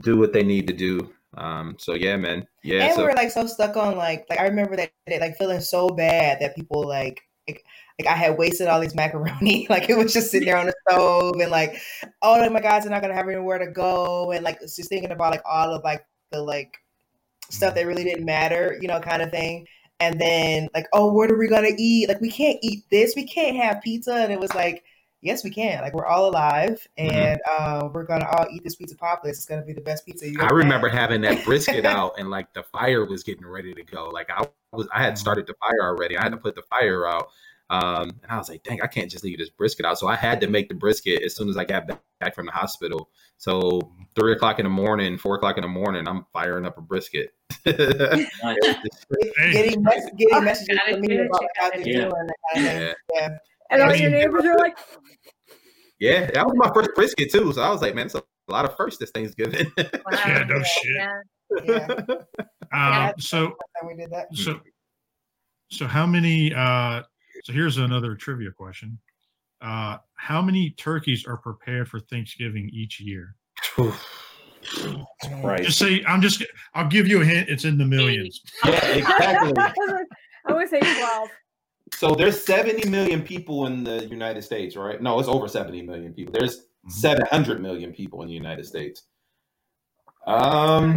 [0.00, 1.12] do what they need to do.
[1.36, 2.46] Um, so yeah, man.
[2.62, 2.84] Yeah.
[2.84, 5.36] and so we were like so stuck on like like I remember that day, like
[5.36, 7.64] feeling so bad that people like like,
[7.98, 10.74] like I had wasted all these macaroni like it was just sitting there on the
[10.88, 11.80] stove and like
[12.22, 15.32] oh my guys are not gonna have anywhere to go and like just thinking about
[15.32, 16.76] like all of like the like
[17.50, 19.66] stuff that really didn't matter you know kind of thing
[20.00, 23.24] and then like oh what are we gonna eat like we can't eat this we
[23.26, 24.82] can't have pizza and it was like
[25.22, 27.10] yes we can like we're all alive Mhm.
[27.12, 30.28] and uh, we're gonna all eat this pizza poplets it's gonna be the best pizza
[30.28, 30.98] you I remember had.
[31.00, 34.08] having that brisket out and like the fire was getting ready to go.
[34.10, 36.18] Like I was I had started the fire already.
[36.18, 37.28] I had to put the fire out.
[37.68, 39.98] Um, and I was like, dang, I can't just leave this brisket out.
[39.98, 42.46] So I had to make the brisket as soon as I got back- back from
[42.46, 43.10] the hospital.
[43.38, 46.80] So three o'clock in the morning, four o'clock in the morning, I'm firing up a
[46.80, 47.34] brisket.
[47.64, 48.26] Getting
[49.82, 51.92] mes- getting messages Gotta from me about you how gotta they're do.
[51.92, 52.10] doing.
[52.10, 52.82] that kind of thing.
[52.82, 52.92] yeah.
[53.14, 53.28] Yeah.
[53.70, 54.78] And all your neighbors are like,
[55.98, 57.52] Yeah, that was my first brisket too.
[57.52, 59.70] So I was like, man, it's a lot of first this Thanksgiving.
[59.76, 60.96] Yeah, no shit.
[60.96, 61.20] Yeah.
[61.64, 61.88] Yeah.
[62.72, 63.54] uh, so
[63.86, 64.34] we did that.
[64.34, 64.60] so
[65.70, 66.52] so how many?
[66.54, 67.02] uh
[67.46, 68.98] So here's another trivia question.
[69.60, 73.36] Uh How many turkeys are prepared for Thanksgiving each year?
[75.44, 75.62] Right.
[75.62, 76.44] Just say I'm just.
[76.74, 77.48] I'll give you a hint.
[77.48, 78.42] It's in the millions.
[78.64, 79.52] Yeah, exactly.
[80.48, 81.28] I would say twelve.
[81.94, 85.00] So there's 70 million people in the United States, right?
[85.00, 86.32] No, it's over 70 million people.
[86.36, 86.90] There's Mhm.
[86.90, 89.04] 700 million people in the United States.
[90.26, 90.96] Um,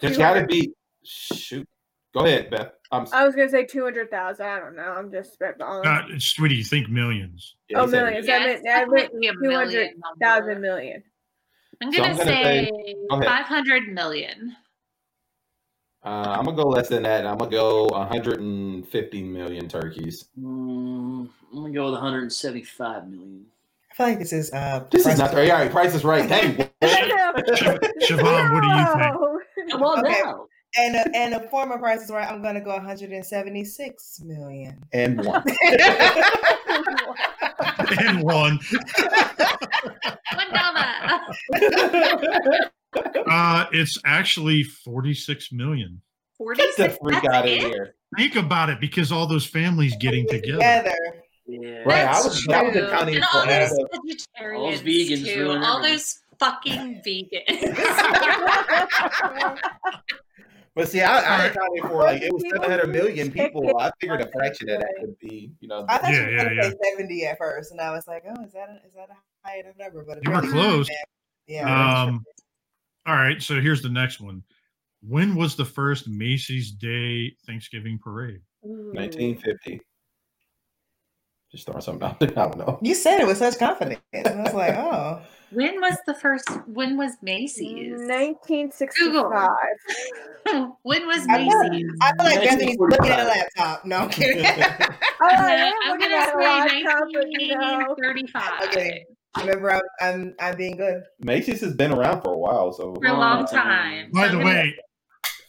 [0.00, 0.72] there's got to be.
[1.04, 1.68] Shoot.
[2.14, 2.72] Go ahead, Beth.
[2.90, 3.06] I'm.
[3.12, 4.46] I was gonna say two hundred thousand.
[4.46, 4.82] I don't know.
[4.96, 5.84] I'm just spitballing.
[5.86, 7.56] Uh, sweetie, you think millions?
[7.68, 8.26] yeah, oh, millions.
[8.26, 8.30] it.
[8.32, 10.24] I Yeah, meant, I meant definitely a two hundred million number.
[10.24, 11.02] thousand million.
[11.82, 14.56] I'm gonna, I'm gonna say, say- go 500 million.
[16.04, 16.08] Uh,
[16.38, 17.26] I'm gonna go less than that.
[17.26, 20.24] I'm gonna go 150 million turkeys.
[20.40, 23.46] Mm, I'm gonna go with 175 million.
[23.90, 25.34] I feel like this is uh This is not.
[25.34, 25.50] Right.
[25.50, 26.28] All right, price is right.
[26.28, 26.54] Dang.
[26.82, 29.14] Shavonn, what do you think?
[29.78, 29.92] No.
[29.98, 30.22] Okay.
[30.22, 30.46] now.
[30.78, 32.28] And a, and a former price is right.
[32.30, 34.82] I'm gonna go 176 million.
[34.92, 35.42] and one.
[38.00, 38.58] And one.
[40.34, 40.90] One dollar.
[43.30, 46.00] Uh, it's actually 46 million.
[46.56, 46.98] Get the 46.
[47.02, 47.60] freak out of it?
[47.60, 47.94] here.
[48.16, 50.52] Think about it, because all those families getting together.
[50.58, 50.94] Together.
[51.46, 51.82] Yeah.
[51.84, 52.86] Right, I That's was- I was true.
[52.86, 55.40] accounting and for all those all vegetarians All those vegans too.
[55.44, 57.44] ruin All those fucking vegans.
[60.78, 61.50] But see, I, I Alright.
[61.50, 63.76] accounted for like it was 700 million people.
[63.80, 65.08] I figured a fraction of that Thanksgiving.
[65.08, 65.84] would be, you know.
[65.88, 66.62] I thought Yeah, you were yeah, gonna yeah.
[66.70, 69.16] say 70 at first, and I was like, oh, is that a, is that a
[69.44, 70.04] high enough number?
[70.06, 70.88] But You were close.
[71.48, 72.04] Yeah.
[72.04, 72.24] Um,
[73.06, 74.44] all right, so here's the next one.
[75.02, 78.40] When was the first Macy's Day Thanksgiving parade?
[78.60, 79.80] 1950.
[81.50, 82.28] Just throwing something out there.
[82.36, 82.78] I don't know.
[82.82, 84.00] you said it with such confidence.
[84.14, 85.22] I was like, oh.
[85.50, 86.48] when was the first?
[86.66, 87.92] When was Macy's?
[87.92, 89.48] 1965.
[90.82, 91.90] when was I Macy's?
[92.02, 93.84] I feel like Bethany's looking at a laptop.
[93.84, 94.44] No, I'm kidding.
[94.44, 98.68] Oh, I am I'm looking gonna at a say laptop, 1935.
[98.68, 99.04] Okay.
[99.38, 101.02] Remember, I'm, I'm I'm being good.
[101.20, 104.10] Macy's has been around for a while, so For a long time.
[104.12, 104.76] By So the I'm gonna- way,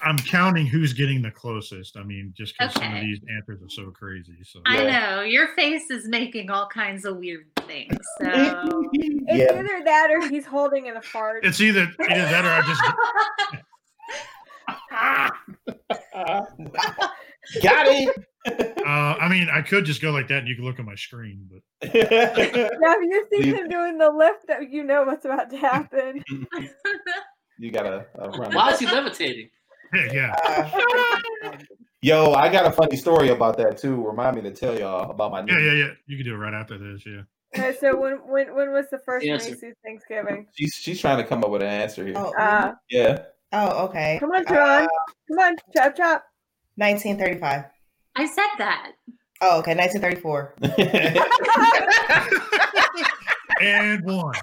[0.01, 1.97] I'm counting who's getting the closest.
[1.97, 4.37] I mean, just because some of these answers are so crazy.
[4.43, 7.97] So I know your face is making all kinds of weird things.
[8.21, 8.29] So
[8.93, 9.59] It's yeah.
[9.59, 11.45] either that or he's holding in a fart.
[11.45, 12.81] it's either either that or I just
[17.63, 18.25] got it.
[18.85, 20.95] uh, I mean I could just go like that and you can look at my
[20.95, 25.49] screen, but Yeah, if you see him doing the lift, that you know what's about
[25.51, 26.23] to happen.
[27.59, 28.53] you gotta uh, run.
[28.53, 29.49] Why is he levitating?
[30.13, 30.69] yeah, yeah.
[31.45, 31.51] Uh,
[32.01, 34.01] Yo, I got a funny story about that too.
[34.07, 35.43] Remind me to tell y'all about my.
[35.45, 35.89] Yeah, yeah, yeah.
[36.05, 37.23] You can do it right after this, yeah.
[37.57, 39.51] Okay, so when when when was the first Answer.
[39.51, 40.47] Macy's Thanksgiving?
[40.53, 42.13] She's she's trying to come up with an answer here.
[42.15, 43.23] oh, Uh, Yeah.
[43.51, 44.15] oh, okay.
[44.21, 44.83] come on, John.
[44.83, 44.87] Uh,
[45.27, 46.23] Come on, chop chop.
[46.75, 47.65] 1935.
[48.15, 48.91] I said that.
[49.41, 49.75] Oh, okay.
[49.75, 50.55] 1934.
[53.61, 54.35] And one.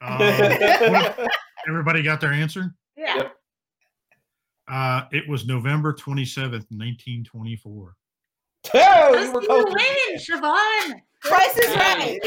[0.00, 0.20] Um,
[1.68, 2.74] everybody got their answer?
[2.96, 3.16] Yeah.
[3.16, 3.36] Yep.
[4.70, 7.96] Uh, it was November 27th, 1924.
[8.74, 11.00] Oh, Let's you were see close win, Shavonn.
[11.22, 12.18] Price is right.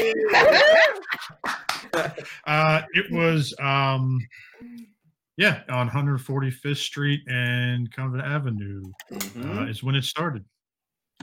[2.46, 4.18] Uh, it was, um,
[5.36, 9.62] yeah, on 145th Street and Convent Avenue Mhm.
[9.62, 10.44] uh, is when it started.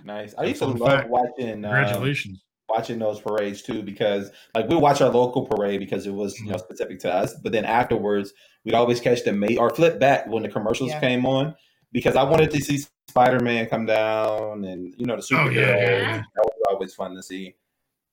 [0.06, 0.34] Nice.
[0.38, 1.10] I used to love fact.
[1.10, 1.50] watching.
[1.66, 2.44] um, Congratulations.
[2.76, 6.48] Watching those parades too because like we watch our local parade because it was you
[6.52, 8.34] know specific to us but then afterwards
[8.64, 11.00] we'd always catch the mate or flip back when the commercials Yeah.
[11.00, 11.54] came on
[11.92, 12.80] because i wanted to see
[13.10, 16.18] spider-man come down and you know the Oh, superheroes yeah, yeah, yeah.
[16.36, 17.56] that was always fun to see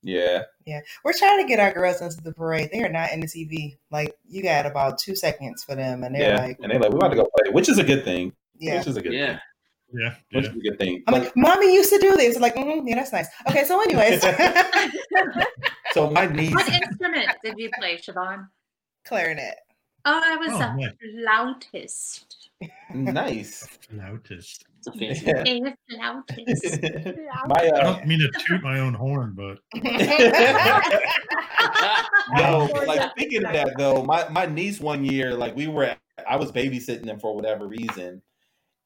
[0.03, 0.81] yeah Yeah.
[1.03, 2.69] We're trying to get our girls into the parade.
[2.71, 3.75] They are not in the TV.
[3.91, 6.91] Like you got about two seconds for them, and they're yeah like, and they're like
[6.93, 8.77] we want to go play which is a good thing yeah.
[8.77, 9.27] which is a good Yeah.
[9.33, 9.39] thing
[9.93, 10.15] Yeah.
[10.31, 10.51] which yeah.
[10.51, 12.35] is a good thing I'm Like, like, mommy used to do this.
[12.35, 13.27] I'm like, mm yeah, that's nice.
[13.49, 14.21] Okay, so anyways,
[15.93, 18.47] so my niece What instrument did you play, Shavonn?
[19.05, 19.55] clarinet.
[20.05, 20.91] Oh, I was Oh, a nice.
[21.01, 22.49] flautist.
[22.93, 24.65] nice Flautist.
[24.77, 25.25] It's a fancy.
[25.25, 25.43] Yeah.
[25.43, 26.81] A flautist.
[27.47, 29.59] my I uh, don't mean to toot my own horn, but
[32.33, 35.95] No, like just- speaking of that though, my, my niece one year, like we were
[36.29, 38.21] I was babysitting them for whatever reason,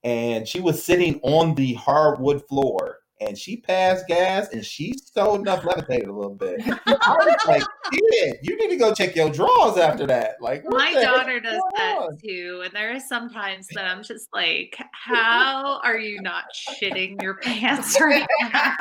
[0.03, 5.35] and she was sitting on the hardwood floor and she passed gas and she stole
[5.35, 6.61] enough levitated a little bit.
[6.65, 10.41] I was like, kid, you need to go check your drawers after that.
[10.41, 12.17] Like My daughter does that on?
[12.17, 12.61] too.
[12.65, 17.35] And there are some times that I'm just like, how are you not shitting your
[17.35, 18.75] pants right now?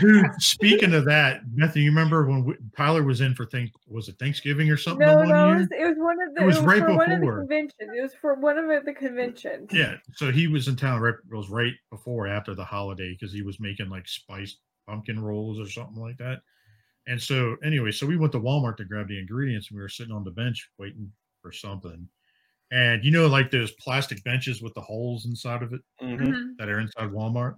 [0.00, 4.08] dude, speaking of that, Bethany, you remember when we, Tyler was in for think was
[4.08, 5.06] it Thanksgiving or something?
[5.06, 6.42] No, the one no, it was, it was one of the.
[6.42, 7.38] It was right for one of the before.
[7.38, 7.90] conventions.
[7.96, 9.70] It was for one of the conventions.
[9.72, 13.32] Yeah, so he was in town right it was right before after the holiday because
[13.32, 14.58] he was making like spiced
[14.88, 16.40] pumpkin rolls or something like that.
[17.08, 19.88] And so anyway, so we went to Walmart to grab the ingredients and we were
[19.88, 21.10] sitting on the bench waiting
[21.42, 22.08] for something.
[22.72, 26.18] And you know, like those plastic benches with the holes inside of it Mhm.
[26.20, 26.56] Mhm.
[26.58, 27.56] that are inside Walmart.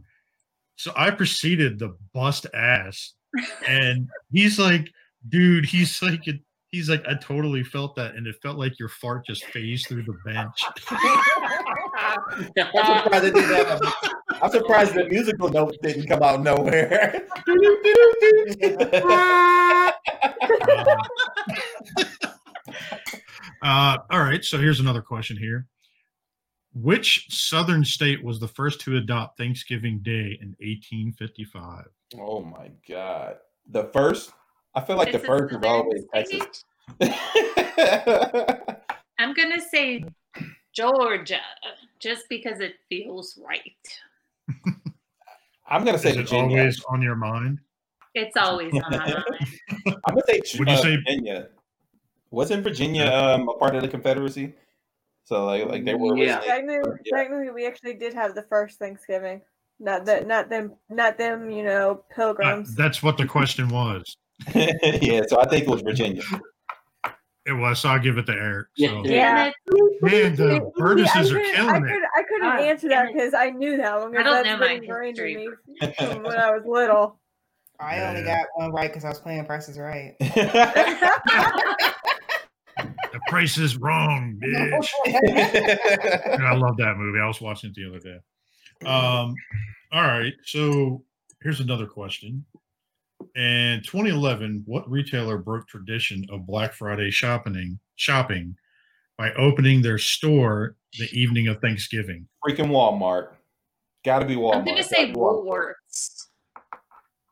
[0.77, 3.15] So I proceeded to bust ass,
[3.67, 4.93] and he's like,
[5.29, 6.23] dude, he's like,
[6.69, 10.05] he's like, I totally felt that, and it felt like your fart just phased through
[10.05, 10.63] the bench.
[10.89, 11.23] I'm
[13.03, 13.81] surprised it didn't have-
[14.41, 17.23] I'm surprised the musical note didn't come out nowhere.
[23.61, 25.67] Uh, all right, so here's another question here.
[26.75, 31.87] Which southern state was the first to adopt Thanksgiving Day in 1855?
[32.19, 33.37] oh my god.
[33.71, 34.33] The first
[34.75, 36.65] I feel like It's the first is southern always Texas.
[39.19, 40.05] I'm going to say
[40.73, 41.41] Georgia
[41.99, 44.01] just because it feels right.
[45.71, 46.59] I'm gonna say Is it Virginia.
[46.61, 47.61] always on your mind?
[48.15, 49.25] It's always on my mind.
[49.87, 51.49] I'm gonna say, Would you uh, say- Virginia.
[52.31, 54.53] Wasn't Virginia um, a part of the Confederacy?
[55.25, 56.41] So like, like they were Yeah.
[56.41, 57.17] Technically, Yeah.
[57.19, 59.41] technically, we actually did have the first Thanksgiving.
[59.81, 61.51] Not that, not them, not them.
[61.51, 62.75] You know, Uh, pilgrims.
[62.75, 64.17] that's what the question was.
[64.55, 66.23] yeah, so I think it was Virginia.
[67.49, 68.69] It was, so I'll give it to Eric.
[68.77, 68.89] Yeah.
[68.91, 69.03] So.
[69.07, 69.51] Yeah.
[70.03, 71.89] Man, the See, Burgesses I are couldn't- I killing it.
[71.89, 74.17] couldn't, I couldn't answer that because I knew that one.
[74.17, 75.49] I don't that's know been my ingrained in history.
[75.81, 77.19] me from when I was little.
[77.81, 80.15] I only got one right because I was playing Prices Right.
[83.11, 84.89] The price is wrong, bitch.
[85.07, 87.19] I love that movie.
[87.19, 88.19] I was watching it the other day.
[88.89, 89.35] Um,
[89.91, 91.03] all right, so
[91.43, 92.45] here's another question.
[93.39, 98.57] In 2011, what retailer broke tradition of Black Friday shopping shopping
[99.17, 102.27] by opening their store the evening of Thanksgiving?
[102.45, 103.29] Freaking Walmart.
[104.05, 104.57] Got to be Walmart.
[104.57, 105.75] I'm going to say Walmart.
[105.93, 106.25] Woolworths.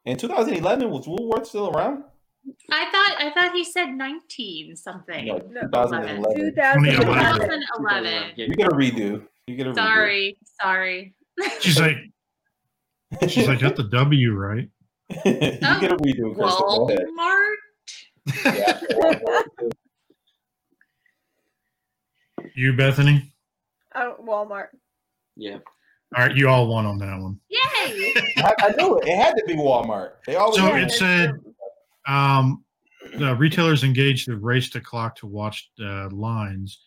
[0.04, 2.04] In 2011, was Woolworths still around?
[2.70, 5.26] I thought I thought he said 19 something.
[5.26, 5.62] No, No.
[5.62, 6.54] 2011.
[6.54, 7.48] 2011.
[7.48, 8.32] 2011.
[8.36, 9.26] You get a redo.
[9.48, 9.74] You get a redo.
[9.74, 11.14] Sorry, sorry.
[11.60, 11.96] She's like,
[13.26, 14.68] she's like, got the W right.
[15.08, 16.88] You get a redo, Crystal.
[16.88, 17.54] Walmart.
[18.44, 19.72] Yeah, Walmart.
[22.54, 23.32] You, Bethany.
[23.94, 24.68] Oh, Walmart.
[25.36, 25.58] Yeah.
[26.16, 27.38] All right, you all won on that one.
[27.48, 28.12] Yay!
[28.38, 29.08] I, I knew it.
[29.08, 30.12] It had to be Walmart.
[30.24, 30.56] They always.
[30.56, 30.76] So do.
[30.76, 31.32] it said
[32.06, 32.64] um,
[33.16, 36.80] the retailers engaged the race to clock to watch uh, lines.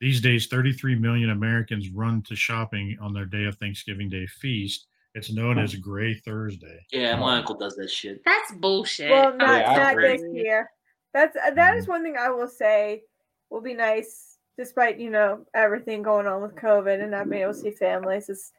[0.00, 4.86] These days, 33 million Americans run to shopping on their day of Thanksgiving Day feast.
[5.14, 6.84] It's known as Gray Thursday.
[6.92, 8.20] Yeah, my uncle does that shit.
[8.24, 9.10] That's bullshit.
[9.10, 10.70] Well, not, Yeah, not this year.
[11.12, 13.02] That's uh, that is one thing I will say
[13.48, 17.52] will be nice, despite you know everything going on with COVID and not being able
[17.52, 18.28] to see families.
[18.28, 18.50] Is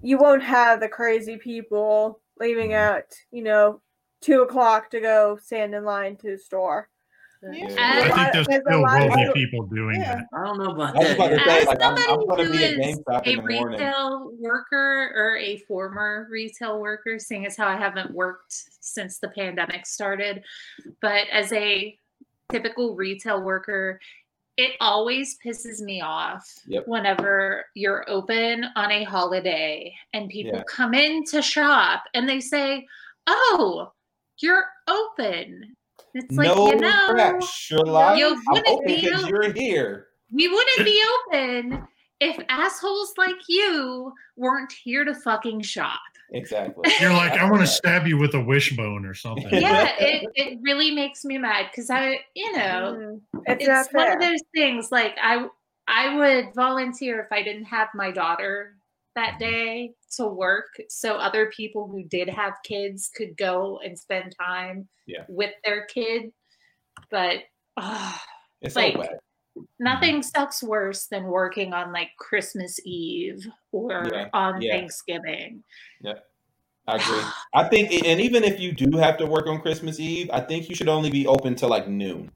[0.00, 3.82] you won't have the crazy people leaving out, you know,
[4.22, 6.88] two o'clock to go stand in line to the store.
[7.50, 7.66] Yeah.
[7.66, 10.14] As- I think there's There's still lot will of- be people doing Yeah.
[10.16, 10.26] that.
[10.32, 11.14] I don't know about that.
[11.16, 13.26] about to say, As like, I'm, I'm somebody going to be at who is GameStop
[13.26, 13.66] a in the morning.
[13.80, 19.28] retail worker or a former retail worker, seeing as how I haven't worked since the
[19.28, 20.44] pandemic started,
[21.00, 21.98] but as a
[22.52, 23.98] typical retail worker,
[24.58, 26.86] it always pisses me off Yep.
[26.86, 30.62] whenever you're open on a holiday and people Yeah.
[30.68, 32.86] come in to shop and they say,
[33.26, 33.92] "Oh,
[34.38, 35.74] you're open."
[36.14, 38.18] It's like no you know, crap, Sherlock.
[38.18, 39.28] you I'm wouldn't open be because open.
[39.30, 40.06] you're here.
[40.30, 41.86] we wouldn't be open
[42.20, 46.00] if assholes like you weren't here to fucking shop.
[46.34, 46.90] Exactly.
[47.00, 49.48] You're like, I want to stab you with a wishbone or something.
[49.52, 53.42] Yeah, it, it really makes me mad because I, you know, Mhm.
[53.46, 54.14] It's, it's, one fair.
[54.16, 54.90] of those things.
[54.90, 55.46] Like I,
[55.86, 58.76] I would volunteer if I didn't have my daughter
[59.14, 64.34] that day to work, so other people who did have kids could go and spend
[64.40, 65.24] time Yeah.
[65.28, 66.32] with their kid.
[67.10, 67.40] But
[68.62, 68.96] It's like,
[69.80, 74.72] nothing sucks worse than working on like Christmas Eve or Yeah, on yeah.
[74.76, 75.64] Thanksgiving.
[76.00, 76.14] Yeah.
[76.86, 77.24] I agree.
[77.54, 80.68] I think, and even if you do have to work on Christmas Eve, I think
[80.68, 82.30] you should only be open till like noon.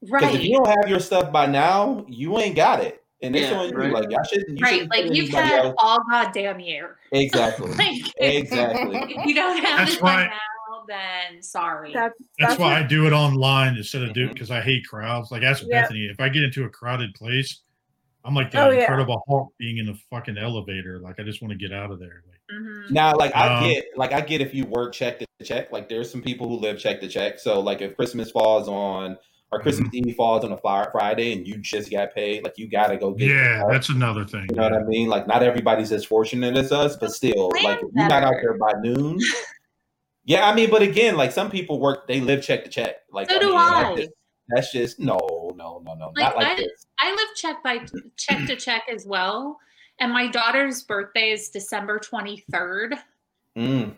[0.00, 0.34] Because Right.
[0.34, 3.58] if you don't have your stuff by now, you ain't got it, and it's Yeah,
[3.58, 3.76] on you.
[3.76, 3.92] right.
[3.92, 4.58] Like y'all shouldn't.
[4.58, 4.72] You right.
[4.72, 6.96] Shouldn't like, you've anybody had else- all goddamn year.
[7.12, 7.70] Exactly.
[7.76, 8.98] Like, Exactly.
[9.16, 11.92] if you don't have That's it by why- now, then sorry.
[11.92, 15.30] That's That's why I do it online instead of do because I hate crowds.
[15.30, 15.82] Like ask Yeah.
[15.82, 16.06] Bethany.
[16.06, 17.60] If I get into a crowded place,
[18.24, 18.80] I'm like the Oh, yeah.
[18.80, 20.98] Incredible Hulk being in the fucking elevator.
[20.98, 22.22] Like I just want to get out of there.
[22.28, 22.90] Like, Mhm.
[22.90, 25.70] Now, like I Um, get, like I get if you work check to check.
[25.72, 27.38] Like there's some people who live check to check.
[27.38, 29.16] So like if Christmas falls on
[29.52, 30.08] or Christmas Mm-hmm.
[30.08, 32.96] Eve falls on a Fri- Friday and you just got paid, like you got to
[32.96, 33.28] go get.
[33.28, 34.46] yeah, that's another thing.
[34.50, 35.08] You know what I mean?
[35.08, 38.34] Like not everybody's as fortunate as us, but still, Plan like if you're not out
[38.42, 39.18] there by noon.
[40.24, 42.98] Yeah, I mean, but again, like some people work, they live check to check.
[43.10, 43.82] Like So do mean, I.
[43.82, 44.10] That's just,
[44.48, 45.18] that's just no,
[45.56, 46.86] no, no, no, Like, not like I- this.
[47.00, 47.78] I live check by
[48.16, 49.58] check to check as well.
[49.98, 52.98] And my daughter's birthday is December 23rd.
[53.58, 53.96] Mm,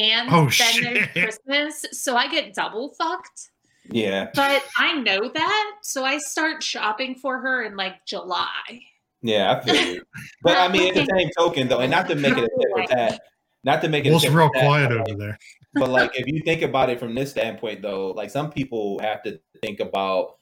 [0.00, 1.08] And Oh, then shit.
[1.12, 1.86] there's Christmas.
[2.00, 3.50] So I get double fucked.
[3.90, 5.72] Yeah, But I know that.
[5.82, 8.80] So I start shopping for her in like July.
[9.22, 10.02] yeah, I feel you.
[10.42, 12.68] But I mean, at the same token, though, and not to make it a tit
[12.72, 13.20] for tat,
[13.64, 14.10] not to make it.
[14.10, 15.38] a Well, it's tit for real tat, quiet but, over like, there.
[15.74, 19.22] but like if you think about it from this standpoint though like some people have
[19.24, 20.38] to think about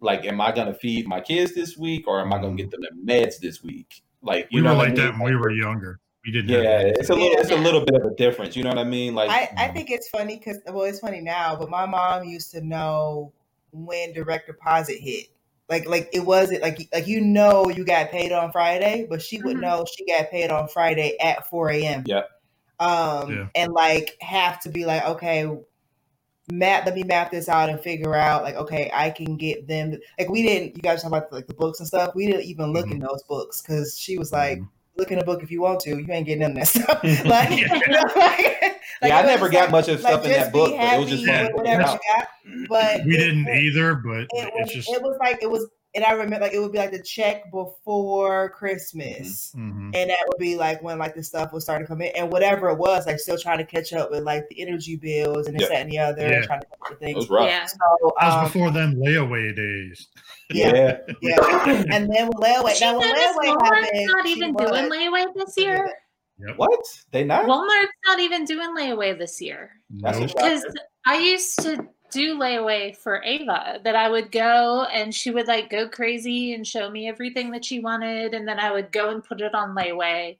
[0.00, 2.62] like am i going to feed my kids this week or am i going to
[2.62, 2.70] mm-hmm.
[2.70, 5.06] get them the meds this week like you We know were what I like mean?
[5.06, 6.00] that when we were younger.
[6.26, 6.48] We didn't.
[6.50, 7.30] yeah have it's a anything.
[7.30, 9.48] little it's a little bit of a difference you know what i mean like I,
[9.56, 13.32] I think it's funny because well, it's funny now, but my mom used to know
[13.72, 15.28] when direct deposit hit.
[15.68, 19.40] Like like it wasn't like like you know you got paid on Friday, but she
[19.40, 19.60] would Mhm.
[19.62, 22.02] know she got paid on Friday at four a.m.
[22.06, 22.28] Yep.
[22.80, 23.48] Um Yeah.
[23.54, 25.48] and like have to be like okay,
[26.52, 29.96] map let me map this out and figure out like okay I can get them
[30.18, 32.72] like we didn't you guys talk about like the books and stuff we didn't even
[32.72, 34.60] look in those books because she was like
[34.96, 37.02] look in a book if you want to you ain't getting none of that stuff
[37.26, 40.30] like, you know, like, like, yeah i never got like- much of like, stuff in
[40.32, 41.92] that book but it was just happy fun with to whatever out.
[41.94, 42.28] you got.
[42.68, 44.88] But We it- didn't it- either, but It it's was, just.
[44.96, 47.50] it was like it was, and I remember like it would be like the check
[47.50, 49.90] before Christmas, Mhm.
[49.96, 52.30] and that would be like when like the stuff was starting to come in, and
[52.30, 55.58] whatever it was, like still trying to catch up with like the energy bills and
[55.58, 55.68] this Yeah.
[55.76, 56.42] that and the other, Yeah.
[56.42, 57.16] trying to catch up with it things.
[57.16, 57.66] was rough Yeah.
[57.66, 57.76] So
[58.20, 60.08] That was um, before them layaway days.
[60.50, 64.52] yeah, yeah, and then when layaway, Did you now when layaway Walmart's happened, not even
[64.54, 65.92] was- doing layaway this year?
[66.38, 66.58] Yep.
[66.58, 66.80] what
[67.12, 69.70] they not Walmart's not even doing layaway this year.
[69.88, 70.66] That's a Because
[71.06, 75.70] I used to do layaway for Ava, that I would go and she would like
[75.70, 79.22] go crazy and show me everything that she wanted, and then I would go and
[79.24, 80.38] put it on layaway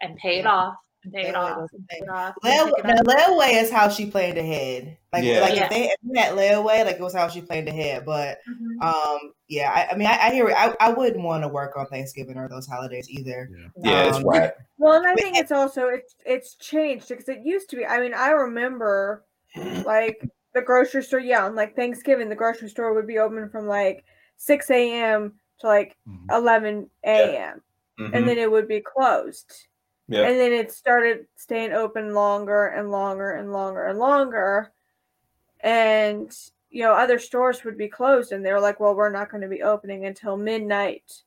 [0.00, 0.52] and pay it Yeah.
[0.52, 2.34] off and pay it off was and the pay it off.
[2.42, 4.96] and Layaway, now layaway is how she planned ahead.
[5.12, 5.40] Like, Yeah.
[5.40, 5.64] like Yeah.
[5.64, 8.04] if they if we had layaway, like it was how she planned ahead.
[8.04, 8.82] But Mhm.
[8.82, 10.56] um, yeah, I, I mean, I, I hear it.
[10.56, 13.48] I, I wouldn't want to work on Thanksgiving or those holidays either.
[13.50, 13.68] Yeah.
[13.90, 17.40] yeah it's Um, right Well, and I think it's also it's it's changed because it
[17.44, 17.86] used to be.
[17.86, 19.24] I mean, I remember
[19.84, 20.22] like
[20.58, 21.20] the grocery store.
[21.20, 24.04] Yeah, on like Thanksgiving, the grocery store would be open from like
[24.36, 25.38] six a.m.
[25.60, 26.30] to like Mhm.
[26.30, 27.62] eleven a.m.
[27.98, 28.14] Mhm.
[28.14, 29.68] and then it would be closed.
[30.08, 34.72] yeah And then it started staying open longer and longer and longer and longer.
[35.60, 36.36] And
[36.70, 39.42] you know, other stores would be closed and they were like, Well, we're not going
[39.42, 41.24] to be opening until midnight.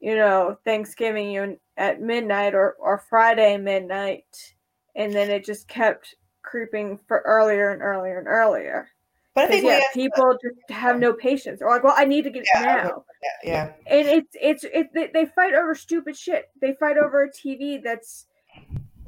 [0.00, 4.54] You know, Thanksgiving you at midnight or, or Friday midnight.
[4.94, 6.14] And then it just kept
[6.48, 8.88] creeping for earlier and earlier and earlier.
[9.34, 11.60] But I 'Cause, think yeah, have- people just have no patience.
[11.60, 13.72] They're like, Well, I need to get Yeah, I now yeah, yeah.
[13.86, 16.50] and it's it's it they, they fight over stupid shit.
[16.60, 18.26] They fight over a TV that's,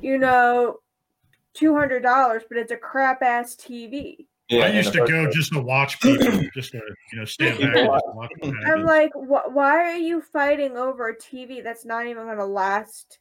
[0.00, 0.78] you know,
[1.54, 4.26] two hundred dollars, but it's a crap ass TV.
[4.48, 5.34] Yeah, I used to go place.
[5.34, 6.80] just to watch people, just to
[7.12, 8.30] you know stand back and just watch
[8.66, 12.44] I'm like, wh- why are you fighting over a TV that's not even going to
[12.44, 13.18] last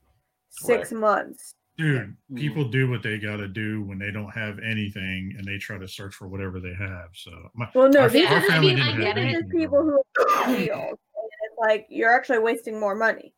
[0.49, 1.53] six months?
[1.79, 2.71] Dude, people mm.
[2.73, 5.87] do what they got to do when they don't have anything, and they try to
[5.87, 7.07] search for whatever they have.
[7.13, 9.17] So, my, Well, no, our, these our are, family I didn't mean, I have get
[9.17, 9.21] it.
[9.27, 9.59] these anything.
[9.61, 10.01] people who
[10.35, 10.99] are healed.
[10.99, 13.33] It's like you're actually wasting more money.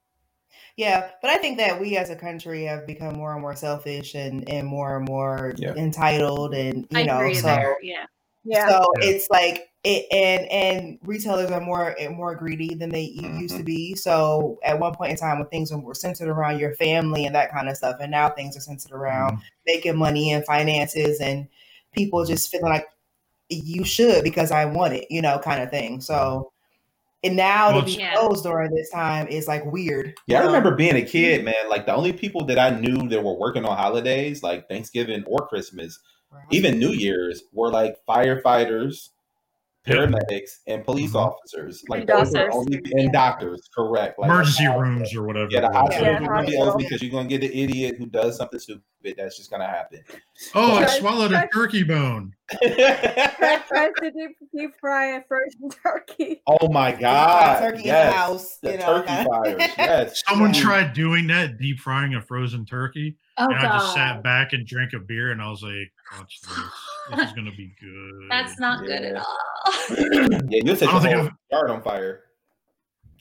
[0.75, 4.15] Yeah, but I think that we as a country have become more and more selfish
[4.15, 5.75] and, and more and more Yeah.
[5.75, 7.77] entitled and you I know agree so there.
[7.83, 8.05] Yeah.
[8.43, 8.69] Yeah.
[8.69, 9.07] so Yeah.
[9.09, 13.57] it's like it and and retailers are more eh, more greedy than they used Mm-hmm.
[13.57, 13.95] to be.
[13.95, 17.51] So at one point in time when things were centered around your family and that
[17.51, 19.41] kind of stuff, and now things are centered around Mm-hmm.
[19.65, 21.47] making money and finances and
[21.93, 22.87] people just feeling like
[23.49, 25.99] you should because I want it, you know, kind of thing.
[25.99, 26.51] So
[27.23, 30.13] and now Well, to be it's- closed during this time is like weird.
[30.27, 30.47] Yeah, I know?
[30.47, 31.69] remember being a kid, man.
[31.69, 35.47] Like the only people that I knew that were working on holidays, like Thanksgiving or
[35.47, 35.99] Christmas,
[36.51, 39.20] even New Year's, were like firefighters, Yeah.
[39.87, 41.15] Paramedics, and police Mhm.
[41.27, 41.83] officers.
[41.89, 42.55] Like And those were doctors.
[42.55, 44.19] only and doctors, correct?
[44.19, 45.47] Like emergency the- rooms or whatever.
[45.51, 46.77] Yeah, the hospital Yeah, is gonna be hospital.
[46.77, 48.83] because you're gonna get the idiot who does something stupid.
[49.17, 50.01] That's just gonna happen.
[50.53, 52.33] Oh, I Guys, swallowed a turkey bone.
[52.61, 56.41] Try- tries to deep, deep fry a frozen turkey.
[56.47, 57.59] oh my god!
[57.61, 58.13] turkey in the yes.
[58.13, 59.71] house, the you know, turkey kinda- fires.
[59.77, 60.61] Yes, Someone Yeah.
[60.61, 64.65] tried doing that, deep frying a frozen turkey, Oh and I just sat back and
[64.67, 66.57] drank a beer, and I was like, "Watch this.
[67.17, 69.37] This is gonna be good." That's not good at all.
[69.89, 72.23] yeah, you'll set I your think whole yard on fire.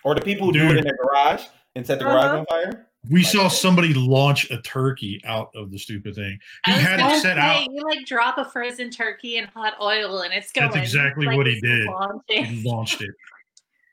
[0.04, 1.44] Or the people who do it in their garage
[1.76, 2.38] and set the garage Uh-huh.
[2.38, 2.86] on fire.
[3.08, 6.38] We saw somebody launch a turkey out of the stupid thing.
[6.66, 7.66] He had it set say, out.
[7.70, 10.70] You like drop a frozen turkey in hot oil and it's going.
[10.70, 11.86] That's exactly like what he did.
[11.86, 12.44] launching.
[12.44, 13.10] He launched it.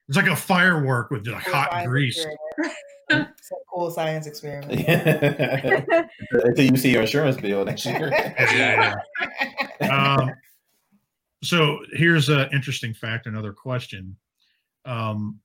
[0.07, 2.25] It's like a firework with like Cool hot grease.
[3.09, 4.85] It's a cool science experiment.
[6.31, 8.11] Until you see your insurance bill next year.
[8.37, 8.95] Yeah.
[9.81, 10.33] Um,
[11.41, 13.27] so here's an interesting fact.
[13.27, 14.17] Another question:
[14.83, 15.39] um,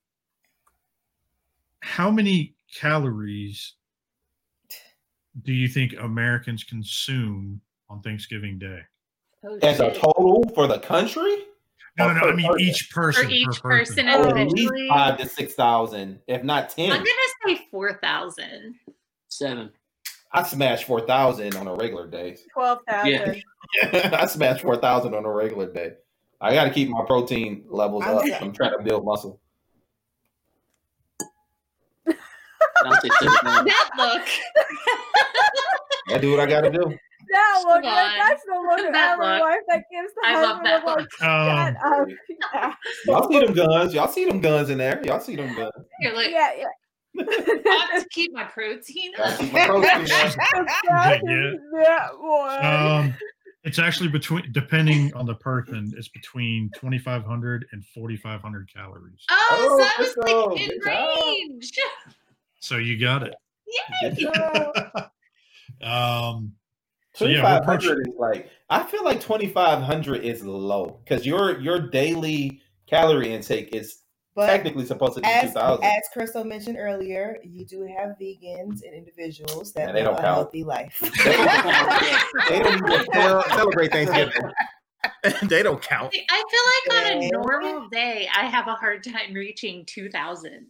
[1.80, 3.74] How many calories
[5.43, 8.80] do you think Americans consume on Thanksgiving Day?
[9.44, 11.44] Oh, As a total for the country,
[11.98, 12.60] No, Or no, I mean person?
[12.60, 13.24] each person.
[13.24, 14.82] For each per person oh, at individually.
[14.82, 16.90] least five to six thousand, if not ten.
[16.90, 17.10] I'm gonna
[17.47, 18.77] say four thousand.
[19.28, 19.70] Seven.
[20.32, 22.39] I smash four thousand on a regular day.
[22.55, 23.43] Twelve thousand.
[23.82, 24.10] Yeah.
[24.20, 25.93] I smash four thousand on a regular day.
[26.40, 28.24] I got to keep my protein levels up.
[28.40, 29.39] I'm trying to build muscle.
[32.85, 33.09] I'll say.
[33.09, 34.27] That look.
[36.09, 36.98] I do what I got to do.
[37.30, 38.28] That look, Come that, on.
[38.28, 39.40] that's the look of That every look.
[39.40, 40.98] wife that gives the I love husband that a look.
[40.98, 41.22] look.
[41.22, 42.08] Um, up.
[42.54, 42.74] Yeah,
[43.06, 43.94] Y'all see them guns?
[43.94, 45.00] Y'all see them guns in there?
[45.04, 45.72] Y'all see them guns?
[46.00, 46.52] You're like, yeah.
[46.58, 46.66] yeah.
[47.28, 50.06] I have to keep my protein keep my protein.
[50.06, 51.52] That Yeah.
[51.74, 52.64] that one.
[52.64, 53.14] Um,
[53.64, 59.24] it's actually between, depending on the person, it's between 2,500 and 4,500 calories.
[59.30, 61.08] Oh, Oh, so I was like in Good job.
[61.18, 61.72] range.
[62.60, 63.34] So you got it.
[64.02, 64.26] Yay.
[65.86, 66.52] Um,
[67.14, 67.89] so yeah, we're five approaching.
[67.90, 72.60] hundred is like I feel like twenty five hundred is low because your your daily
[72.86, 73.98] calorie intake is
[74.34, 75.84] But technically supposed to be two as thousand.
[75.84, 80.18] as Crystal mentioned earlier, you do have vegans and individuals that And they live don't
[80.20, 80.36] a count.
[80.36, 80.98] healthy life.
[82.48, 83.06] They don't even
[83.55, 84.32] celebrate Thanksgiving.
[85.48, 86.14] they don't count.
[86.30, 90.66] I feel like on a normal day, I have a hard time reaching 2,000.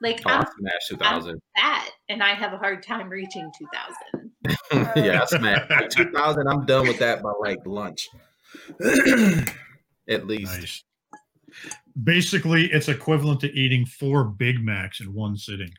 [0.00, 1.40] Like Oh, I I'm smashed two thousand.
[1.56, 4.25] fat and I have a hard time reaching 2,000.
[4.96, 6.48] yeah, I smashed two thousand.
[6.48, 8.08] I'm done with that by like lunch,
[10.08, 10.58] at least.
[10.58, 10.84] Nice.
[12.02, 15.70] Basically, it's equivalent to eating four Big Macs in one sitting.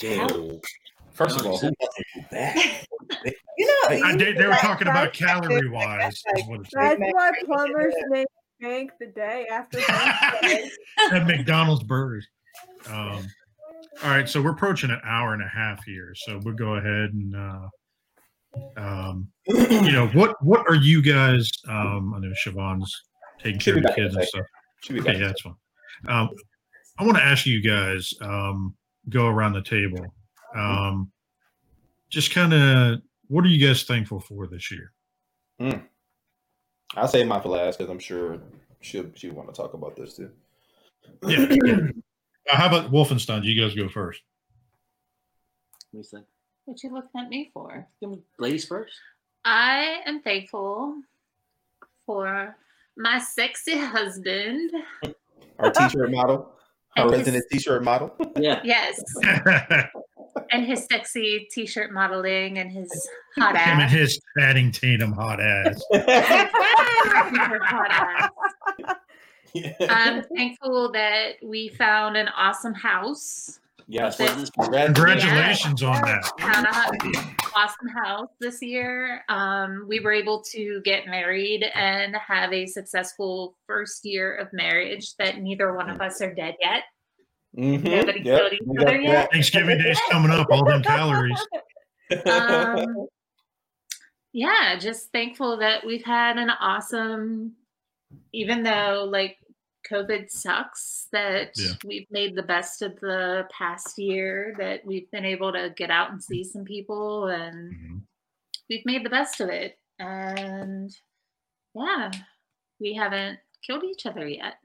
[0.00, 0.60] Ew.
[1.12, 2.84] First of all, who do that?
[3.56, 6.12] You know, I, they, they were talking about calorie wise.
[6.12, 6.22] Is
[6.72, 8.04] That's why crazy, plumbers yeah.
[8.08, 8.26] make
[8.60, 10.70] bank the day after Thanksgiving.
[11.10, 12.28] at McDonald's burgers.
[12.88, 13.26] Um,
[14.02, 17.10] all right, so we're approaching an hour and a half here, so we'll go ahead
[17.12, 17.68] and uh,
[18.76, 21.50] um, you know what what are you guys?
[21.68, 22.94] Um, I know Shavonn's
[23.42, 24.46] taking care of the back in a kids and stuff.
[24.90, 25.54] Okay, yeah, that's fine.
[26.06, 26.30] Um,
[26.98, 28.74] I want to ask you guys um,
[29.08, 30.04] go around the table.
[30.54, 31.10] Um,
[32.08, 34.92] just kind of, what are you guys thankful for this year?
[36.96, 38.40] I'll save mine for last because I'm sure
[38.80, 40.30] she'll she want to talk about this too.
[41.26, 41.46] Yeah.
[41.64, 41.76] yeah.
[42.48, 43.42] How about Wolfenstein?
[43.42, 44.22] Do you guys go first.
[45.90, 46.26] What do you think?
[46.64, 47.86] What you looking at me for?
[48.38, 48.94] Ladies first.
[49.44, 51.00] I am thankful
[52.06, 52.56] for
[52.96, 54.70] my sexy husband.
[55.58, 56.52] Our t-shirt model,
[56.96, 58.14] our And his- resident t-shirt model.
[58.38, 58.60] Yeah.
[58.64, 59.02] Yes.
[59.22, 59.88] And
[60.52, 62.90] and his sexy t-shirt modeling and his
[63.36, 63.92] hot Him and ass.
[63.92, 65.82] his Channing Tatum hot ass.
[65.92, 68.30] Hot ass.
[69.88, 73.60] I'm thankful that we found an awesome house.
[73.86, 74.16] yes.
[74.18, 76.30] That- Congratulations on that.
[76.40, 76.66] Found
[77.14, 79.24] an awesome house this year.
[79.28, 85.14] Um, we were able to get married and have a successful first year of marriage.
[85.18, 86.82] That neither one of us are dead yet.
[87.56, 87.82] Mhm.
[87.82, 89.32] Nobody Yep, killed each other yet.
[89.32, 91.40] Thanksgiving Day's coming up, all them calories.
[92.26, 93.06] um,
[94.32, 97.54] yeah, just thankful that we've had an awesome,
[98.32, 99.38] even though like
[99.90, 101.72] COVID sucks, that Yeah.
[101.84, 106.10] we've made the best of the past year, that we've been able to get out
[106.10, 108.02] and see some people and Mhm.
[108.68, 109.78] we've made the best of it.
[109.98, 110.90] And
[111.74, 112.10] yeah,
[112.80, 114.58] we haven't killed each other yet.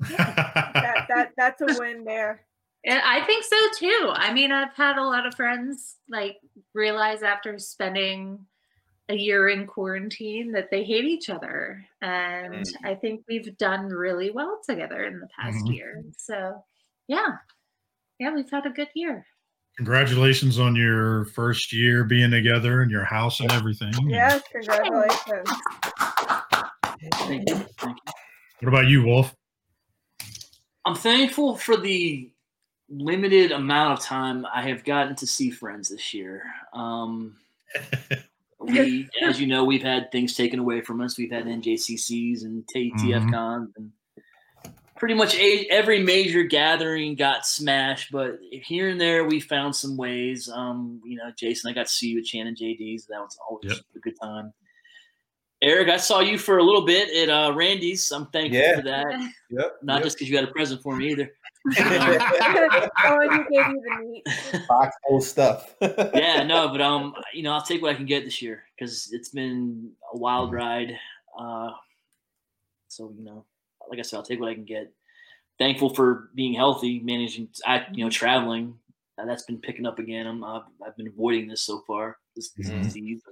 [0.00, 2.46] that, that that's a win there.
[2.84, 4.12] Yeah, I think so too.
[4.14, 6.38] I mean, I've had a lot of friends like
[6.74, 8.46] realize after spending
[9.10, 11.84] a year in quarantine that they hate each other.
[12.02, 12.74] And Mm.
[12.84, 15.74] I think we've done really well together in the past Mhm.
[15.74, 16.04] year.
[16.16, 16.62] So,
[17.06, 17.38] yeah.
[18.18, 19.26] Yeah, we've had a good year.
[19.76, 23.92] Congratulations on your first year being together and your house and everything.
[24.10, 25.48] Yes, congratulations.
[27.12, 27.54] Thank you.
[27.56, 28.12] Thank you.
[28.60, 29.34] What about you, Wolf?
[30.84, 32.30] I'm thankful for the
[32.88, 36.42] limited amount of time I have gotten to see friends this year.
[36.72, 37.36] Um,
[38.60, 41.16] we, as you know, we've had things taken away from us.
[41.18, 42.92] We've had NJCCs and TF
[43.24, 43.32] Mhm.
[43.32, 43.92] cons, and
[44.96, 48.10] pretty much a, every major gathering got smashed.
[48.10, 50.48] But here and there, we found some ways.
[50.48, 53.06] Um, you know, Jason, I got to see you at Shannon JD's.
[53.06, 53.78] That was always Yep.
[53.96, 54.52] a good time.
[55.60, 58.10] Eric, I saw you for a little bit at uh, Randy's.
[58.12, 58.76] I'm thankful Yeah.
[58.76, 59.32] for that.
[59.50, 59.76] Yep.
[59.82, 60.02] Not yep.
[60.04, 61.32] just because you had a present for me either.
[61.66, 64.26] Oh, and you gave you the meat.
[64.68, 65.74] Box old stuff.
[65.80, 69.10] yeah, no, but um, you know, I'll take what I can get this year because
[69.12, 70.96] it's been a wild ride.
[71.38, 71.70] Uh,
[72.88, 73.44] so you know,
[73.88, 74.92] like I said, I'll take what I can get.
[75.58, 78.78] Thankful for being healthy, managing, I you know, traveling.
[79.18, 80.26] Uh, that's been picking up again.
[80.26, 82.82] I'm, I've, I've been avoiding this so far, this, this Mhm.
[82.84, 83.22] disease.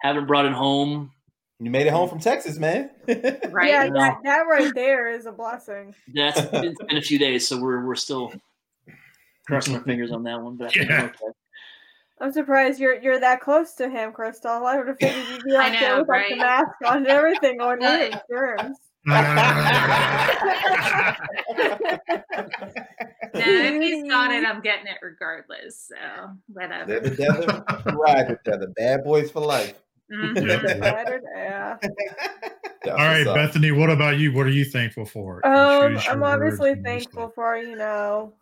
[0.00, 1.10] Haven't brought it home.
[1.58, 2.10] You made it home mm.
[2.10, 2.90] from Texas, man.
[3.50, 3.70] Right.
[3.70, 5.94] Yeah, that, that right there is a blessing.
[6.14, 8.32] That's been, it's been a few days, so we're we're still
[9.46, 10.56] crossing our fingers on that one.
[10.56, 11.04] But I think I'm Yeah.
[11.06, 11.32] okay.
[12.20, 14.50] I'm surprised you're you're that close to him, Crystal.
[14.66, 16.96] I would have figured you'd be I like there know, with like the mask on
[16.98, 18.12] and everything on you Right.
[18.12, 18.76] and germs.
[19.06, 19.14] No,
[23.34, 25.88] if he's got it, I'm getting it regardless.
[25.88, 25.96] So,
[26.48, 27.00] whatever.
[27.00, 27.64] Live together,
[27.94, 28.66] ride together.
[28.76, 29.80] Bad boys for life.
[30.12, 30.80] Mhm.
[30.80, 31.76] Better- yeah.
[32.86, 33.24] All right.
[33.24, 34.32] Bethany, what about you?
[34.32, 35.44] What are you thankful for?
[35.44, 38.34] Um, I'm obviously and just thankful for you know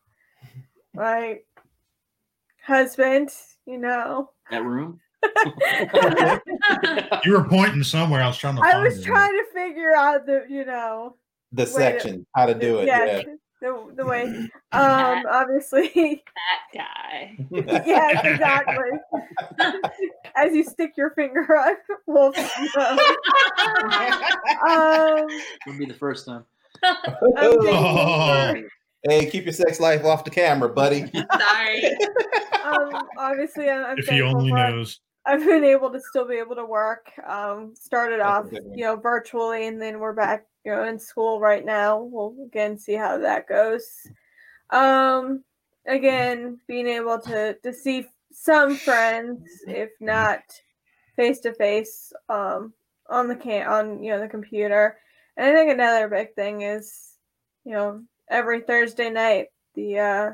[0.93, 1.39] my
[2.63, 3.31] husband.
[3.67, 5.01] You know, That room.
[7.25, 8.21] You were pointing somewhere.
[8.23, 8.61] I was trying to.
[8.61, 9.05] find was it.
[9.05, 11.17] trying to figure out the you know
[11.53, 12.87] The section, how to do it.
[12.89, 13.23] yeah, Yeah.
[13.63, 14.51] the the way.
[14.73, 17.37] Um, obviously, that guy.
[17.87, 18.91] yes, exactly.
[20.37, 21.75] As you stick your finger on
[22.07, 22.39] Wolf's
[22.77, 22.99] nose.
[24.69, 25.27] Um,
[25.67, 26.45] Would be the first time.
[26.83, 26.97] I'm
[27.37, 28.55] Oh.
[29.07, 31.11] Hey, keep your sex life off the camera, buddy.
[31.39, 31.85] Sorry.
[32.65, 35.01] um, obviously, I'm, I'm If he only for knows.
[35.27, 37.13] I've been able to still be able to work.
[37.27, 41.41] Um, started That's off, you know, virtually, and then we're back, you know, in school
[41.41, 42.03] right now.
[42.03, 43.85] We'll again see how that goes.
[44.71, 45.45] Um,
[45.87, 50.41] again, being able to to see some friends, if not
[51.17, 52.73] face to face, um,
[53.09, 54.99] on the can on you know the computer.
[55.37, 57.17] And I think another big thing is,
[57.65, 60.31] you know, every Thursday night the uh,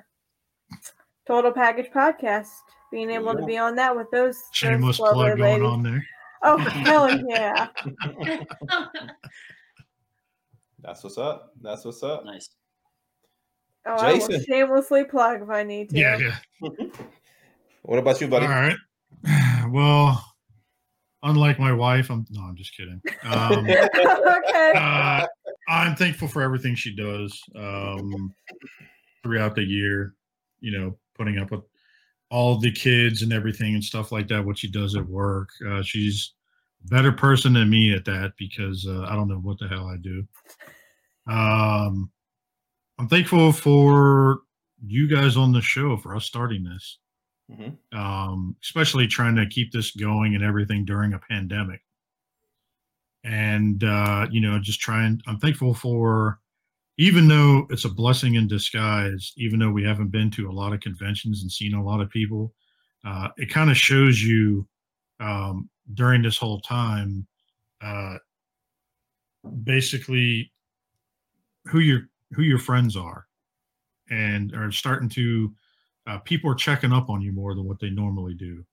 [1.26, 2.48] Total Package podcast.
[2.90, 5.68] Being able to be on that with those, those Shameless lovely plug going ladies.
[5.68, 6.04] on there.
[6.42, 7.68] Oh hell yeah!
[10.80, 11.52] That's what's up.
[11.60, 12.24] That's what's up.
[12.24, 12.48] Nice.
[13.86, 15.98] Oh, I will shamelessly plug if I need to.
[15.98, 16.68] Yeah, yeah.
[17.82, 18.46] What about you, buddy?
[18.46, 18.76] All right.
[19.70, 20.24] Well,
[21.22, 23.00] unlike my wife, I'm no, I'm just kidding.
[23.22, 24.72] Um, okay.
[24.74, 25.24] uh,
[25.68, 28.34] I'm thankful for everything she does um,
[29.22, 30.14] throughout the year.
[30.58, 31.60] You know, putting up with
[32.30, 34.44] all the kids and everything and stuff like that.
[34.44, 36.32] What she does at work, uh, she's
[36.84, 39.86] a better person than me at that because uh, I don't know what the hell
[39.86, 40.26] I do.
[41.28, 42.10] Um,
[42.98, 44.40] I'm thankful for
[44.84, 46.98] you guys on the show for us starting this
[47.50, 47.76] Mhm.
[47.92, 51.82] um, especially trying to keep this going and everything during a pandemic.
[53.24, 55.20] And uh, you know, just trying.
[55.26, 56.38] I'm thankful for,
[56.96, 59.32] even though it's a blessing in disguise.
[59.36, 62.08] Even though we haven't been to a lot of conventions and seen a lot of
[62.10, 62.54] people,
[63.04, 64.66] uh, it kind of shows you
[65.18, 67.26] um, during this whole time,
[67.82, 68.16] uh,
[69.64, 70.52] basically
[71.66, 73.26] who your who your friends are,
[74.08, 75.54] and are starting to
[76.10, 78.64] uh, people are checking up on you more than what they normally do.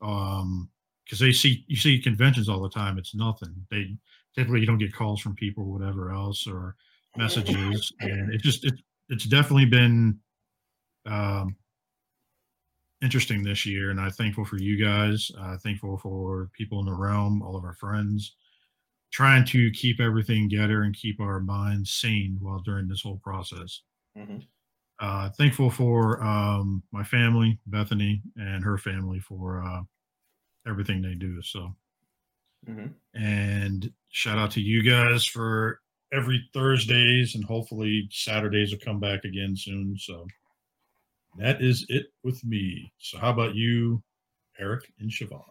[0.00, 0.70] Um,
[1.04, 2.98] because they see you see conventions all the time.
[2.98, 3.54] It's nothing.
[3.70, 3.96] They
[4.34, 6.76] typically you don't get calls from people or whatever else or
[7.16, 8.74] messages, and it just it,
[9.08, 10.20] it's definitely been
[11.06, 11.56] um,
[13.00, 15.30] interesting this year, and I'm thankful for you guys.
[15.38, 18.36] Uh, thankful for people in the realm, all of our friends,
[19.10, 23.80] trying to keep everything together and keep our minds sane while during this whole process.
[24.14, 24.46] Mhm.
[25.00, 29.82] Uh, thankful for um, my family, Bethany, and her family for uh,
[30.66, 31.40] everything they do.
[31.42, 31.74] So,
[32.68, 32.94] Mhm.
[33.14, 35.80] and shout out to you guys for
[36.12, 39.96] every Thursdays, and hopefully Saturdays will come back again soon.
[39.98, 40.26] So,
[41.36, 42.92] that is it with me.
[42.98, 44.02] So, how about you,
[44.58, 45.44] Eric and Shavonn?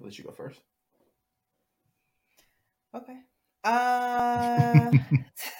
[0.00, 0.60] Let you go first.
[2.94, 3.18] Okay.
[3.64, 4.90] Uh,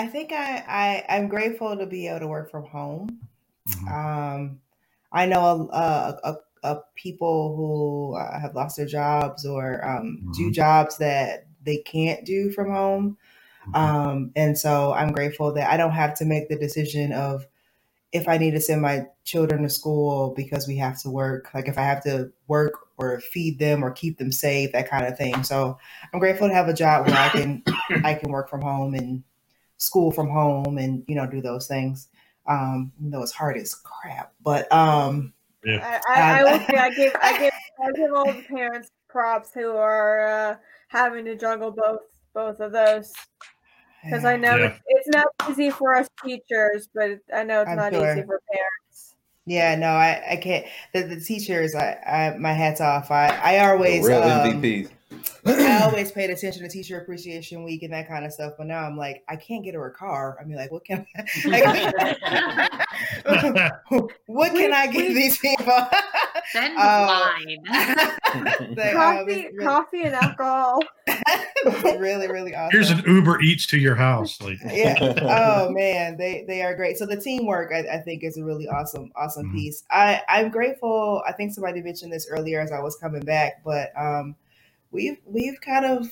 [0.00, 3.20] I think I, I I'm grateful to be able to work from home.
[3.68, 3.92] Mhm.
[3.92, 4.60] Um,
[5.12, 6.36] I know a, a, a,
[6.72, 10.54] a people who uh, have lost their jobs or um, do Mhm.
[10.54, 13.18] jobs that they can't do from home.
[13.66, 13.76] Mhm.
[13.76, 17.46] Um, and so I'm grateful that I don't have to make the decision of
[18.12, 21.68] if I need to send my children to school because we have to work, like
[21.68, 25.18] if I have to work or feed them or keep them safe, that kind of
[25.18, 25.44] thing.
[25.44, 25.78] So
[26.12, 27.62] I'm grateful to have a job where I can
[28.04, 29.22] I can work from home and
[29.80, 32.08] school from home and you know do those things.
[32.46, 35.32] Um, even though it's hard as crap, but um,
[35.64, 36.00] yeah.
[36.08, 37.52] I, I, I will say I give I give
[37.82, 40.56] I give all the parents props who are uh,
[40.88, 42.00] having to juggle both
[42.32, 43.12] both of those
[44.02, 44.66] because I know Yeah.
[44.66, 48.10] it's, it's not easy for us teachers, but I know it's I'm not sure.
[48.10, 49.14] easy for parents.
[49.46, 50.66] Yeah, no, I, I can't.
[50.92, 53.10] The, the teachers, I, I, my hats off.
[53.10, 54.90] I, I The always, real um, MVPs.
[55.46, 58.54] I always paid attention to Teacher Appreciation Week and that kind of stuff.
[58.58, 60.36] But now I'm like, I can't get her a car.
[60.40, 61.06] I mean, like, what can,
[61.46, 61.64] like,
[64.26, 65.86] what can I give these people?
[66.52, 68.74] Send wine.
[68.74, 70.80] They, um, Coffee, it's really, coffee and alcohol.
[71.98, 72.70] really, really awesome.
[72.72, 74.40] Here's an Uber Eats to your house.
[74.40, 74.94] Like, yeah.
[75.20, 76.96] Oh man, they they are great.
[76.98, 79.54] So the teamwork, I, I think, is a really awesome, awesome Mhm.
[79.54, 79.84] piece.
[79.90, 81.22] I I'm grateful.
[81.26, 84.34] I think somebody mentioned this earlier as I was coming back, but um,
[84.90, 86.08] we've we've kind of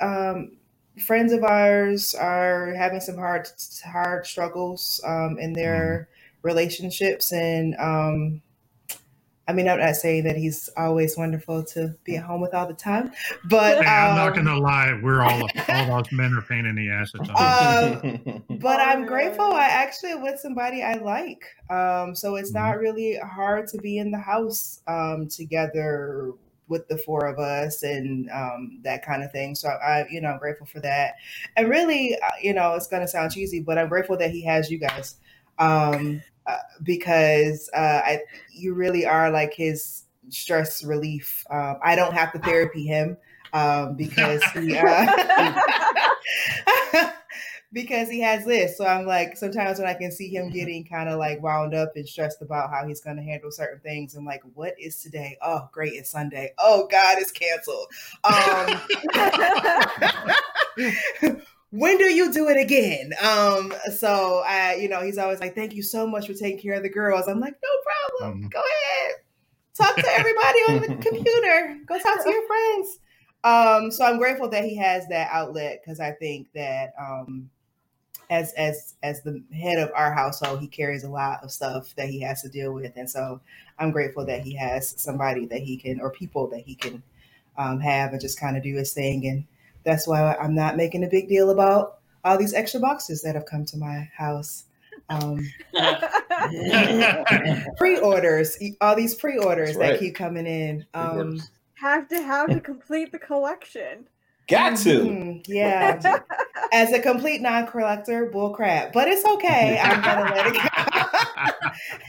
[0.00, 0.56] um,
[0.98, 3.48] friends of ours are having some hard
[3.84, 6.08] hard struggles um, in their
[6.42, 8.42] relationships, and um,
[9.48, 12.66] I mean, I'm not saying that he's always wonderful to be at home with all
[12.66, 13.12] the time,
[13.44, 16.76] but Hey, I'm not um, gonna lie, we're all all us men are pain in
[16.76, 17.60] the ass at times.
[17.60, 19.46] Um, but Oh, I'm grateful.
[19.54, 21.44] I actually with somebody I like.
[21.70, 26.32] Um, so it's not really hard to be in the house um, together
[26.70, 29.54] with the four of us and um, that kind of thing.
[29.54, 31.16] So I, you know, I'm grateful for that.
[31.56, 34.42] And really, uh, you know, it's going to sound cheesy, but I'm grateful that he
[34.44, 35.16] has you guys
[35.58, 38.20] um, uh, because uh, I,
[38.54, 41.44] you really are like his stress relief.
[41.50, 43.16] Um, I don't have to therapy him
[43.52, 44.78] um, because he.
[44.78, 45.60] Uh,
[47.72, 48.76] because he has this.
[48.76, 51.92] So I'm like, sometimes when I can see him getting kind of like wound up
[51.94, 55.36] and stressed about how he's going to handle certain things, I'm like, what is today?
[55.42, 56.52] Oh, great, it's Sunday.
[56.58, 57.86] Oh, God, it's canceled.
[58.24, 58.80] Um,
[61.70, 63.12] when do you do it again?
[63.22, 66.74] Um, so I, you know, he's always like, thank you so much for taking care
[66.74, 67.28] of the girls.
[67.28, 67.68] I'm like, no
[68.18, 68.42] problem.
[68.42, 68.50] Mhm.
[68.50, 69.14] Go ahead.
[69.76, 71.78] Talk to everybody on the computer.
[71.86, 72.98] Go talk to your friends.
[73.42, 77.48] Um, so I'm grateful that he has that outlet because I think that um,
[78.30, 82.08] as as as the head of our household, he carries a lot of stuff that
[82.08, 83.40] he has to deal with, and so
[83.78, 87.02] I'm grateful that he has somebody that he can or people that he can
[87.58, 89.44] um, have and just kind of do his thing, and
[89.84, 93.46] that's why I'm not making a big deal about all these extra boxes that have
[93.46, 94.64] come to my house.
[95.08, 95.40] Um,
[97.78, 100.86] pre-orders, all these pre-orders That's that keep coming in.
[100.94, 101.42] Um,
[101.74, 104.06] have to have to complete the collection.
[104.50, 105.00] Got to.
[105.00, 106.18] mhm, yeah.
[106.72, 108.92] As a complete non-collector, bull crap.
[108.92, 109.78] But it's okay.
[109.78, 110.54] I'm gonna let it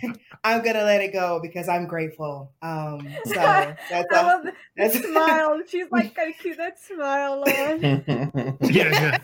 [0.04, 0.12] go.
[0.44, 2.52] I'm gonna let it go because I'm grateful.
[2.62, 4.26] Um, so that's I all.
[4.26, 5.62] love the, the smile.
[5.68, 8.58] She's like, gotta keep that smile on.
[8.62, 9.20] yeah,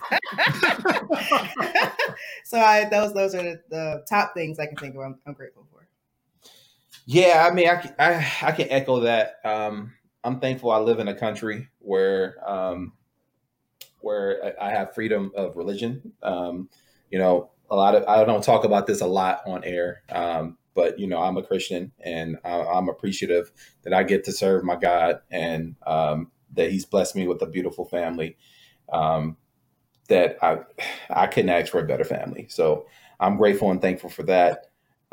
[2.44, 5.02] so I those those are the, the top things I can think of.
[5.02, 5.88] I'm, I'm grateful for.
[7.06, 9.36] Yeah, I mean, I, can- I, I can echo that.
[9.46, 12.94] Um, I'm thankful I live in a country where um,
[14.02, 16.14] where I I have freedom of religion.
[16.24, 16.70] Um,
[17.10, 20.58] you know, a lot of I don't talk about this a lot on air, um,
[20.74, 23.52] but you know, I'm a Christian, and I, I'm appreciative
[23.84, 27.48] that I get to serve my God, and um, that He's blessed me with a
[27.48, 28.38] beautiful family.
[28.92, 29.38] Um,
[30.08, 30.60] that I
[31.10, 32.48] I couldn't ask for a better family.
[32.50, 32.86] So
[33.20, 34.67] I'm grateful and thankful for that.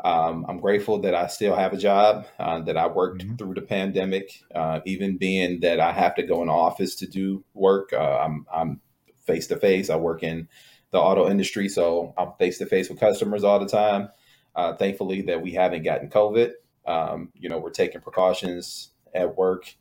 [0.05, 3.37] Um, I'm grateful that I still have a job, uh, that I worked Mhm.
[3.39, 7.07] through the pandemic, uh, even being that I have to go in the office to
[7.07, 7.91] do work.
[7.91, 8.81] Uh, I'm I'm
[9.23, 9.89] face to face.
[9.89, 10.47] I work in
[10.91, 14.09] the auto industry, so I'm face to face with customers all the time.
[14.55, 16.51] Uh, thankfully, that we haven't gotten COVID.
[16.85, 19.75] Um, you know, we're taking precautions at work.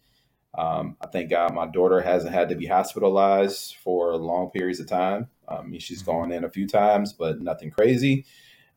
[0.57, 4.87] Um, I thank God my daughter hasn't had to be hospitalized for long periods of
[4.87, 5.29] time.
[5.49, 6.07] Um, I mean, she's Mhm.
[6.07, 8.25] gone in a few times, but nothing crazy.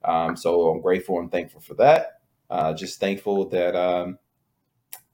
[0.04, 2.20] Um, so I'm grateful and thankful for that.
[2.50, 4.18] Uh, just thankful that, um,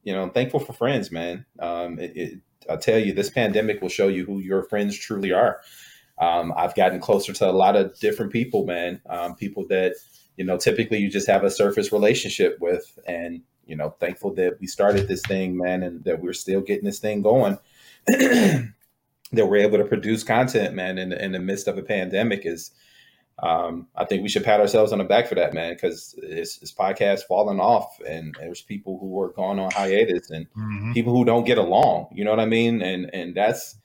[0.04, 1.46] you know, I'm thankful for friends, man.
[1.60, 2.40] Um, it, it,
[2.70, 5.62] I tell you, this pandemic will show you who your friends truly are.
[6.20, 9.02] Um, I've gotten closer to a lot of different people, man.
[9.10, 9.96] Um, people that,
[10.38, 12.98] you know, typically you just have a surface relationship with.
[13.08, 16.86] And, you know, thankful that we started this thing, man, and that we're still getting
[16.86, 17.58] this thing going.
[18.08, 18.74] that
[19.34, 22.72] we're able to produce content, man, in, in the midst of a pandemic is,
[23.40, 26.62] um, I think we should pat ourselves on the back for that, man, because it's,
[26.62, 30.94] it's podcast falling off, and there's people who are going on hiatus, and Mhm.
[30.94, 32.10] people who don't get along.
[32.14, 32.82] You know what I mean?
[32.82, 33.76] And and that's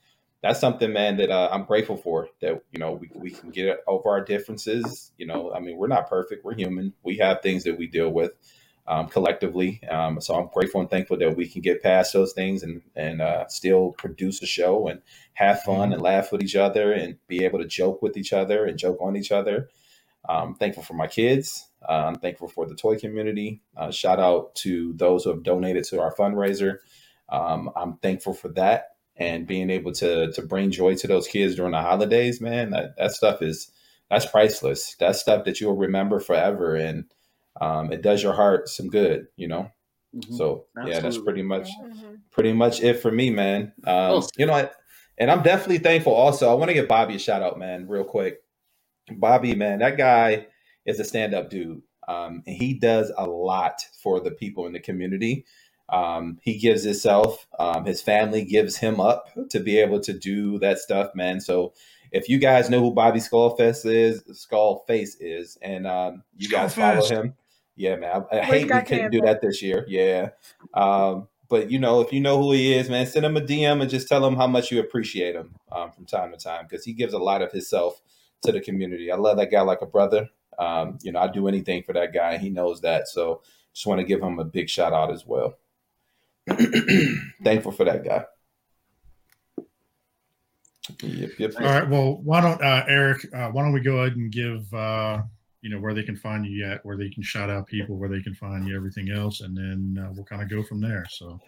[0.41, 2.29] that's something, man, that uh, I'm grateful for.
[2.41, 5.11] That you know we we can get over our differences.
[5.17, 6.45] You know, I mean, we're not perfect.
[6.45, 6.93] We're human.
[7.03, 8.33] We have things that we deal with
[8.89, 9.81] um, collectively.
[9.87, 13.21] Um, so I'm grateful and thankful that we can get past those things and and
[13.21, 15.01] uh, still produce a show and
[15.33, 18.65] have fun and laugh with each other and be able to joke with each other
[18.65, 19.69] and joke on each other.
[20.27, 21.67] I'm thankful for my kids.
[21.87, 23.61] Uh, I'm thankful for the toy community.
[23.77, 26.79] Uh, shout out to those who have donated to our fundraiser.
[27.29, 31.55] Um, I'm thankful for that and being able to to bring joy to those kids
[31.55, 32.41] during the holidays.
[32.41, 33.71] Man, that that stuff is
[34.09, 34.95] that's priceless.
[34.99, 37.05] That's stuff that you'll remember forever, and
[37.59, 39.27] um, it does your heart some good.
[39.35, 39.71] You know.
[40.15, 40.33] Mhm.
[40.37, 42.19] So yeah, that's pretty much Mhm.
[42.31, 43.73] pretty much it for me, man.
[43.85, 44.69] Um, Well- you know, I,
[45.17, 46.13] and I'm definitely thankful.
[46.13, 48.39] Also, I want to give Bobby a shout out, man, real quick.
[49.11, 50.47] Bobby, man, that guy
[50.85, 54.73] is a stand up dude, um, and he does a lot for the people in
[54.73, 55.45] the community.
[55.89, 60.59] Um, he gives himself, um, his family gives him up to be able to do
[60.59, 61.39] that stuff, man.
[61.41, 61.73] So
[62.11, 67.05] if you guys know who Bobby Skullface is, Skullface is, and um, you guys follow
[67.05, 67.35] him,
[67.75, 68.25] yeah, man.
[68.31, 69.85] I, I hate we couldn't do that this year.
[69.87, 70.29] Yeah.
[70.73, 73.81] Um, but you know, if you know who he is, man, send him a DM
[73.81, 76.85] and just tell him how much you appreciate him um, from time to time because
[76.85, 78.01] he gives a lot of himself
[78.43, 79.11] to the community.
[79.11, 80.29] I love that guy like a brother.
[80.57, 82.37] Um, you know, I do anything for that guy.
[82.37, 83.07] He knows that.
[83.07, 83.41] So
[83.73, 85.57] just want to give him a big shout out as well.
[87.43, 88.25] Thankful for that guy.
[91.01, 91.53] Yep, yep.
[91.57, 91.87] All right.
[91.87, 93.25] Well, why don't uh, Eric?
[93.33, 95.21] Uh, why don't we go ahead and give uh,
[95.61, 98.09] you know where they can find you at, where they can shout out people, where
[98.09, 101.05] they can find you, everything else, and then uh, we'll kind of go from there.
[101.09, 101.39] So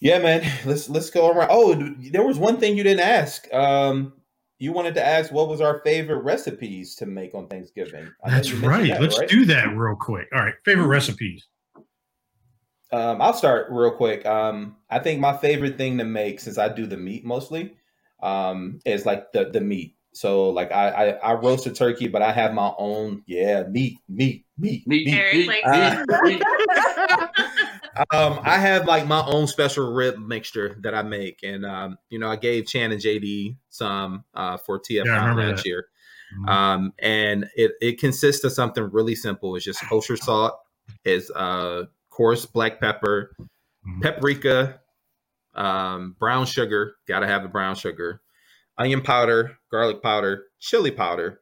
[0.00, 0.50] Yeah, man.
[0.64, 1.48] Let's let's go around.
[1.50, 1.74] Oh,
[2.10, 3.52] there was one thing you didn't ask.
[3.52, 4.12] Um,
[4.58, 8.10] you wanted to ask what was our favorite recipes to make on Thanksgiving.
[8.24, 8.88] I that's right.
[8.88, 9.28] that, Let's right?
[9.28, 10.28] do that real quick.
[10.32, 10.54] All right.
[10.64, 11.46] Favorite recipes.
[12.92, 14.24] Um, I'll start real quick.
[14.24, 17.76] Um, I think my favorite thing to make, since I do the meat mostly,
[18.20, 19.96] um, is like the the meat.
[20.12, 23.98] So like I I, I roast a turkey, but I have my own yeah meat
[24.08, 26.42] meat meat Meat, Eric meat, likes Uh, meat, meat.
[28.12, 32.18] Um, I have like my own special rib mixture that I make, and um, you
[32.18, 35.66] know, I gave Chan and JD some uh, for TFCon Yeah, I last that.
[35.66, 35.86] year.
[36.38, 36.48] Mhm.
[36.48, 39.56] Um, and it, it consists of something really simple.
[39.56, 40.58] It's just kosher salt,
[41.04, 43.34] is uh, coarse black pepper,
[43.86, 44.02] Mhm.
[44.02, 44.80] paprika,
[45.56, 46.94] um, brown sugar.
[47.08, 48.20] Got to have the brown sugar,
[48.78, 51.40] onion powder, garlic powder, chili powder.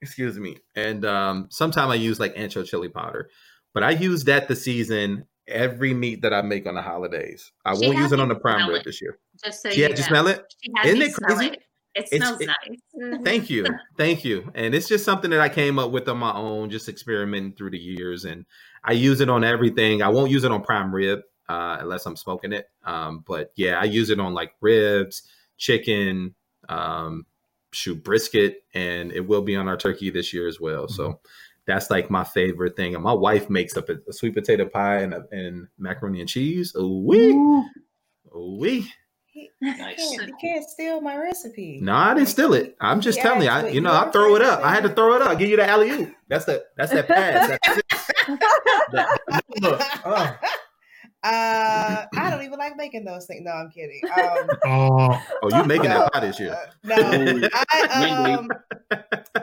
[0.00, 0.58] Excuse me.
[0.74, 3.30] And um, sometimes I use like ancho chili powder,
[3.72, 7.52] but I use that to season every meat that I make on the holidays.
[7.64, 9.18] I She won't use it on the prime rib this year.
[9.44, 10.22] Just so Yeah, you just know.
[10.22, 10.44] smell it.
[10.62, 11.46] She Isn't it crazy?
[11.46, 11.62] It,
[11.94, 12.78] it smells it- nice.
[13.00, 13.24] Mhm.
[13.24, 13.66] Thank you.
[13.98, 14.50] Thank you.
[14.54, 17.70] And it's just something that I came up with on my own, just experimenting through
[17.70, 18.24] the years.
[18.24, 18.46] And
[18.84, 20.02] I use it on everything.
[20.02, 21.20] I won't use it on prime rib
[21.52, 22.70] uh, unless I'm smoking it.
[22.84, 25.22] Um, but yeah, I use it on like ribs,
[25.58, 26.34] chicken,
[26.68, 27.26] um,
[27.72, 30.88] shoot, brisket, and it will be on our turkey this year as well.
[30.88, 31.20] So
[31.66, 32.94] that's like my favorite thing.
[32.94, 36.28] And my wife makes up a, a sweet potato pie and, a, and macaroni and
[36.28, 36.74] cheese.
[36.76, 37.32] Ooh wee.
[38.34, 38.90] Ooh wee.
[39.26, 39.98] He, Nice.
[39.98, 41.80] you, can't, you can't steal my recipe.
[41.80, 42.76] No, I didn't steal it.
[42.80, 43.48] I'm just Yeah, telling you.
[43.48, 44.60] I, what you know, I throw it up.
[44.62, 45.38] I had to throw it up.
[45.38, 46.14] Give you the alley oop.
[46.28, 47.48] That's the that's that pass.
[47.48, 47.60] That-
[48.92, 50.34] that- look, uh,
[51.24, 53.42] Uh, I don't even like making those things.
[53.44, 54.00] No, I'm kidding.
[54.16, 56.52] Um, Oh, Oh, you making no, that pie this year?
[56.52, 58.50] uh, no, I um,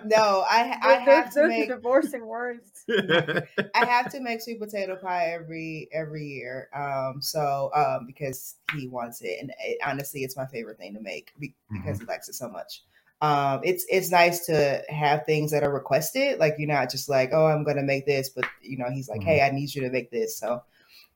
[0.06, 2.84] no, I I have to make divorcing words.
[2.90, 6.70] I have to make sweet potato pie every every year.
[6.74, 11.00] Um, so um, because he wants it, and it, honestly, it's my favorite thing to
[11.02, 12.84] make be- because he likes it so much.
[13.22, 16.40] Um, it's it's nice to have things that are requested.
[16.40, 19.24] Like you're not just like, oh, I'm gonna make this, but you know, he's like,
[19.24, 20.38] hey, I need you to make this.
[20.38, 20.62] So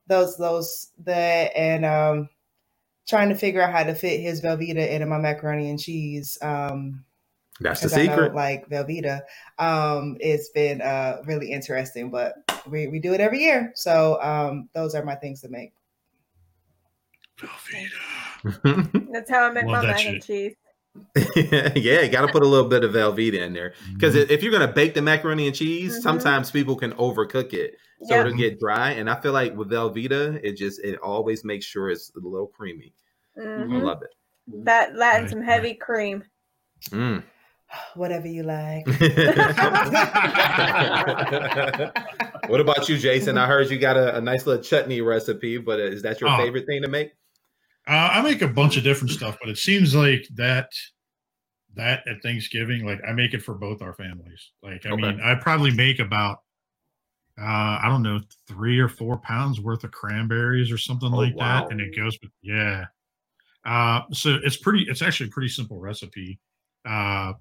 [0.06, 2.28] those those that and um,
[3.06, 6.38] trying to figure out how to fit his Velveeta into my macaroni and cheese.
[6.42, 7.04] Um,
[7.60, 8.34] That's the because I know secret.
[8.34, 9.22] like Velveeta.
[9.58, 12.34] Um, it's been uh really interesting, but
[12.68, 13.72] we, we do it every year.
[13.74, 15.72] So um those are my things to make.
[17.38, 19.10] Velveeta.
[19.12, 20.54] That's how I make Love my that mac and cheese.
[21.74, 24.30] yeah, got to put a little bit of Velveeta in there because Mhm.
[24.30, 26.02] if you're gonna bake the macaroni and cheese, Mhm.
[26.02, 28.26] sometimes people can overcook it, so Yep.
[28.26, 28.90] it'll get dry.
[28.90, 32.46] And I feel like with Velveeta, it just it always makes sure it's a little
[32.46, 32.94] creamy.
[33.36, 33.82] I Mhm.
[33.82, 34.14] love it.
[34.64, 36.24] That that and some heavy cream.
[36.90, 37.22] Mm.
[37.94, 38.86] Whatever you like.
[42.48, 43.38] what about you, Jason?
[43.38, 46.36] I heard you got a, a nice little chutney recipe, but is that your Oh.
[46.36, 47.12] favorite thing to make?
[47.86, 50.70] Uh, I make a bunch of different stuff, but it seems like that
[51.74, 54.52] that at Thanksgiving, like I make it for both our families.
[54.62, 55.02] Like I Okay.
[55.02, 56.38] mean, I probably make about
[57.38, 61.34] uh, I don't know three or four pounds worth of cranberries or something Oh, like
[61.34, 61.64] wow.
[61.64, 62.86] that, and it goes with yeah.
[63.64, 64.84] Uh, so it's pretty.
[64.88, 66.40] It's actually a pretty simple recipe.
[66.84, 67.34] Uh,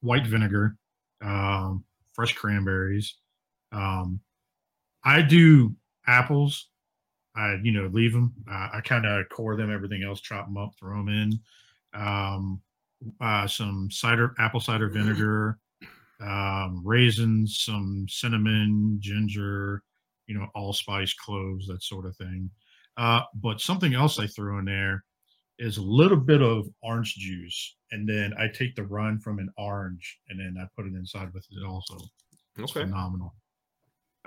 [0.00, 0.76] white vinegar,
[1.22, 1.84] um,
[2.14, 3.16] fresh cranberries.
[3.72, 4.20] Um,
[5.04, 5.76] I do
[6.06, 6.68] apples.
[7.38, 8.34] I you know leave them.
[8.50, 9.72] Uh, I kind of core them.
[9.72, 11.40] Everything else, chop them up, throw them in.
[11.94, 12.60] Um,
[13.20, 15.58] uh, some cider, apple cider vinegar,
[16.20, 19.82] um, raisins, some cinnamon, ginger,
[20.26, 22.50] you know, allspice, cloves, that sort of thing.
[22.96, 25.04] Uh, but something else I throw in there
[25.60, 29.50] is a little bit of orange juice, and then I take the rind from an
[29.56, 31.96] orange, and then I put it inside with it also.
[32.56, 32.84] It's Okay.
[32.84, 33.34] phenomenal.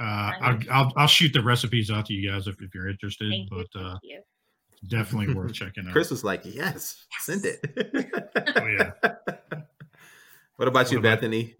[0.01, 3.29] Uh, I'll, I'll I'll shoot the recipes out to you guys if, if you're interested,
[3.29, 3.63] Thank you.
[3.73, 4.21] but uh, you.
[4.87, 5.93] definitely worth checking out.
[5.93, 7.59] Chris was like, "Yes, send it."
[8.55, 8.91] Oh, yeah.
[10.57, 11.55] What about you, about- Bethany?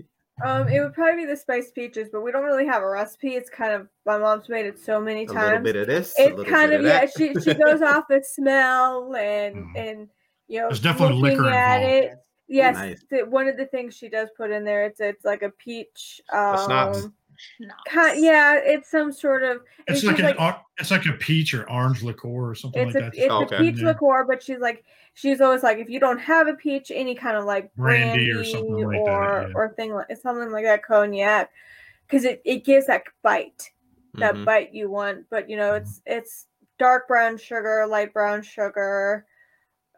[0.45, 3.35] Um, it would probably be the spiced peaches, but we don't really have a recipe.
[3.35, 5.63] It's kind of my mom's made it so many A little times.
[5.63, 6.15] bit of this.
[6.17, 6.99] a It's little kind bit of yeah.
[7.01, 7.11] that.
[7.15, 9.77] She she goes off the smell and Mm.
[9.77, 10.07] and
[10.47, 12.05] you know There's definitely liquor at involved.
[12.05, 12.11] it.
[12.47, 13.03] Yes, Nice.
[13.11, 16.21] the, one of the things she does put in there it's it's like a peach.
[16.33, 17.03] A schnapps.
[17.05, 17.13] Um,
[17.59, 18.19] Nice.
[18.19, 19.57] yeah, it's some sort of.
[19.87, 22.95] and It's like an or- it's like a peach or orange liqueur or something it's
[22.95, 23.15] like a that.
[23.17, 23.55] it's Okay.
[23.55, 23.87] a peach Yeah.
[23.89, 27.37] liqueur, but she's like she's always like if you don't have a peach, any kind
[27.37, 29.53] of like Brandy brandy, or something like that, or yeah.
[29.55, 31.51] or thing like something like that cognac,
[32.07, 33.71] because it it gives that bite
[34.15, 34.45] that Mhm.
[34.45, 35.25] bite you want.
[35.29, 36.47] But you know it's it's
[36.79, 39.25] dark brown sugar, light brown sugar,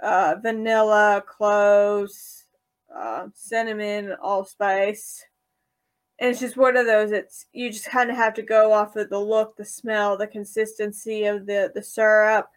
[0.02, 2.46] uh, vanilla, cloves,
[2.94, 5.24] uh, cinnamon, allspice.
[6.24, 7.12] And it's just one of those.
[7.12, 10.26] It's you just kind of have to go off of the look, the smell, the
[10.26, 12.48] consistency of the the syrup.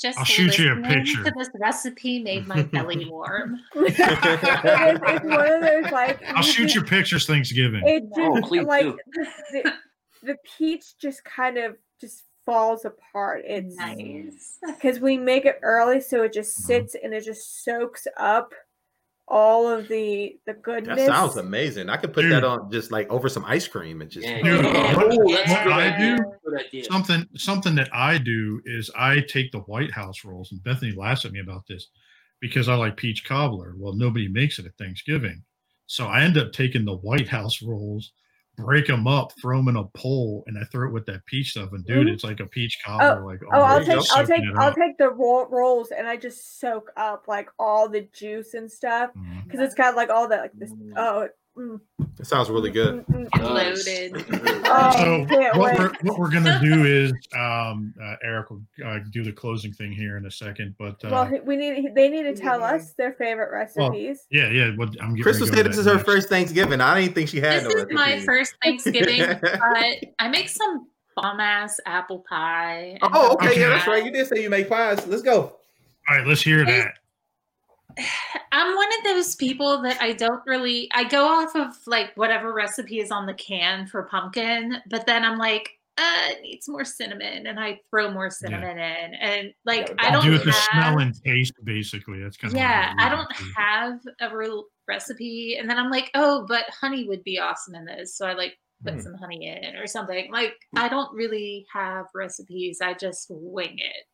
[0.00, 1.22] Just I'll shoot you a picture.
[1.22, 3.60] To this recipe made my belly warm.
[3.76, 7.86] it is, it's one of those like I'll shoot you pictures Thanksgiving.
[7.86, 8.98] It Oh, just please like do.
[9.12, 9.72] the, the,
[10.24, 13.42] the peach just kind of just falls apart.
[13.46, 14.58] It's nice.
[14.66, 16.64] because we make it early, so it just Mhm.
[16.66, 18.52] sits and it just soaks up
[19.26, 20.98] all of the the goodness.
[20.98, 21.88] That sounds amazing.
[21.88, 22.32] I could put Dude.
[22.32, 24.26] that on just like over some ice cream and just.
[24.26, 24.96] Yeah, Dude, yeah.
[24.96, 25.98] what- Oh, that's what I
[26.72, 30.92] do- Something something that I do is I take the White House rolls, and Bethany
[30.92, 31.88] laughs at me about this
[32.40, 33.74] because I like peach cobbler.
[33.76, 35.42] Well, nobody makes it at Thanksgiving,
[35.86, 38.12] so I end up taking the White House rolls,
[38.56, 41.50] break them up, throw them in a pole, and I throw it with that peach
[41.50, 41.72] stuff.
[41.72, 42.12] And dude, Mhm.
[42.12, 43.24] it's like a peach cobbler.
[43.24, 43.96] like Oh, I'll take.
[44.12, 48.02] I'll take I'll take the roll, rolls and I just soak up like all the
[48.02, 49.10] juice and stuff
[49.44, 50.70] because it's got like all that like this.
[50.72, 50.92] Mm.
[50.96, 53.04] Oh, It sounds really good.
[53.08, 53.28] Nice.
[53.86, 54.24] Loaded.
[54.66, 59.22] Oh, So what we're, what we're gonna do is um, uh, Eric will uh, do
[59.22, 62.34] the closing thing here in a second, but uh, well, we need they need to
[62.34, 64.26] tell need- us their favorite recipes.
[64.30, 64.70] yeah, yeah.
[64.76, 66.06] What I'm getting Crystal said this is her next.
[66.06, 66.80] first Thanksgiving.
[66.80, 70.88] I didn't think she had This no is my first Thanksgiving, but I make some
[71.16, 72.98] bomb ass apple pie.
[73.02, 73.60] Oh, okay, Okay.
[73.60, 74.04] yeah, that's right.
[74.04, 75.06] You did say you make pies.
[75.06, 75.56] Let's go.
[76.08, 76.94] All right, let's hear that.
[78.52, 82.52] I'm one of those people that I don't really I go off of like whatever
[82.52, 86.84] recipe is on the can for pumpkin, but then I'm like, uh, it needs more
[86.84, 90.52] cinnamon, and I throw more cinnamon in, and like Yeah, I don't do it the
[90.52, 92.20] smell and taste, basically.
[92.22, 96.44] That's kind of yeah, I don't have a real recipe, and then I'm like, oh,
[96.48, 99.00] but honey would be awesome in this, so I like put Hmm.
[99.00, 100.30] some honey in or something.
[100.32, 102.80] Like I don't really have recipes.
[102.82, 104.04] I just wing it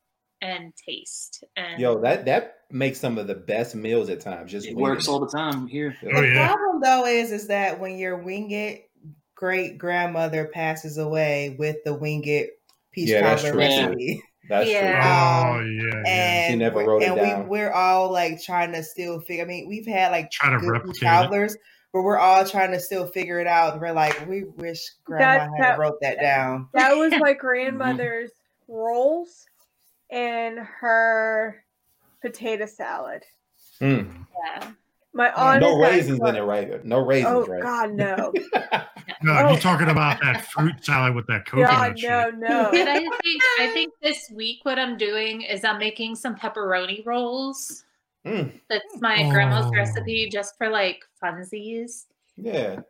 [0.42, 1.44] and taste.
[1.56, 4.50] And Yo, that that makes some of the best meals at times.
[4.50, 5.96] Just It winging works all the time here.
[6.02, 6.10] Yeah.
[6.14, 6.46] Oh the yeah.
[6.48, 8.88] problem though is is that when your wing it
[9.34, 12.50] great grandmother passes away with the wing it
[12.92, 13.86] peach Yeah, that's cobbler true, too.
[13.86, 14.22] recipe.
[14.48, 15.54] That's Yeah.
[15.56, 15.82] Oh yeah.
[15.94, 16.02] yeah.
[16.08, 17.42] And She never we- wrote it and down.
[17.44, 19.44] We, we're all like trying to still figure.
[19.44, 21.04] I mean, we've had like Try to good replicate peach it.
[21.06, 21.56] cobblers,
[21.92, 23.74] but we're all trying to still figure it out.
[23.74, 26.68] And we're like, we wish grandma That- had that- wrote that down.
[26.74, 27.38] That was my mm-hmm.
[27.40, 28.32] grandmother's
[28.66, 29.46] rolls
[30.10, 31.64] and her
[32.22, 33.22] potato salad.
[33.80, 34.12] Mm.
[34.44, 34.70] yeah.
[35.12, 36.84] My aunt No raisins in it, right?
[36.84, 37.62] No raisins, Oh right?
[37.62, 38.32] God, no!
[39.22, 39.50] No, Oh.
[39.50, 42.70] you're talking about that fruit salad with that coconut God, no, no.
[42.74, 47.04] And I think I think this week what I'm doing is I'm making some pepperoni
[47.04, 47.84] rolls.
[48.24, 49.72] Mm, That's my grandma's Oh.
[49.72, 52.06] recipe just for like funsies.
[52.36, 52.80] yeah,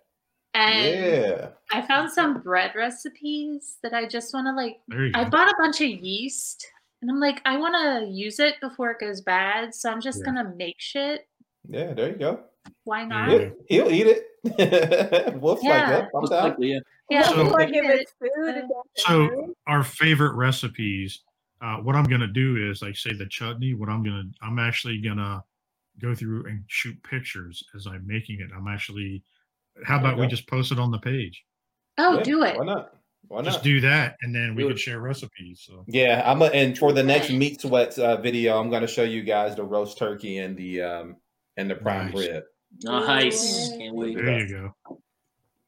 [0.54, 1.48] And yeah.
[1.72, 4.78] I found some bread recipes that I just want to like
[5.16, 6.64] I bought a bunch of yeast
[7.02, 9.74] and I'm like, I want to use it before it goes bad.
[9.74, 10.32] So I'm just Yeah.
[10.32, 11.26] going to make shit.
[11.68, 12.40] Yeah, there you go.
[12.84, 13.30] Why not?
[13.30, 13.48] Yeah.
[13.68, 14.06] He'll, he'll eat
[14.44, 15.34] it.
[15.40, 15.90] Wolf's like, Yeah.
[15.90, 16.78] yep, I'm Most likely, yeah.
[17.10, 17.22] Yeah.
[17.28, 21.20] So- like look if at it's food, it doesn't So our favorite recipes.
[21.62, 23.74] Uh, what I'm gonna do is like say the chutney.
[23.74, 25.44] What I'm gonna I'm actually gonna
[26.00, 28.48] go through and shoot pictures as I'm making it.
[28.56, 29.22] I'm actually.
[29.84, 31.44] How about we just post it on the page?
[31.98, 32.56] Oh, Yeah, do it.
[32.58, 32.94] Why not?
[33.28, 35.62] Why Just do that, and then we Do can share recipes.
[35.64, 38.88] So Yeah, I'm a, and for the next meat sweats uh, video, I'm going to
[38.88, 41.16] show you guys the roast turkey and the um
[41.56, 42.28] and the prime Nice.
[42.28, 42.44] rib.
[42.82, 43.68] Nice.
[43.76, 44.16] Can't wait.
[44.16, 44.76] there you go.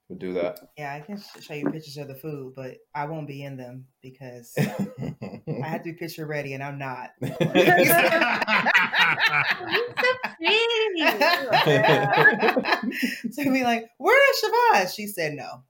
[0.08, 0.58] We'll do that.
[0.76, 3.86] Yeah, I can show you pictures of the food, but I won't be in them
[4.02, 7.10] because I have to be picture ready, and I'm not.
[13.30, 15.62] so be like, "Where is Shabazz?" She said no.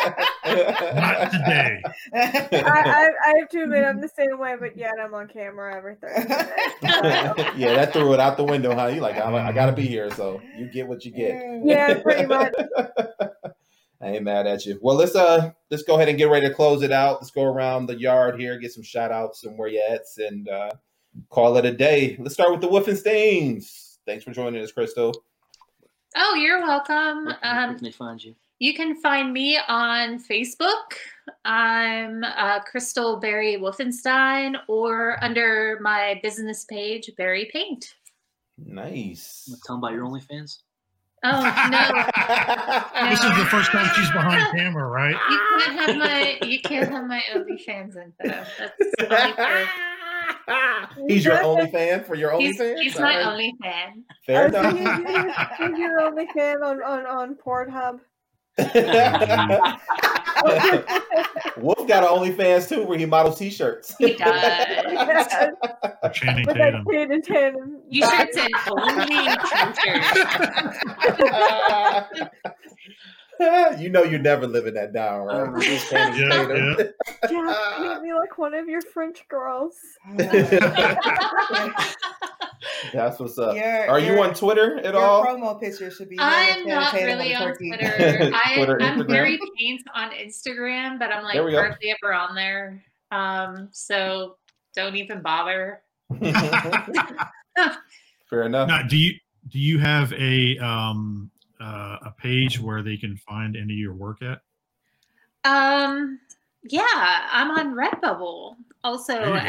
[0.00, 1.82] Not today.
[2.14, 5.76] I, I, I have to admit, I'm the same way, but yet I'm on camera
[5.76, 6.26] every Thursday.
[6.82, 8.86] yeah, that threw it out the window, huh?
[8.88, 11.40] You like, I, I got to be here, so you get what you get.
[11.64, 12.52] yeah, pretty much.
[14.02, 14.78] I ain't mad at you.
[14.80, 17.20] Well, let's uh let's go ahead and get ready to close it out.
[17.20, 20.48] Let's go around the yard here, get some shout outs and where you at, and
[20.48, 20.70] uh
[21.28, 22.16] call it a day.
[22.18, 23.98] Let's start with the Wolfensteins.
[24.06, 25.12] Thanks for joining us, Crystal.
[26.16, 27.26] Oh, you're welcome.
[27.26, 28.34] Where can- where Um, can they find you?
[28.60, 30.92] You can find me on Facebook.
[31.46, 37.94] I'm uh, Crystal Berry Wolfenstein or under my business page, Berry Paint.
[38.58, 39.46] Nice.
[39.48, 40.58] Wanna Tell them about your OnlyFans.
[41.24, 43.08] Oh, no.
[43.10, 45.16] This is the first time she's behind camera, right?
[45.30, 48.44] You can't have my you can't have my OnlyFans info.
[49.08, 49.70] That's
[50.98, 52.76] only He's your only fan for your only he's, fan.
[52.76, 54.04] he's my only fan.
[54.26, 54.74] Fair enough.
[54.74, 58.00] thinking Who's your only fan on, on, on Pornhub?
[61.56, 63.94] Wolf got an OnlyFans too, where he models T-shirts.
[63.98, 64.66] He does.
[66.12, 66.84] Channing With that Tatum.
[66.90, 67.80] Tatum Tatum.
[67.88, 70.16] You should say only teachers.
[73.78, 75.48] you know you're never living that down, right?
[75.48, 76.76] Uh, Just Channing Yeah, Tatum.
[77.22, 79.76] Jack, paint me like one of your French girls.
[82.92, 83.56] That's what's up.
[83.56, 85.24] Your- Are you on Twitter at Your all?
[85.24, 86.18] promo picture should be.
[86.18, 87.56] I him am not really with on.
[87.56, 88.30] Twitter.
[88.34, 89.08] I, Twitter, I'm Instagram?
[89.08, 91.58] Berry Paint on Instagram, but I'm like we go.
[91.58, 92.82] hardly ever on there.
[93.10, 94.36] Um, so
[94.74, 95.82] don't even bother.
[98.28, 98.68] Fair enough.
[98.68, 99.14] Now, do you
[99.48, 101.30] do you have a um
[101.60, 104.40] uh, a page where they can find any of your work at?
[105.44, 106.18] Um,
[106.64, 109.46] yeah, I'm on Redbubble also There you go.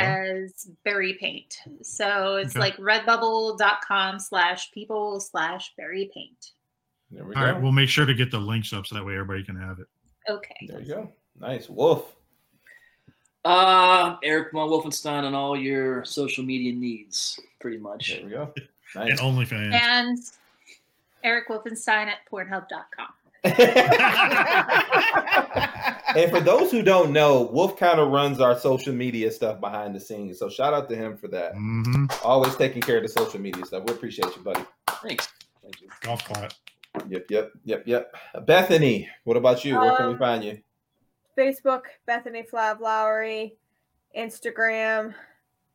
[0.48, 1.58] as Berry Paint.
[1.82, 2.60] So it's Okay.
[2.60, 6.52] like redbubble.com slash people slash berry paint.
[7.12, 7.52] There we All go.
[7.52, 9.80] right, we'll make sure to get the links up so that way everybody can have
[9.80, 9.88] it.
[10.30, 10.68] Okay.
[10.68, 11.12] there you go.
[11.40, 11.70] Nice.
[11.70, 12.16] Wolf.
[13.44, 18.10] Uh, Eric Von Wolfenstein on all your social media needs, pretty much.
[18.16, 18.54] There we go.
[18.94, 19.74] And OnlyFans.
[19.74, 20.18] And
[21.24, 23.08] Eric Wolfenstein at pornhub.com.
[26.16, 29.96] and for those who don't know, Wolf kind of runs our social media stuff behind
[29.96, 30.40] the scenes.
[30.40, 31.54] So shout out to him for that.
[31.54, 33.84] hmm Always taking care of the social media stuff.
[33.86, 34.64] We appreciate you, buddy.
[35.04, 35.28] Thanks.
[35.62, 35.88] Thank you.
[36.02, 36.54] Golf clap.
[37.08, 38.14] Yep, yep, yep, yep.
[38.46, 39.78] Bethany, what about you?
[39.80, 40.60] Where can we Um, find you?
[41.38, 43.56] Facebook, Bethany Flahive Lowery,
[44.18, 45.14] Instagram,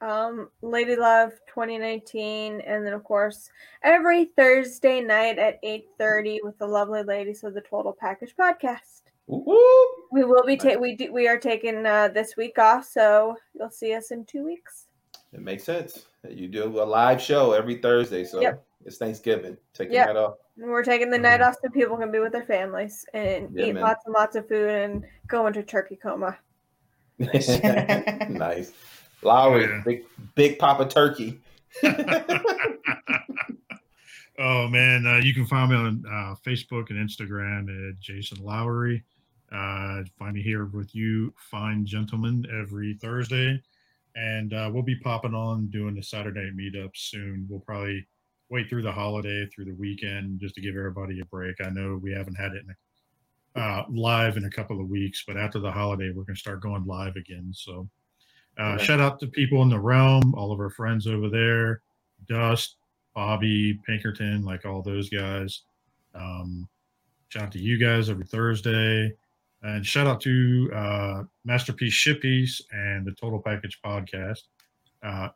[0.00, 3.48] um, Lady Love 2019, and then of course
[3.82, 9.02] every Thursday night at 8:30 with the lovely ladies of the Total Package Podcast.
[9.26, 9.86] Woo woo.
[10.12, 13.70] We will be ta- we do- we are taking uh, this week off, so you'll
[13.70, 14.86] see us in two weeks.
[15.32, 16.06] It makes sense.
[16.28, 18.62] You do a live show every Thursday, so Yep.
[18.84, 19.56] It's Thanksgiving.
[19.74, 20.06] Take Yeah.
[20.06, 20.34] the night off.
[20.56, 23.72] We're taking the night off so people can be with their families and Yeah, eat
[23.74, 23.82] man.
[23.82, 26.38] lots and lots of food and go into turkey coma.
[27.18, 28.72] nice.
[29.22, 29.82] Lowery, Yeah.
[29.84, 31.40] big big Papa Turkey.
[34.38, 39.02] Oh man, uh, you can find me on uh, Facebook and Instagram at Jason Lowery.
[39.50, 43.58] Uh, find me here with you, fine gentlemen, every Thursday,
[44.14, 47.46] and uh, we'll be popping on doing the Saturday meetup soon.
[47.48, 48.06] We'll probably
[48.50, 51.56] wait through the holiday, through the weekend, just to give everybody a break.
[51.64, 52.74] I know we haven't had it in
[53.56, 56.40] a, uh, live in a couple of weeks, but after the holiday, we're going to
[56.40, 57.52] start going live again.
[57.54, 57.88] So,
[58.58, 58.84] uh, Okay.
[58.84, 61.82] shout out to people in the realm, all of our friends over there,
[62.28, 62.76] Dust,
[63.14, 65.62] Bobby, Pinkerton, like all those guys.
[66.14, 66.68] Um,
[67.28, 69.12] shout out to you guys every Thursday.
[69.62, 74.42] And shout out to uh, Masterpiece Shippies and the Total Package podcast.
[75.02, 75.28] Uh,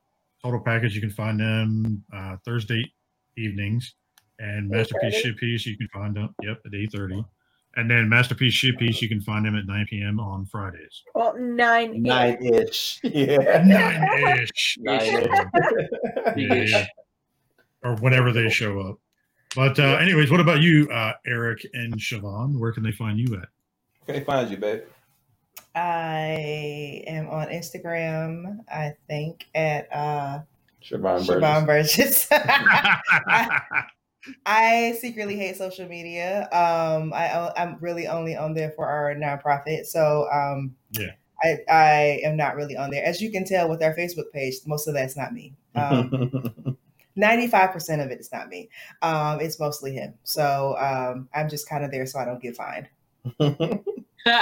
[0.43, 2.91] Total Package, you can find them uh, Thursday
[3.37, 3.95] evenings.
[4.39, 5.35] And Masterpiece 8:30.
[5.35, 7.25] Shippies, you can find them, yep, at 8.30.
[7.77, 10.19] And then Masterpiece Shippies, you can find them at 9 p.m.
[10.19, 11.03] on Fridays.
[11.15, 12.03] Well, nine.
[12.03, 13.01] Nine ish.
[13.05, 13.63] Yeah.
[13.65, 14.79] Nine-ish.
[14.81, 15.29] Nine-ish.
[16.37, 16.87] Yeah, yeah.
[17.85, 18.99] Or whenever they show up.
[19.55, 22.59] But uh, anyways, what about you, uh, Eric and Shavonn?
[22.59, 23.49] Where can they find you at?
[24.07, 24.83] Can they find you, babe?
[25.75, 30.41] I am on Instagram, I think, at uh
[30.83, 31.97] Shavonn Shavonn Burgess.
[31.97, 32.29] Burgess.
[32.33, 33.85] I,
[34.47, 36.43] I secretly hate social media.
[36.53, 41.13] Um, I I'm really only on there for our nonprofit, so um, Yeah.
[41.43, 43.05] I I am not really on there.
[43.05, 45.55] As you can tell with our Facebook page, most of that's not me.
[45.75, 46.77] Um,
[47.17, 48.69] Ninety-five percent of it is not me.
[49.03, 50.15] Um, it's mostly him.
[50.23, 52.89] So um, I'm just kind of there so I don't get fined.
[54.27, 54.35] you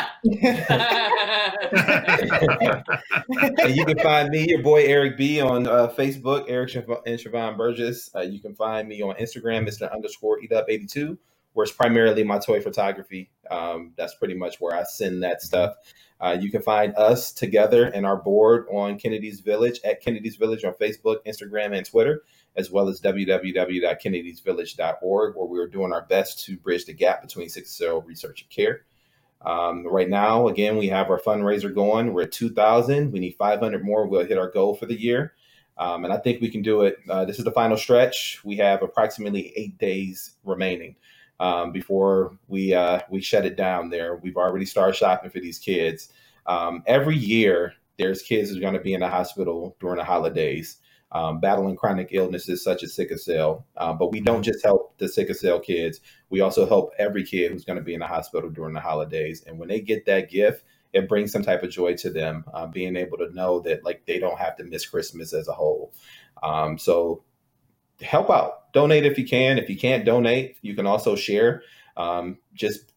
[3.85, 8.11] can find me, your boy Eric B, on uh, Facebook, Eric and Shavonn Burgess.
[8.15, 9.93] Uh, you can find me on Instagram, Mr.
[9.93, 11.19] Underscore Eat Up 82,
[11.53, 13.31] where it's primarily my toy photography.
[13.51, 15.77] Um, that's pretty much where I send that stuff.
[16.21, 20.65] Uh, you can find us together and our board on Kennedy's Village at Kennedy's Village
[20.65, 22.25] on Facebook, Instagram, and Twitter,
[22.57, 27.49] as well as www.kennedysvillage.org, where we are doing our best to bridge the gap between
[27.49, 28.83] sickle cell research and care.
[29.43, 32.13] Um, right now, again, we have our fundraiser going.
[32.13, 33.13] We're at 2,000.
[33.13, 34.07] We need 500 more.
[34.07, 35.35] We'll hit our goal for the year.
[35.79, 36.97] Um, and I think we can do it.
[37.09, 38.41] Uh, this is the final stretch.
[38.45, 40.97] We have approximately eight days remaining
[41.41, 43.89] um, before we uh, we shut it down.
[43.89, 46.09] There, we've already started shopping for these kids.
[46.47, 50.05] Um, every year, there's kids who are going to be in the hospital during the
[50.05, 50.79] holidays,
[51.13, 53.67] um, battling chronic illnesses such as sickle cell.
[53.77, 56.01] Uh, but we don't just help the sickle cell kids.
[56.31, 59.43] We also help every kid who's going to be in the hospital during the holidays.
[59.47, 62.67] And when they get that gift it brings some type of joy to them uh,
[62.67, 65.93] being able to know that like they don't have to miss christmas as a whole.
[66.43, 67.25] Um, so
[68.01, 68.73] help out.
[68.73, 69.59] Donate if you can.
[69.59, 71.63] If you can't donate you can also share.
[71.97, 72.93] Um, just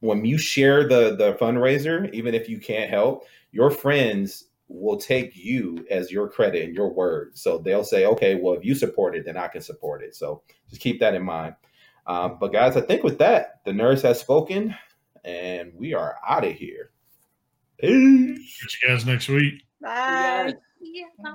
[0.00, 5.36] when you share the the fundraiser even if you can't help your friends will take
[5.36, 9.14] you as your credit and your word so they'll say okay well if you support
[9.14, 11.54] it then i can support it so just keep that in mind
[12.06, 14.74] um, but guys, I think with that, the nerds have spoken,
[15.24, 16.90] and we are out of here.
[17.78, 18.58] Peace.
[18.62, 19.64] Catch you guys next week.
[19.80, 20.54] Bye.
[20.80, 21.34] Yeah.